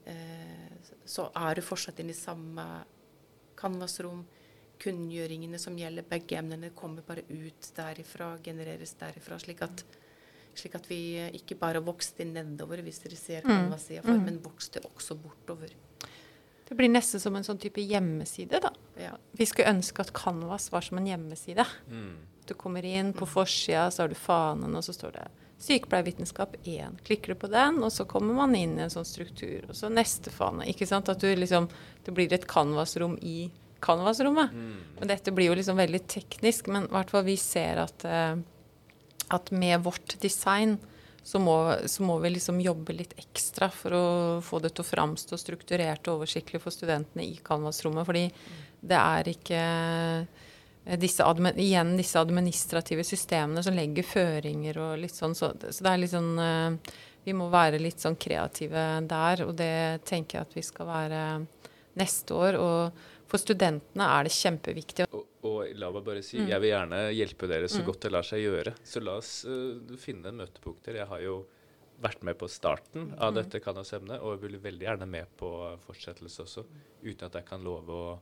uh, 0.08 0.72
så 1.06 1.28
er 1.36 1.56
du 1.56 1.62
fortsatt 1.66 2.00
inne 2.00 2.16
i 2.16 2.18
samme 2.18 2.66
canvasrom 3.60 4.24
kunngjøringene 4.82 5.60
som 5.62 5.78
gjelder 5.78 6.08
begge 6.10 6.40
emnene, 6.40 6.72
kommer 6.78 7.06
bare 7.06 7.26
ut 7.30 7.70
derifra, 7.78 8.34
genereres 8.44 8.96
derifra. 9.00 9.38
Slik 9.42 9.62
at, 9.66 9.84
slik 10.58 10.78
at 10.80 10.90
vi 10.90 11.02
ikke 11.38 11.58
bare 11.60 11.84
vokste 11.86 12.26
nedover, 12.28 12.82
hvis 12.86 13.02
dere 13.04 13.20
ser 13.20 13.46
Canvas-sida 13.46 14.04
for, 14.06 14.18
mm. 14.18 14.26
men 14.28 14.42
vokste 14.44 14.84
også 14.90 15.18
bortover. 15.22 15.76
Det 16.72 16.78
blir 16.80 16.88
nesten 16.88 17.20
som 17.20 17.36
en 17.36 17.44
sånn 17.44 17.60
type 17.60 17.84
hjemmeside, 17.84 18.62
da. 18.64 18.72
Ja. 18.96 19.14
Vi 19.36 19.48
skulle 19.50 19.74
ønske 19.74 20.06
at 20.06 20.14
Canvas 20.16 20.70
var 20.72 20.86
som 20.86 21.02
en 21.02 21.10
hjemmeside. 21.10 21.66
Mm. 21.92 22.14
Du 22.48 22.56
kommer 22.58 22.86
inn, 22.88 23.12
på 23.14 23.28
forsida 23.28 23.90
så 23.92 24.06
har 24.06 24.12
du 24.12 24.18
fanen, 24.18 24.76
og 24.76 24.86
så 24.86 24.96
står 24.96 25.18
det 25.20 25.26
sykepleiervitenskap 25.62 26.56
1. 26.64 27.02
Klikker 27.06 27.34
du 27.34 27.42
på 27.44 27.50
den, 27.52 27.84
og 27.84 27.92
så 27.94 28.06
kommer 28.10 28.34
man 28.34 28.56
inn 28.58 28.78
i 28.80 28.86
en 28.86 28.94
sånn 28.94 29.06
struktur. 29.06 29.68
Og 29.70 29.78
så 29.78 29.92
neste 29.94 30.34
fane. 30.34 30.66
ikke 30.72 30.88
sant? 30.90 31.10
At 31.12 31.22
du 31.22 31.30
liksom, 31.36 31.70
det 32.06 32.16
blir 32.18 32.34
et 32.34 32.48
canvasrom 32.50 33.18
i 33.22 33.52
canvasrommet. 33.82 34.54
Mm. 34.54 34.78
Men 35.00 35.12
dette 35.12 35.34
blir 35.36 35.52
jo 35.52 35.58
liksom 35.60 35.80
veldig 35.82 36.06
teknisk. 36.10 36.70
Men 36.72 36.88
i 36.88 36.96
hvert 36.96 37.12
fall 37.14 37.28
vi 37.28 37.38
ser 37.42 37.82
at, 37.84 38.06
uh, 38.06 38.38
at 39.36 39.52
med 39.52 39.84
vårt 39.88 40.18
design 40.22 40.78
så 41.24 41.40
må, 41.40 41.76
så 41.86 42.04
må, 42.04 42.18
vi 42.20 42.32
liksom 42.34 42.62
jobbe 42.62 42.96
litt 42.98 43.14
ekstra 43.22 43.70
for 43.74 43.94
å 43.94 44.06
få 44.42 44.60
det 44.64 44.74
til 44.74 44.84
å 44.86 44.90
framstå 44.90 45.38
strukturert 45.38 46.08
og 46.10 46.22
oversiktlig 46.22 46.62
for 46.64 46.74
studentene 46.74 47.28
i 47.28 47.36
canvasrommet. 47.46 48.08
Fordi 48.08 48.24
det 48.82 48.98
er 48.98 49.30
ikke 49.30 49.62
eh, 49.62 50.98
disse 50.98 51.28
igjen 51.62 51.94
disse 52.00 52.20
administrative 52.20 53.06
systemene 53.06 53.62
som 53.62 53.78
legger 53.78 54.08
føringer 54.08 54.82
og 54.82 54.98
litt 55.04 55.14
sånn. 55.14 55.38
Så, 55.38 55.54
så 55.70 55.86
det 55.86 55.94
er 55.94 56.02
litt 56.02 56.16
sånn 56.16 56.34
uh, 56.42 56.98
Vi 57.22 57.38
må 57.38 57.52
være 57.54 57.78
litt 57.78 58.02
sånn 58.02 58.18
kreative 58.18 58.86
der, 59.06 59.46
og 59.46 59.54
det 59.60 60.02
tenker 60.10 60.40
jeg 60.40 60.48
at 60.48 60.58
vi 60.58 60.66
skal 60.66 60.90
være 60.90 61.24
neste 62.02 62.34
år. 62.34 62.58
og 62.58 63.10
for 63.32 63.40
studentene 63.40 64.08
er 64.18 64.28
det 64.28 64.34
kjempeviktig. 64.36 65.08
Og, 65.16 65.24
og 65.48 65.60
la 65.80 65.90
meg 65.96 66.04
bare 66.04 66.24
si, 66.26 66.42
mm. 66.42 66.50
jeg 66.52 66.64
vil 66.64 66.74
gjerne 66.74 67.02
hjelpe 67.16 67.48
dere 67.48 67.72
så 67.72 67.80
mm. 67.80 67.88
godt 67.88 68.06
det 68.06 68.12
lar 68.12 68.28
seg 68.28 68.44
gjøre. 68.44 68.76
Så 68.84 69.04
la 69.04 69.16
oss 69.22 69.34
uh, 69.48 69.98
finne 70.02 70.34
møtepunkter. 70.36 71.00
Jeg 71.00 71.08
har 71.08 71.24
jo 71.24 71.38
vært 72.02 72.24
med 72.26 72.38
på 72.42 72.50
starten 72.50 73.12
av 73.22 73.36
dette 73.36 73.62
Canvas-emnet, 73.64 74.24
og 74.26 74.42
vil 74.42 74.58
veldig 74.62 74.88
gjerne 74.88 75.08
med 75.10 75.30
på 75.38 75.52
fortsettelse 75.86 76.44
også, 76.44 76.66
uten 77.04 77.28
at 77.28 77.38
jeg 77.38 77.48
kan 77.48 77.64
love 77.64 77.94
å, 77.94 78.16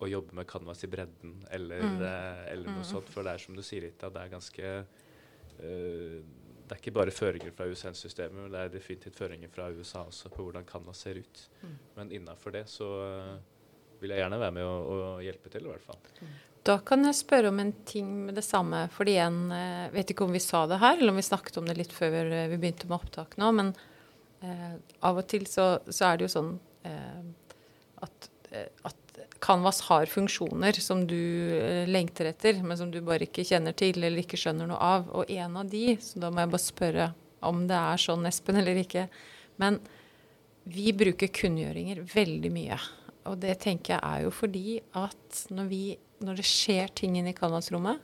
å 0.00 0.08
jobbe 0.08 0.38
med 0.38 0.48
Canvas 0.48 0.86
i 0.86 0.90
bredden 0.90 1.42
eller, 1.52 1.84
eh, 1.84 2.42
eller 2.54 2.78
noe 2.78 2.86
sånt. 2.88 3.10
For 3.12 3.26
det 3.26 3.36
er 3.36 3.44
som 3.44 3.58
du 3.58 3.62
sier, 3.66 3.84
Rita, 3.84 4.08
det 4.12 4.24
er 4.24 4.32
ganske 4.32 4.72
uh, 4.80 6.16
Det 6.64 6.76
er 6.76 6.80
ikke 6.80 6.96
bare 6.96 7.12
føringer 7.12 7.52
fra 7.52 7.68
USN-systemet, 7.68 8.40
men 8.40 8.52
det 8.54 8.64
er 8.64 8.74
definitivt 8.78 9.20
føringer 9.20 9.52
fra 9.52 9.68
USA 9.74 10.06
også 10.08 10.32
på 10.32 10.46
hvordan 10.46 10.66
Canvas 10.68 11.04
ser 11.04 11.20
ut. 11.20 11.46
Men 11.96 12.12
innafor 12.14 12.54
det 12.56 12.68
så 12.70 12.88
eh, 13.04 13.32
vil 14.00 14.14
jeg 14.14 14.22
gjerne 14.22 14.40
være 14.40 14.56
med 14.56 14.66
og, 14.66 14.92
og 14.94 15.24
hjelpe 15.24 15.52
til, 15.52 15.66
i 15.66 15.72
hvert 15.72 15.84
fall. 15.84 16.00
Da 16.66 16.76
kan 16.84 17.04
jeg 17.08 17.16
spørre 17.16 17.48
om 17.48 17.60
en 17.62 17.72
ting 17.88 18.08
med 18.26 18.36
det 18.36 18.44
samme. 18.44 18.86
fordi 18.92 19.16
igjen, 19.16 19.42
jeg 19.54 19.92
vet 19.94 20.10
ikke 20.12 20.26
om 20.26 20.34
vi 20.36 20.42
sa 20.44 20.66
det 20.68 20.80
her, 20.82 20.98
eller 20.98 21.14
om 21.14 21.20
vi 21.20 21.28
snakket 21.28 21.56
om 21.60 21.68
det 21.68 21.78
litt 21.78 21.94
før 21.94 22.18
vi 22.52 22.58
begynte 22.58 22.88
med 22.88 22.98
opptak 22.98 23.38
nå, 23.40 23.52
men 23.56 23.72
eh, 24.44 24.74
av 25.00 25.20
og 25.22 25.28
til 25.30 25.46
så, 25.48 25.78
så, 25.88 26.10
er 26.10 26.18
det 26.18 26.28
jo 26.28 26.34
sånn 26.34 26.50
eh, 26.88 27.22
at, 28.04 28.32
eh, 28.52 28.68
at, 28.84 28.96
Canvas 29.40 29.78
har 29.86 30.04
funksjoner 30.04 30.76
som 30.84 31.06
du 31.08 31.16
eh, 31.56 31.88
lengter 31.88 32.28
etter, 32.28 32.58
men 32.60 32.76
som 32.76 32.90
du 32.92 32.98
bare 33.04 33.24
ikke 33.24 33.44
kjenner 33.48 33.72
til 33.72 33.96
eller 33.96 34.20
ikke 34.20 34.36
skjønner 34.36 34.68
noe 34.68 34.80
av. 34.84 35.06
Og 35.16 35.32
en 35.32 35.56
av 35.62 35.70
de, 35.72 35.94
så 36.04 36.20
da 36.20 36.28
må 36.28 36.42
jeg 36.42 36.52
bare 36.52 36.64
spørre 36.66 37.06
om 37.48 37.62
det 37.70 37.78
er 37.78 38.02
sånn, 38.04 38.28
Espen, 38.28 38.60
eller 38.60 38.82
ikke. 38.82 39.06
Men 39.60 39.78
vi 40.68 40.92
bruker 40.92 41.32
kunngjøringer 41.32 42.02
veldig 42.12 42.52
mye. 42.52 42.76
Og 43.28 43.36
det 43.42 43.58
tenker 43.60 43.96
jeg 43.96 44.00
er 44.00 44.24
jo 44.24 44.30
fordi 44.32 44.78
at 44.96 45.42
når 45.52 45.68
vi 45.68 45.82
når 46.20 46.40
det 46.40 46.46
skjer 46.46 46.90
ting 46.96 47.16
inne 47.16 47.32
i 47.32 47.36
Canvas-rommet, 47.36 48.00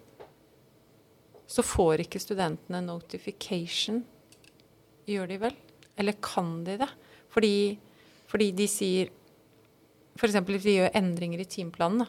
så 1.46 1.62
får 1.62 2.02
ikke 2.06 2.20
studentene 2.22 2.80
notification. 2.82 4.00
Gjør 5.06 5.28
de 5.30 5.38
vel? 5.44 5.58
Eller 6.00 6.16
kan 6.24 6.58
de 6.66 6.78
det? 6.80 6.88
Fordi, 7.32 7.52
fordi 8.30 8.50
de 8.56 8.66
sier 8.70 9.12
F.eks. 10.16 10.38
hvis 10.48 10.64
vi 10.64 10.78
gjør 10.78 10.94
endringer 10.96 11.42
i 11.42 11.48
timeplanen, 11.48 12.08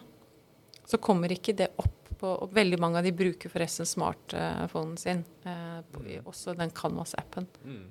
så 0.88 0.96
kommer 0.96 1.32
ikke 1.34 1.52
det 1.58 1.68
opp 1.76 1.94
på 2.18 2.30
og 2.32 2.54
Veldig 2.56 2.80
mange 2.82 2.98
av 2.98 3.04
de 3.06 3.12
bruker 3.14 3.52
forresten 3.52 3.86
smartphonen 3.86 4.96
sin, 4.98 5.20
eh, 5.46 5.76
på, 5.92 6.00
også 6.26 6.56
den 6.58 6.72
Canvas-appen. 6.74 7.46
Mm. 7.62 7.84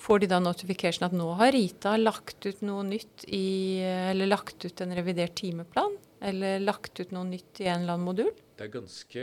Får 0.00 0.22
de 0.22 0.30
da 0.30 0.38
notification 0.40 1.04
at 1.06 1.14
nå 1.16 1.26
har 1.36 1.52
Rita 1.52 1.92
lagt 2.00 2.46
ut 2.48 2.62
noe 2.64 2.86
nytt 2.88 3.26
i 3.28 3.80
Eller 3.84 4.30
lagt 4.30 4.64
ut 4.64 4.80
en 4.80 4.94
revidert 4.96 5.36
timeplan? 5.42 5.98
Eller 6.24 6.60
lagt 6.60 7.00
ut 7.00 7.12
noe 7.12 7.26
nytt 7.28 7.60
i 7.60 7.68
en 7.68 7.82
eller 7.82 7.98
annen 7.98 8.08
modul? 8.08 8.30
Det 8.56 8.66
er 8.66 8.72
ganske 8.74 9.22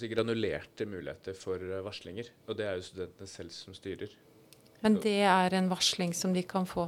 si, 0.00 0.08
granulerte 0.08 0.86
muligheter 0.88 1.36
for 1.36 1.60
eh, 1.60 1.82
varslinger. 1.84 2.30
Og 2.48 2.56
det 2.56 2.64
er 2.64 2.78
jo 2.78 2.86
studentene 2.86 3.28
selv 3.28 3.52
som 3.52 3.76
styrer. 3.76 4.14
Men 4.84 4.96
det 5.04 5.18
er 5.26 5.56
en 5.58 5.68
varsling 5.68 6.14
som 6.16 6.32
de 6.32 6.44
kan 6.48 6.68
få? 6.68 6.86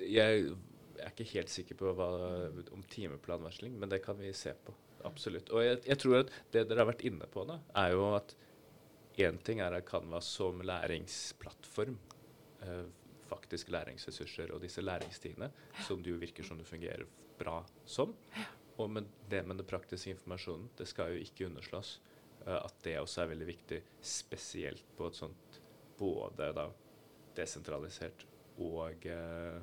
Jeg 0.00 0.48
er 0.98 1.12
ikke 1.12 1.28
helt 1.34 1.52
sikker 1.52 1.78
på 1.78 1.92
hva, 1.96 2.08
om 2.74 2.82
timeplanvarsling, 2.90 3.76
men 3.78 3.92
det 3.92 4.00
kan 4.04 4.18
vi 4.18 4.32
se 4.36 4.54
på. 4.66 4.74
Absolutt. 5.06 5.52
Og 5.54 5.64
jeg, 5.64 5.80
jeg, 5.86 5.98
tror 6.00 6.22
at 6.22 6.32
det 6.52 6.66
dere 6.68 6.82
har 6.82 6.90
vært 6.90 7.04
inne 7.08 7.28
på, 7.30 7.44
da, 7.48 7.60
er 7.82 7.94
jo 7.94 8.10
at 8.16 8.34
én 9.20 9.38
ting 9.44 9.60
er 9.62 9.78
Canvas 9.86 10.28
som 10.38 10.62
læringsplattform. 10.64 11.98
Eh, 12.62 12.84
faktisk 13.30 13.70
læringsressurser 13.70 14.50
og 14.54 14.62
disse 14.64 14.82
læringstidene, 14.82 15.50
som 15.86 16.02
du 16.02 16.16
virker 16.18 16.46
som 16.46 16.58
du 16.58 16.64
fungerer 16.66 17.06
bra 17.38 17.60
som. 17.86 18.14
Og 18.80 18.90
med 18.90 19.06
det 19.30 19.44
med 19.46 19.60
den 19.60 19.66
praktiske 19.66 20.10
informasjonen, 20.16 20.70
det 20.78 20.88
skal 20.90 21.14
jo 21.14 21.24
ikke 21.24 21.46
underslås 21.46 22.00
eh, 22.46 22.56
at 22.58 22.74
det 22.84 22.98
også 23.00 23.22
er 23.22 23.30
veldig 23.34 23.50
viktig, 23.52 23.82
spesielt 24.02 24.96
på 24.98 25.10
et 25.10 25.20
sånt 25.20 25.60
både 26.00 26.50
da 26.56 26.66
desentralisert 27.36 28.26
og 28.60 29.06
eh, 29.06 29.60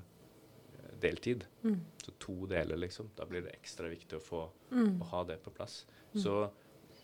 deltid. 1.02 1.44
Mm. 1.64 1.82
Så 2.06 2.16
to 2.24 2.38
deler, 2.48 2.80
liksom. 2.80 3.12
Da 3.18 3.28
blir 3.28 3.44
det 3.46 3.58
ekstra 3.58 3.92
viktig 3.92 4.18
å 4.18 4.24
få 4.24 4.46
mm. 4.72 5.02
å 5.02 5.12
ha 5.12 5.26
det 5.28 5.42
på 5.44 5.54
plass. 5.54 5.84
Mm. 6.14 6.22
Så 6.24 6.40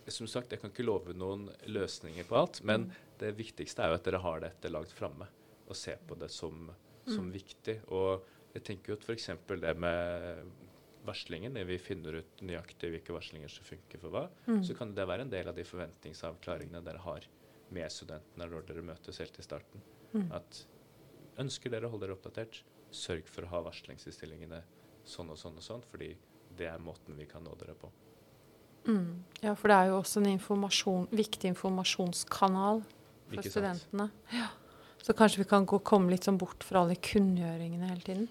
som 0.08 0.28
sagt, 0.28 0.52
jeg 0.52 0.60
kan 0.60 0.72
ikke 0.72 0.88
love 0.88 1.14
noen 1.16 1.50
løsninger 1.68 2.26
på 2.28 2.40
alt, 2.40 2.64
men 2.64 2.88
mm. 2.88 3.00
det 3.20 3.36
viktigste 3.38 3.84
er 3.84 3.92
jo 3.92 4.00
at 4.00 4.08
dere 4.08 4.24
har 4.24 4.44
dette 4.44 4.72
langt 4.72 4.92
framme 4.96 5.28
og 5.68 5.78
se 5.78 5.96
på 6.08 6.18
det 6.20 6.30
som, 6.34 6.68
som 7.06 7.28
mm. 7.28 7.34
viktig. 7.34 7.78
Og 7.96 8.26
jeg 8.54 8.66
tenker 8.68 8.94
jo 8.94 9.00
at 9.00 9.08
f.eks. 9.08 9.30
det 9.64 9.74
med 9.80 10.52
varslingen, 11.04 11.56
når 11.56 11.68
vi 11.68 11.80
finner 11.82 12.20
ut 12.22 12.44
nøyaktig 12.46 12.92
hvilke 12.94 13.16
varslinger 13.16 13.52
som 13.52 13.66
funker 13.68 14.00
for 14.02 14.14
hva, 14.14 14.28
mm. 14.48 14.62
så 14.68 14.76
kan 14.78 14.94
det 14.96 15.08
være 15.08 15.26
en 15.28 15.34
del 15.34 15.50
av 15.52 15.58
de 15.58 15.66
forventningsavklaringene 15.68 16.84
dere 16.86 17.02
har 17.04 17.28
med 17.74 17.92
studentene 17.92 18.48
når 18.48 18.68
dere 18.70 18.86
møtes 18.86 19.20
helt 19.20 19.40
i 19.40 19.46
starten. 19.46 19.84
Mm. 20.14 20.30
At 20.38 20.64
ønsker 21.42 21.74
dere 21.74 21.90
å 21.90 21.94
holde 21.94 22.08
dere 22.08 22.16
oppdatert, 22.18 22.62
sørg 22.94 23.28
for 23.32 23.48
å 23.48 23.52
ha 23.56 23.64
varslingsinnstillingene 23.68 24.62
sånn 25.10 25.34
og 25.34 25.40
sånn 25.40 25.60
og 25.60 25.66
sånn, 25.66 25.84
fordi 25.90 26.14
det 26.56 26.70
er 26.70 26.82
måten 26.82 27.18
vi 27.18 27.28
kan 27.28 27.44
nå 27.44 27.56
dere 27.60 27.76
på. 27.76 27.90
Mm. 28.86 29.24
Ja, 29.42 29.56
for 29.56 29.72
det 29.72 29.78
er 29.78 29.92
jo 29.92 30.00
også 30.02 30.22
en 30.22 30.30
informasjon, 30.34 31.08
viktig 31.12 31.54
informasjonskanal 31.54 32.84
for 33.32 33.48
studentene. 33.48 34.12
Ja. 34.32 34.52
Så 35.04 35.14
kanskje 35.14 35.42
vi 35.44 35.50
kan 35.50 35.66
gå, 35.68 35.82
komme 35.84 36.14
litt 36.14 36.24
sånn 36.24 36.40
bort 36.40 36.64
fra 36.64 36.84
alle 36.84 36.96
kunngjøringene 36.96 37.90
hele 37.90 38.06
tiden. 38.06 38.28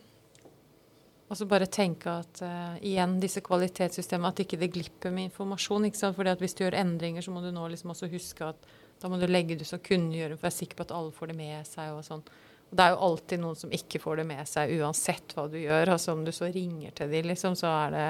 Og 1.28 1.36
så 1.36 1.46
bare 1.48 1.68
tenke 1.68 2.12
at 2.12 2.42
uh, 2.44 2.76
igjen, 2.84 3.18
disse 3.20 3.40
kvalitetssystemene, 3.44 4.30
at 4.32 4.40
ikke 4.44 4.58
det 4.60 4.70
glipper 4.72 5.12
med 5.12 5.30
informasjon. 5.30 5.86
ikke 5.88 6.00
sant? 6.00 6.16
Fordi 6.16 6.32
at 6.32 6.40
hvis 6.44 6.56
du 6.56 6.64
gjør 6.64 6.76
endringer, 6.80 7.24
så 7.24 7.32
må 7.32 7.40
du 7.44 7.50
nå 7.52 7.66
liksom 7.72 7.92
også 7.92 8.08
huske 8.12 8.48
at 8.52 8.72
da 9.02 9.10
må 9.10 9.18
du 9.18 9.26
legge 9.26 9.56
det 9.56 9.66
ut 9.66 9.76
og 9.78 9.84
kunngjøre, 9.84 10.36
for 10.36 10.46
jeg 10.46 10.52
er 10.52 10.58
sikker 10.60 10.78
på 10.78 10.84
at 10.86 10.92
alle 10.94 11.14
får 11.16 11.32
det 11.32 11.36
med 11.40 11.68
seg. 11.68 11.92
og 11.96 12.04
sånn. 12.06 12.24
Og 12.70 12.78
det 12.78 12.84
er 12.84 12.92
jo 12.92 13.00
alltid 13.08 13.42
noen 13.42 13.58
som 13.58 13.72
ikke 13.76 14.00
får 14.00 14.20
det 14.20 14.26
med 14.28 14.48
seg, 14.48 14.74
uansett 14.80 15.34
hva 15.36 15.46
du 15.50 15.58
gjør. 15.60 15.92
altså 15.96 16.14
Om 16.16 16.24
du 16.24 16.32
så 16.32 16.48
ringer 16.52 16.94
til 16.96 17.12
dem, 17.12 17.28
liksom, 17.32 17.56
så, 17.58 17.72
det, 17.92 18.06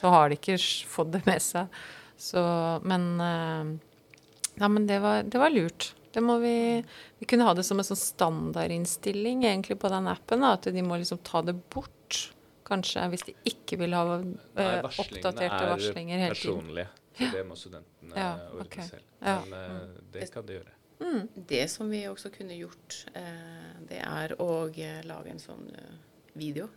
så 0.00 0.12
har 0.14 0.28
de 0.28 0.38
ikke 0.38 0.56
fått 0.88 1.12
det 1.16 1.24
med 1.28 1.44
seg. 1.44 1.80
Så, 2.16 2.40
men 2.88 3.10
uh, 3.20 3.76
Ja, 4.58 4.68
men 4.68 4.88
det 4.88 5.02
var, 5.04 5.22
det 5.28 5.40
var 5.40 5.52
lurt. 5.52 5.92
Det 6.12 6.22
må 6.24 6.38
vi, 6.42 6.84
vi 7.18 7.26
kunne 7.28 7.44
ha 7.44 7.54
det 7.56 7.64
som 7.66 7.80
en 7.80 7.86
sånn 7.86 8.00
standardinnstilling 8.00 9.44
egentlig 9.44 9.78
på 9.80 9.90
den 9.92 10.08
appen. 10.10 10.44
Da, 10.44 10.54
at 10.56 10.68
de 10.72 10.84
må 10.84 10.98
liksom 11.00 11.20
ta 11.26 11.42
det 11.44 11.54
bort, 11.72 12.18
kanskje, 12.68 13.04
hvis 13.12 13.26
de 13.28 13.34
ikke 13.48 13.78
vil 13.80 13.96
ha 13.96 14.02
uh, 14.16 14.88
oppdaterte 14.88 15.60
varslinger 15.70 16.24
hele 16.26 16.36
tiden. 16.36 16.58
Personlige, 16.58 16.88
så 17.18 17.30
det 17.36 17.44
må 17.48 17.56
studentene 17.56 18.24
ja, 18.24 18.32
ordne 18.50 18.66
okay. 18.66 18.90
selv. 18.90 19.06
Men 19.20 19.54
ja. 19.54 19.62
uh, 19.78 20.02
det 20.16 20.28
kan 20.34 20.48
de 20.48 20.58
gjøre. 20.58 20.74
Mm. 20.98 21.22
Det 21.52 21.64
som 21.70 21.92
vi 21.92 22.02
også 22.10 22.32
kunne 22.34 22.58
gjort, 22.58 23.00
uh, 23.14 23.72
det 23.88 24.02
er 24.04 24.36
å 24.42 24.50
lage 24.68 25.32
en 25.32 25.42
sånn 25.42 25.68
video 26.38 26.68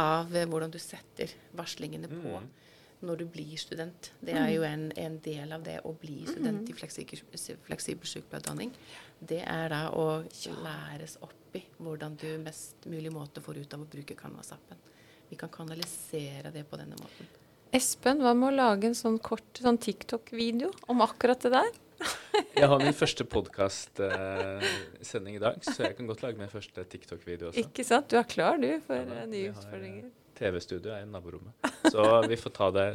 av 0.00 0.32
hvordan 0.32 0.72
du 0.72 0.78
setter 0.80 1.32
varslingene 1.56 2.08
på. 2.08 2.36
Mm 2.40 2.52
når 3.02 3.22
du 3.22 3.26
blir 3.34 3.58
student. 3.60 4.10
Det 4.22 4.34
er 4.38 4.50
jo 4.54 4.64
en, 4.66 4.88
en 4.98 5.18
del 5.24 5.52
av 5.54 5.64
det 5.66 5.78
å 5.86 5.92
bli 5.98 6.22
student 6.28 6.68
i 6.70 6.76
fleksibel, 6.76 7.22
fleksibel 7.66 8.08
sykepleierutdanning. 8.08 8.72
Det 9.18 9.42
er 9.42 9.68
da 9.72 9.84
å 9.94 10.22
læres 10.62 11.18
opp 11.22 11.58
i 11.58 11.64
hvordan 11.82 12.16
du 12.20 12.28
mest 12.42 12.86
mulig 12.88 13.12
måte 13.12 13.42
får 13.44 13.62
ut 13.62 13.76
av 13.76 13.84
å 13.84 13.90
bruke 13.90 14.16
Canvas-appen. 14.18 14.80
Vi 15.28 15.38
kan 15.40 15.52
kanalisere 15.52 16.52
det 16.54 16.64
på 16.68 16.78
denne 16.80 16.98
måten. 17.00 17.30
Espen, 17.72 18.20
hva 18.20 18.34
med 18.36 18.50
å 18.50 18.56
lage 18.56 18.90
en 18.90 18.96
sånn 18.96 19.16
kort 19.24 19.56
sånn 19.56 19.78
TikTok-video 19.80 20.68
om 20.92 21.00
akkurat 21.04 21.40
det 21.40 21.54
der? 21.54 21.70
jeg 22.60 22.68
har 22.68 22.82
min 22.82 22.96
første 22.96 23.24
podkast-sending 23.32 25.36
eh, 25.36 25.38
i 25.38 25.42
dag, 25.42 25.62
så 25.64 25.86
jeg 25.86 25.96
kan 25.96 26.10
godt 26.10 26.24
lage 26.24 26.40
min 26.40 26.52
første 26.52 26.84
TikTok-video 26.84 27.48
også. 27.48 27.64
Ikke 27.64 27.86
sant? 27.86 28.10
Du 28.12 28.18
er 28.20 28.28
klar, 28.28 28.60
du, 28.60 28.68
for 28.84 29.00
ja, 29.00 29.24
nye 29.30 29.54
utfordringer. 29.54 30.10
TV-studio 30.38 30.94
er 30.94 31.04
i 31.04 31.10
naborommet. 31.10 31.72
Så 31.92 32.04
vi 32.28 32.38
får 32.40 32.54
ta 32.56 32.70
det 32.74 32.86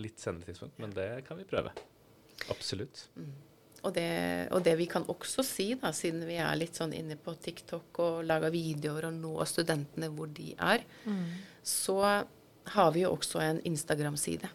litt 0.00 0.20
senere 0.22 0.48
tidspunkt, 0.48 0.78
men 0.82 0.92
det 0.94 1.08
kan 1.26 1.38
vi 1.38 1.46
prøve. 1.48 1.72
Absolutt. 2.52 3.06
Mm. 3.16 3.32
Og, 3.80 3.92
det, 3.96 4.08
og, 4.52 4.60
det, 4.64 4.74
vi 4.76 4.86
kan 4.90 5.06
også 5.08 5.44
si, 5.46 5.70
da, 5.80 5.92
siden 5.96 6.26
vi 6.28 6.36
er 6.40 6.58
litt 6.58 6.76
sånn 6.76 6.92
inne 6.96 7.16
på 7.20 7.32
TikTok 7.40 8.00
og 8.04 8.24
lager 8.28 8.52
videoer 8.52 9.08
og 9.08 9.16
nå 9.16 9.32
studentene 9.48 10.10
hvor 10.12 10.28
de 10.36 10.52
er, 10.56 10.84
mm. 11.08 11.22
så 11.64 12.00
har 12.74 12.90
vi 12.94 13.06
jo 13.06 13.14
også 13.14 13.40
en 13.44 13.62
Instagram-side. 13.70 14.50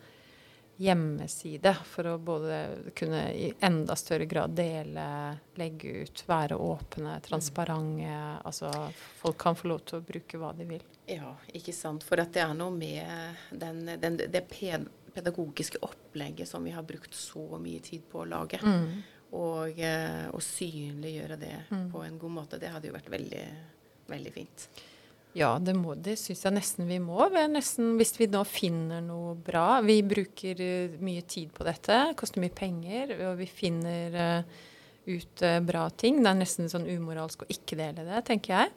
hjemmeside 0.81 1.75
for 1.85 2.09
å 2.09 2.15
både 2.17 2.57
kunne 2.97 3.21
i 3.37 3.51
enda 3.61 3.93
større 3.93 4.25
grad 4.25 4.55
dele, 4.57 5.05
legge 5.61 5.91
ut, 6.01 6.23
være 6.25 6.57
åpne, 6.57 7.19
transparente. 7.27 8.17
Altså 8.49 8.71
folk 9.21 9.37
kan 9.45 9.61
få 9.61 9.69
lov 9.75 9.85
til 9.85 9.99
å 9.99 10.07
bruke 10.09 10.41
hva 10.41 10.49
de 10.57 10.65
vil. 10.73 10.85
Ja, 11.05 11.35
ikke 11.53 11.77
sant. 11.77 12.05
For 12.07 12.17
at 12.25 12.33
det 12.33 12.41
er 12.41 12.57
noe 12.57 12.73
med 12.73 13.37
den, 13.53 13.85
den, 14.01 14.17
det 14.25 14.47
pedagogiske 15.17 15.81
opplegget 15.85 16.49
som 16.49 16.65
vi 16.65 16.75
har 16.75 16.85
brukt 16.85 17.15
så 17.15 17.59
mye 17.61 17.81
tid 17.83 18.05
på 18.11 18.21
å 18.23 18.29
lage. 18.29 18.59
Mm. 18.61 18.99
Og 19.37 19.79
eh, 19.83 20.27
å 20.31 20.43
synliggjøre 20.43 21.39
det 21.41 21.55
mm. 21.69 21.89
på 21.91 22.03
en 22.05 22.19
god 22.21 22.35
måte, 22.37 22.61
det 22.61 22.71
hadde 22.71 22.89
jo 22.89 22.95
vært 22.95 23.09
veldig, 23.11 23.47
veldig 24.13 24.33
fint. 24.35 24.69
Ja, 25.37 25.51
det, 25.61 25.75
må, 25.77 25.93
det 25.99 26.15
syns 26.17 26.45
jeg 26.45 26.55
nesten 26.55 26.87
vi 26.89 26.97
må. 27.03 27.19
Nesten, 27.51 27.91
hvis 27.99 28.15
vi 28.17 28.29
nå 28.31 28.41
finner 28.47 29.03
noe 29.05 29.35
bra 29.35 29.83
Vi 29.85 29.99
bruker 30.01 30.63
uh, 30.63 30.95
mye 31.03 31.25
tid 31.29 31.51
på 31.53 31.67
dette, 31.67 31.99
koster 32.17 32.41
mye 32.41 32.55
penger, 32.55 33.13
og 33.27 33.37
vi 33.41 33.49
finner 33.51 34.17
uh, 34.17 34.57
ut 35.07 35.45
bra 35.67 35.85
ting. 35.93 36.23
Det 36.23 36.31
er 36.31 36.39
nesten 36.41 36.71
sånn 36.71 36.87
umoralsk 36.89 37.45
å 37.45 37.51
ikke 37.53 37.77
dele 37.79 38.07
det, 38.07 38.23
tenker 38.31 38.55
jeg. 38.55 38.73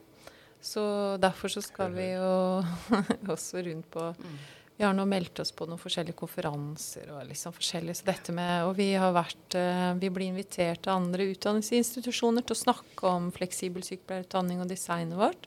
Så 0.60 0.82
derfor 1.22 1.48
så 1.48 1.62
skal 1.64 1.94
vi 1.94 2.10
jo 2.12 2.60
også 3.34 3.62
rundt 3.64 3.88
på 3.94 4.10
mm. 4.12 4.40
Vi 4.80 4.86
har 4.86 4.94
nå 4.96 5.04
meldt 5.04 5.36
oss 5.42 5.50
på 5.52 5.66
noen 5.68 5.76
forskjellige 5.76 6.16
konferanser 6.16 7.10
og 7.12 7.26
liksom 7.28 7.52
forskjellig. 7.52 7.98
Så 7.98 8.06
dette 8.06 8.32
med, 8.32 8.62
og 8.64 8.78
vi 8.78 8.86
har 8.96 9.12
vært, 9.12 9.52
eh, 9.52 9.90
vi 10.00 10.08
blir 10.08 10.30
invitert 10.32 10.88
av 10.88 11.02
andre 11.02 11.26
utdanningsinstitusjoner 11.34 12.46
til 12.48 12.56
å 12.56 12.60
snakke 12.62 13.10
om 13.10 13.26
fleksibel 13.28 13.84
sykepleierutdanning 13.84 14.62
og 14.64 14.70
designet 14.70 15.20
vårt. 15.20 15.44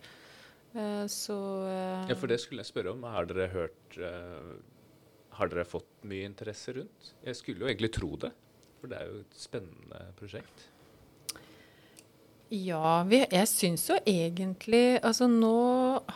Eh, 0.78 1.08
så 1.10 1.40
eh, 1.66 2.12
Ja, 2.12 2.20
for 2.22 2.30
det 2.30 2.38
skulle 2.44 2.62
jeg 2.62 2.70
spørre 2.70 2.94
om. 2.94 3.02
Har 3.10 3.26
dere 3.26 3.50
hørt 3.50 3.98
Har 5.34 5.50
dere 5.50 5.66
fått 5.66 5.90
mye 6.06 6.30
interesse 6.30 6.78
rundt? 6.78 7.14
Jeg 7.26 7.42
skulle 7.42 7.66
jo 7.66 7.72
egentlig 7.74 7.90
tro 7.98 8.14
det, 8.16 8.30
for 8.78 8.94
det 8.94 9.02
er 9.02 9.10
jo 9.10 9.26
et 9.26 9.42
spennende 9.50 10.14
prosjekt. 10.22 10.68
Ja, 12.54 13.01
vi, 13.10 13.18
jeg 13.34 13.49
syns 13.49 13.88
jo 13.89 13.95
egentlig 14.06 14.99
Altså 14.99 15.26
nå 15.26 15.56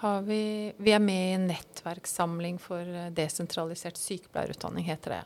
har 0.03 0.25
vi 0.27 0.69
Vi 0.77 0.93
er 0.93 1.01
med 1.01 1.23
i 1.31 1.37
en 1.37 1.47
nettverkssamling 1.49 2.59
for 2.61 2.83
eh, 2.85 3.07
desentralisert 3.15 3.97
sykepleierutdanning, 3.97 4.85
heter 4.85 5.15
det. 5.15 5.23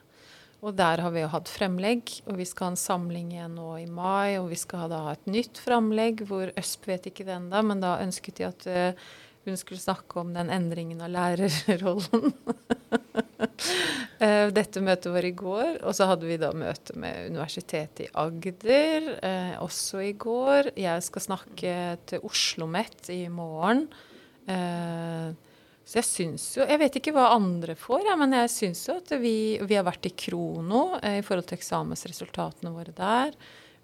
Og 0.61 0.77
der 0.77 1.01
har 1.03 1.11
vi 1.11 1.23
jo 1.23 1.31
hatt 1.33 1.49
fremlegg, 1.49 2.13
og 2.29 2.37
vi 2.37 2.45
skal 2.45 2.69
ha 2.69 2.71
en 2.75 2.79
samling 2.79 3.33
igjen 3.33 3.57
nå 3.57 3.73
i 3.81 3.87
mai. 3.89 4.37
Og 4.37 4.51
vi 4.53 4.59
skal 4.61 4.91
da 4.91 5.01
ha 5.07 5.15
et 5.17 5.27
nytt 5.27 5.59
fremlegg 5.59 6.21
hvor 6.29 6.53
Øsp 6.61 6.87
vet 6.87 7.09
ikke 7.09 7.25
det 7.27 7.35
ennå, 7.39 7.63
men 7.65 7.81
da 7.81 7.97
ønsket 8.03 8.37
de 8.37 8.47
at 8.47 8.67
uh, 8.69 9.09
hun 9.49 9.57
skulle 9.57 9.81
snakke 9.81 10.21
om 10.21 10.35
den 10.37 10.53
endringen 10.53 11.01
av 11.01 11.11
lærerrollen. 11.17 12.31
Eh, 14.21 14.51
dette 14.53 14.83
møtet 14.85 15.09
var 15.09 15.25
i 15.25 15.33
går, 15.33 15.79
og 15.81 15.95
så 15.97 16.05
hadde 16.11 16.27
vi 16.29 16.35
da 16.37 16.51
møte 16.53 16.93
med 16.99 17.31
Universitetet 17.31 18.03
i 18.03 18.09
Agder 18.21 19.07
eh, 19.17 19.55
også 19.57 20.03
i 20.05 20.11
går. 20.13 20.75
Jeg 20.77 21.01
skal 21.07 21.23
snakke 21.25 21.71
til 22.05 22.21
Oslo 22.21 22.67
OsloMet 22.67 23.09
i 23.15 23.23
morgen. 23.33 23.87
Eh, 24.45 25.31
så 25.81 25.97
jeg 25.97 26.05
syns 26.05 26.45
jo 26.55 26.67
Jeg 26.69 26.79
vet 26.79 26.99
ikke 26.99 27.13
hva 27.15 27.31
andre 27.33 27.73
får, 27.73 28.03
ja, 28.11 28.13
men 28.19 28.37
jeg 28.37 28.51
syns 28.53 28.83
jo 28.91 28.99
at 29.01 29.09
vi, 29.23 29.57
vi, 29.57 29.79
har 29.79 29.87
vært 29.89 30.05
i 30.05 30.13
krono 30.13 30.83
i 31.01 31.25
forhold 31.25 31.49
til 31.49 31.57
eksamensresultatene 31.57 32.75
våre 32.75 32.93
der. 32.93 33.33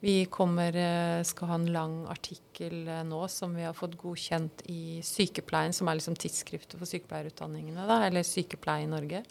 Vi 0.05 0.19
kommer, 0.29 0.77
skal 1.25 1.49
ha 1.49 1.57
en 1.57 1.71
lang 1.73 1.97
artikkel 2.13 2.85
nå 3.09 3.23
som 3.33 3.57
vi 3.57 3.65
har 3.65 3.73
fått 3.73 3.97
godkjent 3.97 4.61
i 4.69 5.01
Sykepleien, 5.01 5.73
som 5.73 5.89
er 5.89 5.97
liksom 5.97 6.15
tidsskriftet 6.21 6.77
for 6.77 6.85
sykepleierutdanningene, 6.85 7.89
da, 7.89 8.03
eller 8.05 8.21
Sykepleie 8.21 8.85
i 8.85 8.93
Norge. 8.93 9.25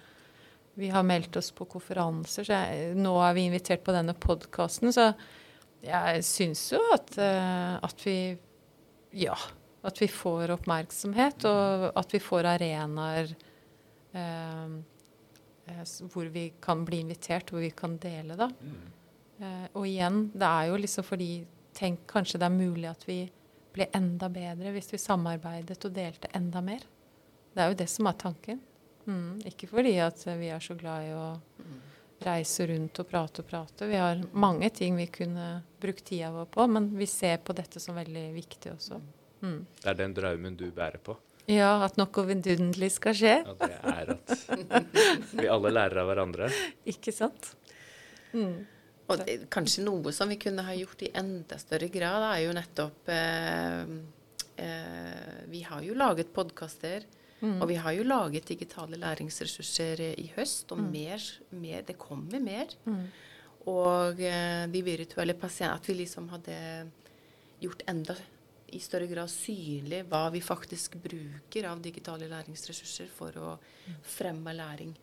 Vi 0.76 0.90
har 0.92 1.06
meldt 1.08 1.36
oss 1.40 1.50
på 1.56 1.64
konferanser, 1.72 2.44
så 2.44 2.52
jeg, 2.52 2.90
nå 3.00 3.14
er 3.24 3.36
vi 3.36 3.46
invitert 3.48 3.84
på 3.84 3.94
denne 3.96 4.12
podkasten. 4.12 4.92
Så 4.92 5.08
jeg 5.80 6.24
syns 6.26 6.66
jo 6.74 6.80
at, 6.92 7.14
uh, 7.16 7.78
at, 7.80 8.04
vi 8.04 8.36
Ja. 9.16 9.36
At 9.86 10.02
vi 10.02 10.08
får 10.10 10.52
oppmerksomhet, 10.52 11.46
og 11.48 11.86
at 11.96 12.12
vi 12.12 12.20
får 12.20 12.48
arenaer 12.50 13.30
eh, 14.18 14.72
hvor 16.10 16.28
vi 16.34 16.48
kan 16.60 16.82
bli 16.84 17.04
invitert, 17.04 17.52
hvor 17.54 17.62
vi 17.62 17.70
kan 17.70 17.94
dele, 18.02 18.34
da. 18.36 18.50
Uh, 19.40 19.66
og 19.78 19.86
igjen, 19.86 20.26
det 20.34 20.48
er 20.48 20.72
jo 20.72 20.80
liksom 20.80 21.06
fordi 21.06 21.30
Tenk 21.76 22.06
kanskje 22.08 22.38
det 22.40 22.46
er 22.46 22.54
mulig 22.56 22.86
at 22.88 23.02
vi 23.04 23.18
blir 23.76 23.90
enda 23.92 24.30
bedre 24.32 24.70
hvis 24.72 24.88
vi 24.94 25.00
samarbeidet 25.00 25.76
og 25.84 25.92
delte 25.92 26.30
enda 26.32 26.62
mer. 26.64 26.86
Det 27.52 27.60
er 27.60 27.68
jo 27.68 27.76
det 27.76 27.88
som 27.92 28.08
er 28.08 28.16
tanken. 28.16 28.62
Mm, 29.06 29.42
ikke 29.46 29.68
fordi 29.70 29.96
at 30.02 30.22
vi 30.38 30.50
er 30.50 30.62
så 30.62 30.74
glad 30.78 31.06
i 31.06 31.12
å 31.14 31.28
reise 32.26 32.66
rundt 32.66 32.98
og 33.02 33.08
prate 33.10 33.42
og 33.42 33.48
prate. 33.50 33.86
Vi 33.88 33.98
har 34.00 34.22
mange 34.32 34.70
ting 34.74 34.96
vi 34.96 35.06
kunne 35.12 35.60
brukt 35.80 36.04
tida 36.08 36.32
vår 36.34 36.48
på, 36.52 36.66
men 36.66 36.90
vi 36.96 37.06
ser 37.10 37.38
på 37.44 37.54
dette 37.56 37.82
som 37.82 37.98
veldig 37.98 38.26
viktig 38.34 38.72
også. 38.72 39.00
Mm. 39.44 39.60
Det 39.82 39.90
er 39.92 39.98
den 39.98 40.16
drømmen 40.16 40.56
du 40.58 40.68
bærer 40.74 41.02
på? 41.02 41.16
Ja, 41.46 41.76
at 41.86 41.98
noe 42.00 42.24
vidunderlig 42.26 42.90
skal 42.96 43.14
skje. 43.14 43.34
Ja, 43.46 43.52
det 43.60 43.76
er 43.76 44.14
at 44.16 45.34
vi 45.36 45.46
alle 45.50 45.70
lærer 45.74 46.02
av 46.02 46.08
hverandre. 46.10 46.48
Ikke 46.92 47.14
sant? 47.14 47.52
Mm. 48.32 48.64
Og 49.06 49.20
det, 49.20 49.36
kanskje 49.54 49.84
noe 49.86 50.10
som 50.14 50.32
vi 50.32 50.40
kunne 50.42 50.64
ha 50.66 50.74
gjort 50.74 51.04
i 51.06 51.12
enda 51.14 51.58
større 51.62 51.86
grad, 51.92 52.24
er 52.32 52.40
jo 52.42 52.56
nettopp 52.56 53.12
eh, 53.14 53.92
eh, 54.64 55.36
Vi 55.52 55.62
har 55.68 55.84
jo 55.86 55.94
laget 55.94 56.32
podkaster 56.34 57.06
Mm. 57.46 57.56
Og 57.62 57.68
vi 57.70 57.78
har 57.78 57.94
jo 57.94 58.06
laget 58.06 58.48
digitale 58.50 58.98
læringsressurser 58.98 60.02
i 60.18 60.26
høst, 60.34 60.70
og 60.74 60.82
mm. 60.82 60.90
mer, 60.92 61.26
mer, 61.62 61.82
det 61.86 61.98
kommer 62.00 62.42
mer. 62.42 62.74
Mm. 62.84 63.04
Og 63.70 64.22
eh, 64.22 64.64
de 64.70 64.82
virtuelle 64.86 65.34
pasientene 65.34 65.74
At 65.80 65.88
vi 65.88 65.96
liksom 65.98 66.28
hadde 66.30 66.56
gjort 67.62 67.82
enda 67.90 68.14
i 68.74 68.80
større 68.82 69.06
grad 69.10 69.30
synlig 69.30 70.02
hva 70.10 70.26
vi 70.34 70.42
faktisk 70.42 70.98
bruker 71.02 71.68
av 71.70 71.82
digitale 71.82 72.28
læringsressurser 72.30 73.10
for 73.14 73.38
å 73.38 73.52
mm. 73.56 73.98
fremme 74.16 74.54
læring. 74.54 74.94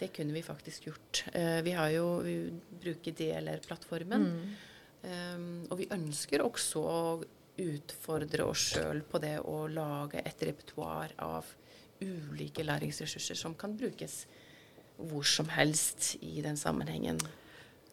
Det 0.00 0.10
kunne 0.16 0.36
vi 0.36 0.44
faktisk 0.44 0.88
gjort. 0.88 1.24
Uh, 1.34 1.60
vi 1.64 1.74
har 1.76 1.90
jo 1.92 2.06
vi 2.24 2.36
bruker 2.84 3.16
DLR-plattformen. 3.16 4.26
Um, 5.00 5.64
og 5.70 5.78
vi 5.80 5.88
ønsker 5.96 6.44
også 6.44 6.84
å 6.84 7.00
utfordre 7.60 8.46
oss 8.48 8.70
sjøl 8.74 9.02
på 9.08 9.20
det 9.22 9.38
å 9.48 9.64
lage 9.72 10.22
et 10.24 10.44
repertoar 10.48 11.14
av 11.24 11.48
ulike 12.00 12.64
læringsressurser 12.66 13.38
som 13.38 13.54
kan 13.58 13.76
brukes 13.78 14.24
hvor 15.08 15.24
som 15.26 15.48
helst 15.52 16.16
i 16.20 16.40
den 16.44 16.58
sammenhengen. 16.60 17.20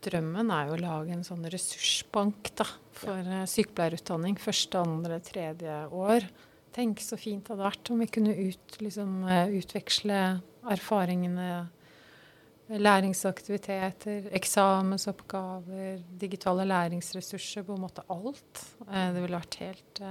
Drømmen 0.03 0.51
er 0.53 0.68
jo 0.70 0.76
å 0.76 0.82
lage 0.82 1.16
en 1.16 1.26
sånn 1.26 1.47
ressursbank 1.49 2.51
da, 2.60 2.68
for 2.95 3.18
ja. 3.18 3.41
Eh, 3.41 3.47
sykepleierutdanning 3.49 4.38
første, 4.41 4.84
andre, 4.84 5.18
tredje 5.26 5.80
år. 5.95 6.28
Tenk 6.76 7.01
så 7.01 7.18
fint 7.18 7.41
det 7.45 7.55
hadde 7.55 7.66
vært 7.66 7.91
om 7.93 8.03
vi 8.03 8.10
kunne 8.12 8.36
ut, 8.36 8.78
liksom, 8.84 9.18
eh, 9.26 9.55
utveksle 9.58 10.20
erfaringene, 10.70 11.49
læringsaktiviteter, 12.68 14.28
eksamensoppgaver, 14.36 16.01
digitale 16.20 16.66
læringsressurser, 16.68 17.64
på 17.64 17.78
en 17.78 17.86
måte 17.86 18.03
alt. 18.12 18.64
Eh, 18.91 19.14
det 19.16 19.24
ville 19.24 19.39
vært 19.39 19.62
helt 19.64 20.03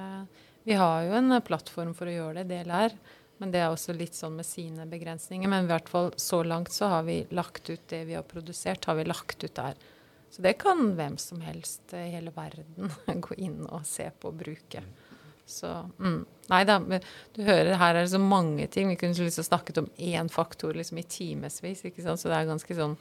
Vi 0.66 0.74
har 0.74 1.04
jo 1.04 1.12
en 1.14 1.40
plattform 1.46 1.92
for 1.94 2.10
å 2.10 2.16
gjøre 2.16 2.42
det, 2.42 2.48
DLR. 2.66 2.90
Men 3.38 3.52
det 3.52 3.60
er 3.60 3.68
også 3.68 3.92
litt 3.96 4.16
sånn 4.16 4.38
med 4.38 4.48
sine 4.48 4.86
begrensninger. 4.88 5.50
Men 5.50 5.66
i 5.66 5.70
hvert 5.70 5.90
fall 5.92 6.12
så 6.20 6.40
langt 6.46 6.72
så 6.72 6.88
har 6.94 7.04
vi 7.08 7.18
lagt 7.36 7.68
ut 7.68 7.82
det 7.92 8.06
vi 8.08 8.16
har 8.16 8.24
produsert, 8.24 8.88
har 8.88 8.96
vi 8.96 9.04
lagt 9.04 9.44
ut 9.44 9.54
der. 9.58 9.76
Så 10.30 10.42
det 10.42 10.56
kan 10.60 10.94
hvem 10.96 11.18
som 11.20 11.40
helst 11.44 11.92
i 11.96 12.08
hele 12.14 12.32
verden 12.34 12.90
gå 13.26 13.36
inn 13.36 13.62
og 13.66 13.84
se 13.88 14.08
på 14.20 14.32
og 14.32 14.40
bruke. 14.40 14.82
Så 15.46 15.68
mm. 15.98 16.24
Nei 16.50 16.62
da, 16.66 16.78
du 17.34 17.40
hører 17.46 17.78
her 17.78 17.94
er 17.94 18.02
det 18.04 18.12
så 18.12 18.20
mange 18.22 18.66
ting. 18.70 18.90
Vi 18.90 18.98
kunne 18.98 19.14
liksom 19.14 19.46
snakket 19.46 19.78
om 19.82 19.88
én 19.96 20.28
faktor 20.32 20.74
liksom 20.74 20.98
i 20.98 21.06
timevis. 21.06 21.82
Så 21.82 22.28
det 22.28 22.36
er 22.36 22.48
ganske 22.50 22.76
sånn 22.78 22.96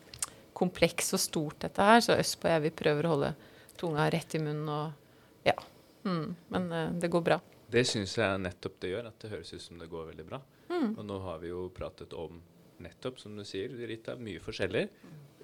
kompleks 0.55 1.13
og 1.17 1.21
stort 1.21 1.59
dette 1.65 1.85
her. 1.85 2.03
Så 2.03 2.17
Østpå 2.17 2.49
og 2.49 2.55
jeg 2.55 2.65
vi 2.67 2.75
prøver 2.83 3.07
å 3.07 3.15
holde 3.15 3.33
tunga 3.79 4.07
rett 4.13 4.37
i 4.37 4.43
munnen 4.43 4.69
og 4.71 5.47
Ja. 5.47 5.57
Mm, 6.05 6.35
men 6.53 6.65
uh, 6.69 6.91
det 7.01 7.09
går 7.09 7.21
bra. 7.25 7.39
Det 7.75 7.83
syns 7.83 8.13
jeg 8.15 8.39
nettopp 8.39 8.77
det 8.79 8.93
gjør, 8.93 9.09
at 9.09 9.19
det 9.19 9.31
høres 9.33 9.51
ut 9.51 9.63
som 9.63 9.79
det 9.81 9.89
går 9.91 10.11
veldig 10.13 10.25
bra. 10.29 10.39
Mm. 10.69 10.93
Og 10.93 11.01
nå 11.03 11.19
har 11.25 11.41
vi 11.41 11.51
jo 11.51 11.65
pratet 11.75 12.13
om 12.15 12.39
nettopp, 12.83 13.19
som 13.19 13.35
du 13.35 13.43
sier, 13.47 13.73
Rita, 13.89 14.15
mye 14.15 14.39
forskjellig. 14.43 14.85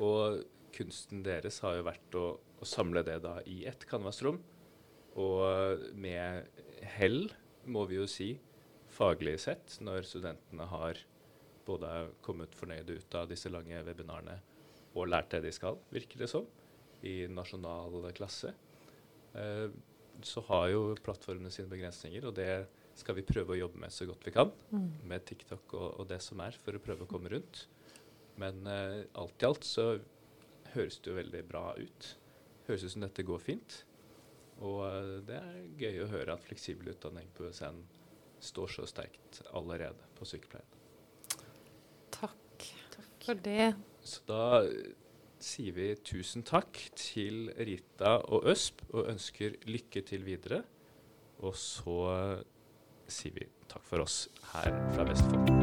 Og 0.03 0.39
kunsten 0.71 1.25
deres 1.25 1.59
har 1.65 1.75
jo 1.77 1.87
vært 1.89 2.15
å, 2.15 2.25
å 2.39 2.67
samle 2.67 3.03
det 3.07 3.17
da 3.25 3.35
i 3.51 3.65
ett 3.67 3.83
canvasrom. 3.89 4.39
Og 5.19 5.83
med 5.99 6.47
hell, 6.95 7.25
må 7.67 7.83
vi 7.89 7.99
jo 7.99 8.07
si, 8.07 8.31
faglig 8.91 9.37
sett, 9.43 9.75
når 9.83 10.07
studentene 10.07 10.67
har 10.71 11.03
både 11.67 11.91
kommet 12.23 12.55
fornøyde 12.57 12.95
ut 13.01 13.19
av 13.19 13.27
disse 13.29 13.51
lange 13.51 13.83
webinarene 13.85 14.39
og 14.95 15.07
lært 15.07 15.31
det 15.35 15.43
de 15.45 15.51
skal, 15.55 15.77
virker 15.93 16.23
det 16.23 16.31
som, 16.31 16.47
i 17.07 17.27
nasjonal 17.31 18.09
klasse. 18.15 18.51
Eh, 19.35 19.67
så 20.27 20.43
har 20.47 20.69
jo 20.71 20.81
plattformene 21.03 21.51
sine 21.53 21.71
begrensninger, 21.71 22.25
og 22.27 22.35
det 22.37 22.51
skal 22.97 23.17
vi 23.17 23.25
prøve 23.25 23.55
å 23.55 23.59
jobbe 23.59 23.81
med 23.81 23.93
så 23.93 24.07
godt 24.09 24.25
vi 24.27 24.33
kan. 24.35 24.51
Mm. 24.71 24.89
Med 25.09 25.25
TikTok 25.27 25.75
og, 25.77 25.87
og, 26.01 26.07
det 26.09 26.19
som 26.23 26.41
er, 26.43 26.57
for 26.63 26.77
å 26.77 26.83
prøve 26.83 27.05
å 27.05 27.11
komme 27.11 27.31
rundt. 27.33 27.65
Men 28.41 28.65
uh, 28.67 29.01
alt 29.19 29.43
i 29.43 29.47
alt 29.47 29.67
så 29.67 29.87
høres 30.73 30.99
det 30.99 31.11
jo 31.11 31.17
veldig 31.17 31.45
bra 31.49 31.65
ut. 31.79 32.11
Høres 32.67 32.85
ut 32.85 32.95
som 32.95 33.05
dette 33.05 33.25
går 33.27 33.41
fint. 33.43 33.81
Og 34.61 34.83
uh, 34.85 35.17
det 35.27 35.39
er 35.39 35.63
gøy 35.81 36.03
å 36.03 36.11
høre 36.11 36.35
at 36.35 36.45
fleksibel 36.45 36.93
utdanning 36.93 37.31
på 37.37 37.47
USN 37.49 37.81
står 38.41 38.75
så 38.75 38.87
sterkt 38.89 39.41
allerede 39.53 40.09
på 40.17 40.27
sykepleien. 40.27 40.77
Takk. 42.13 42.67
Takk 42.95 43.27
for 43.27 43.43
det. 43.45 43.71
Så 44.01 44.23
da 44.29 44.61
sier 45.41 45.75
vi 45.75 45.87
tusen 46.05 46.45
takk 46.47 46.79
til 46.97 47.49
Rita 47.57 48.17
og 48.29 48.47
Øsp 48.51 48.83
og 48.91 49.09
ønsker 49.11 49.57
lykke 49.69 50.05
til 50.07 50.25
videre. 50.27 50.61
Og 51.41 51.57
så 51.57 51.97
sier 53.11 53.35
vi 53.39 53.49
takk 53.71 53.85
for 53.87 54.05
oss 54.05 54.23
her 54.53 54.71
fra 54.95 55.09
Vestfold. 55.09 55.60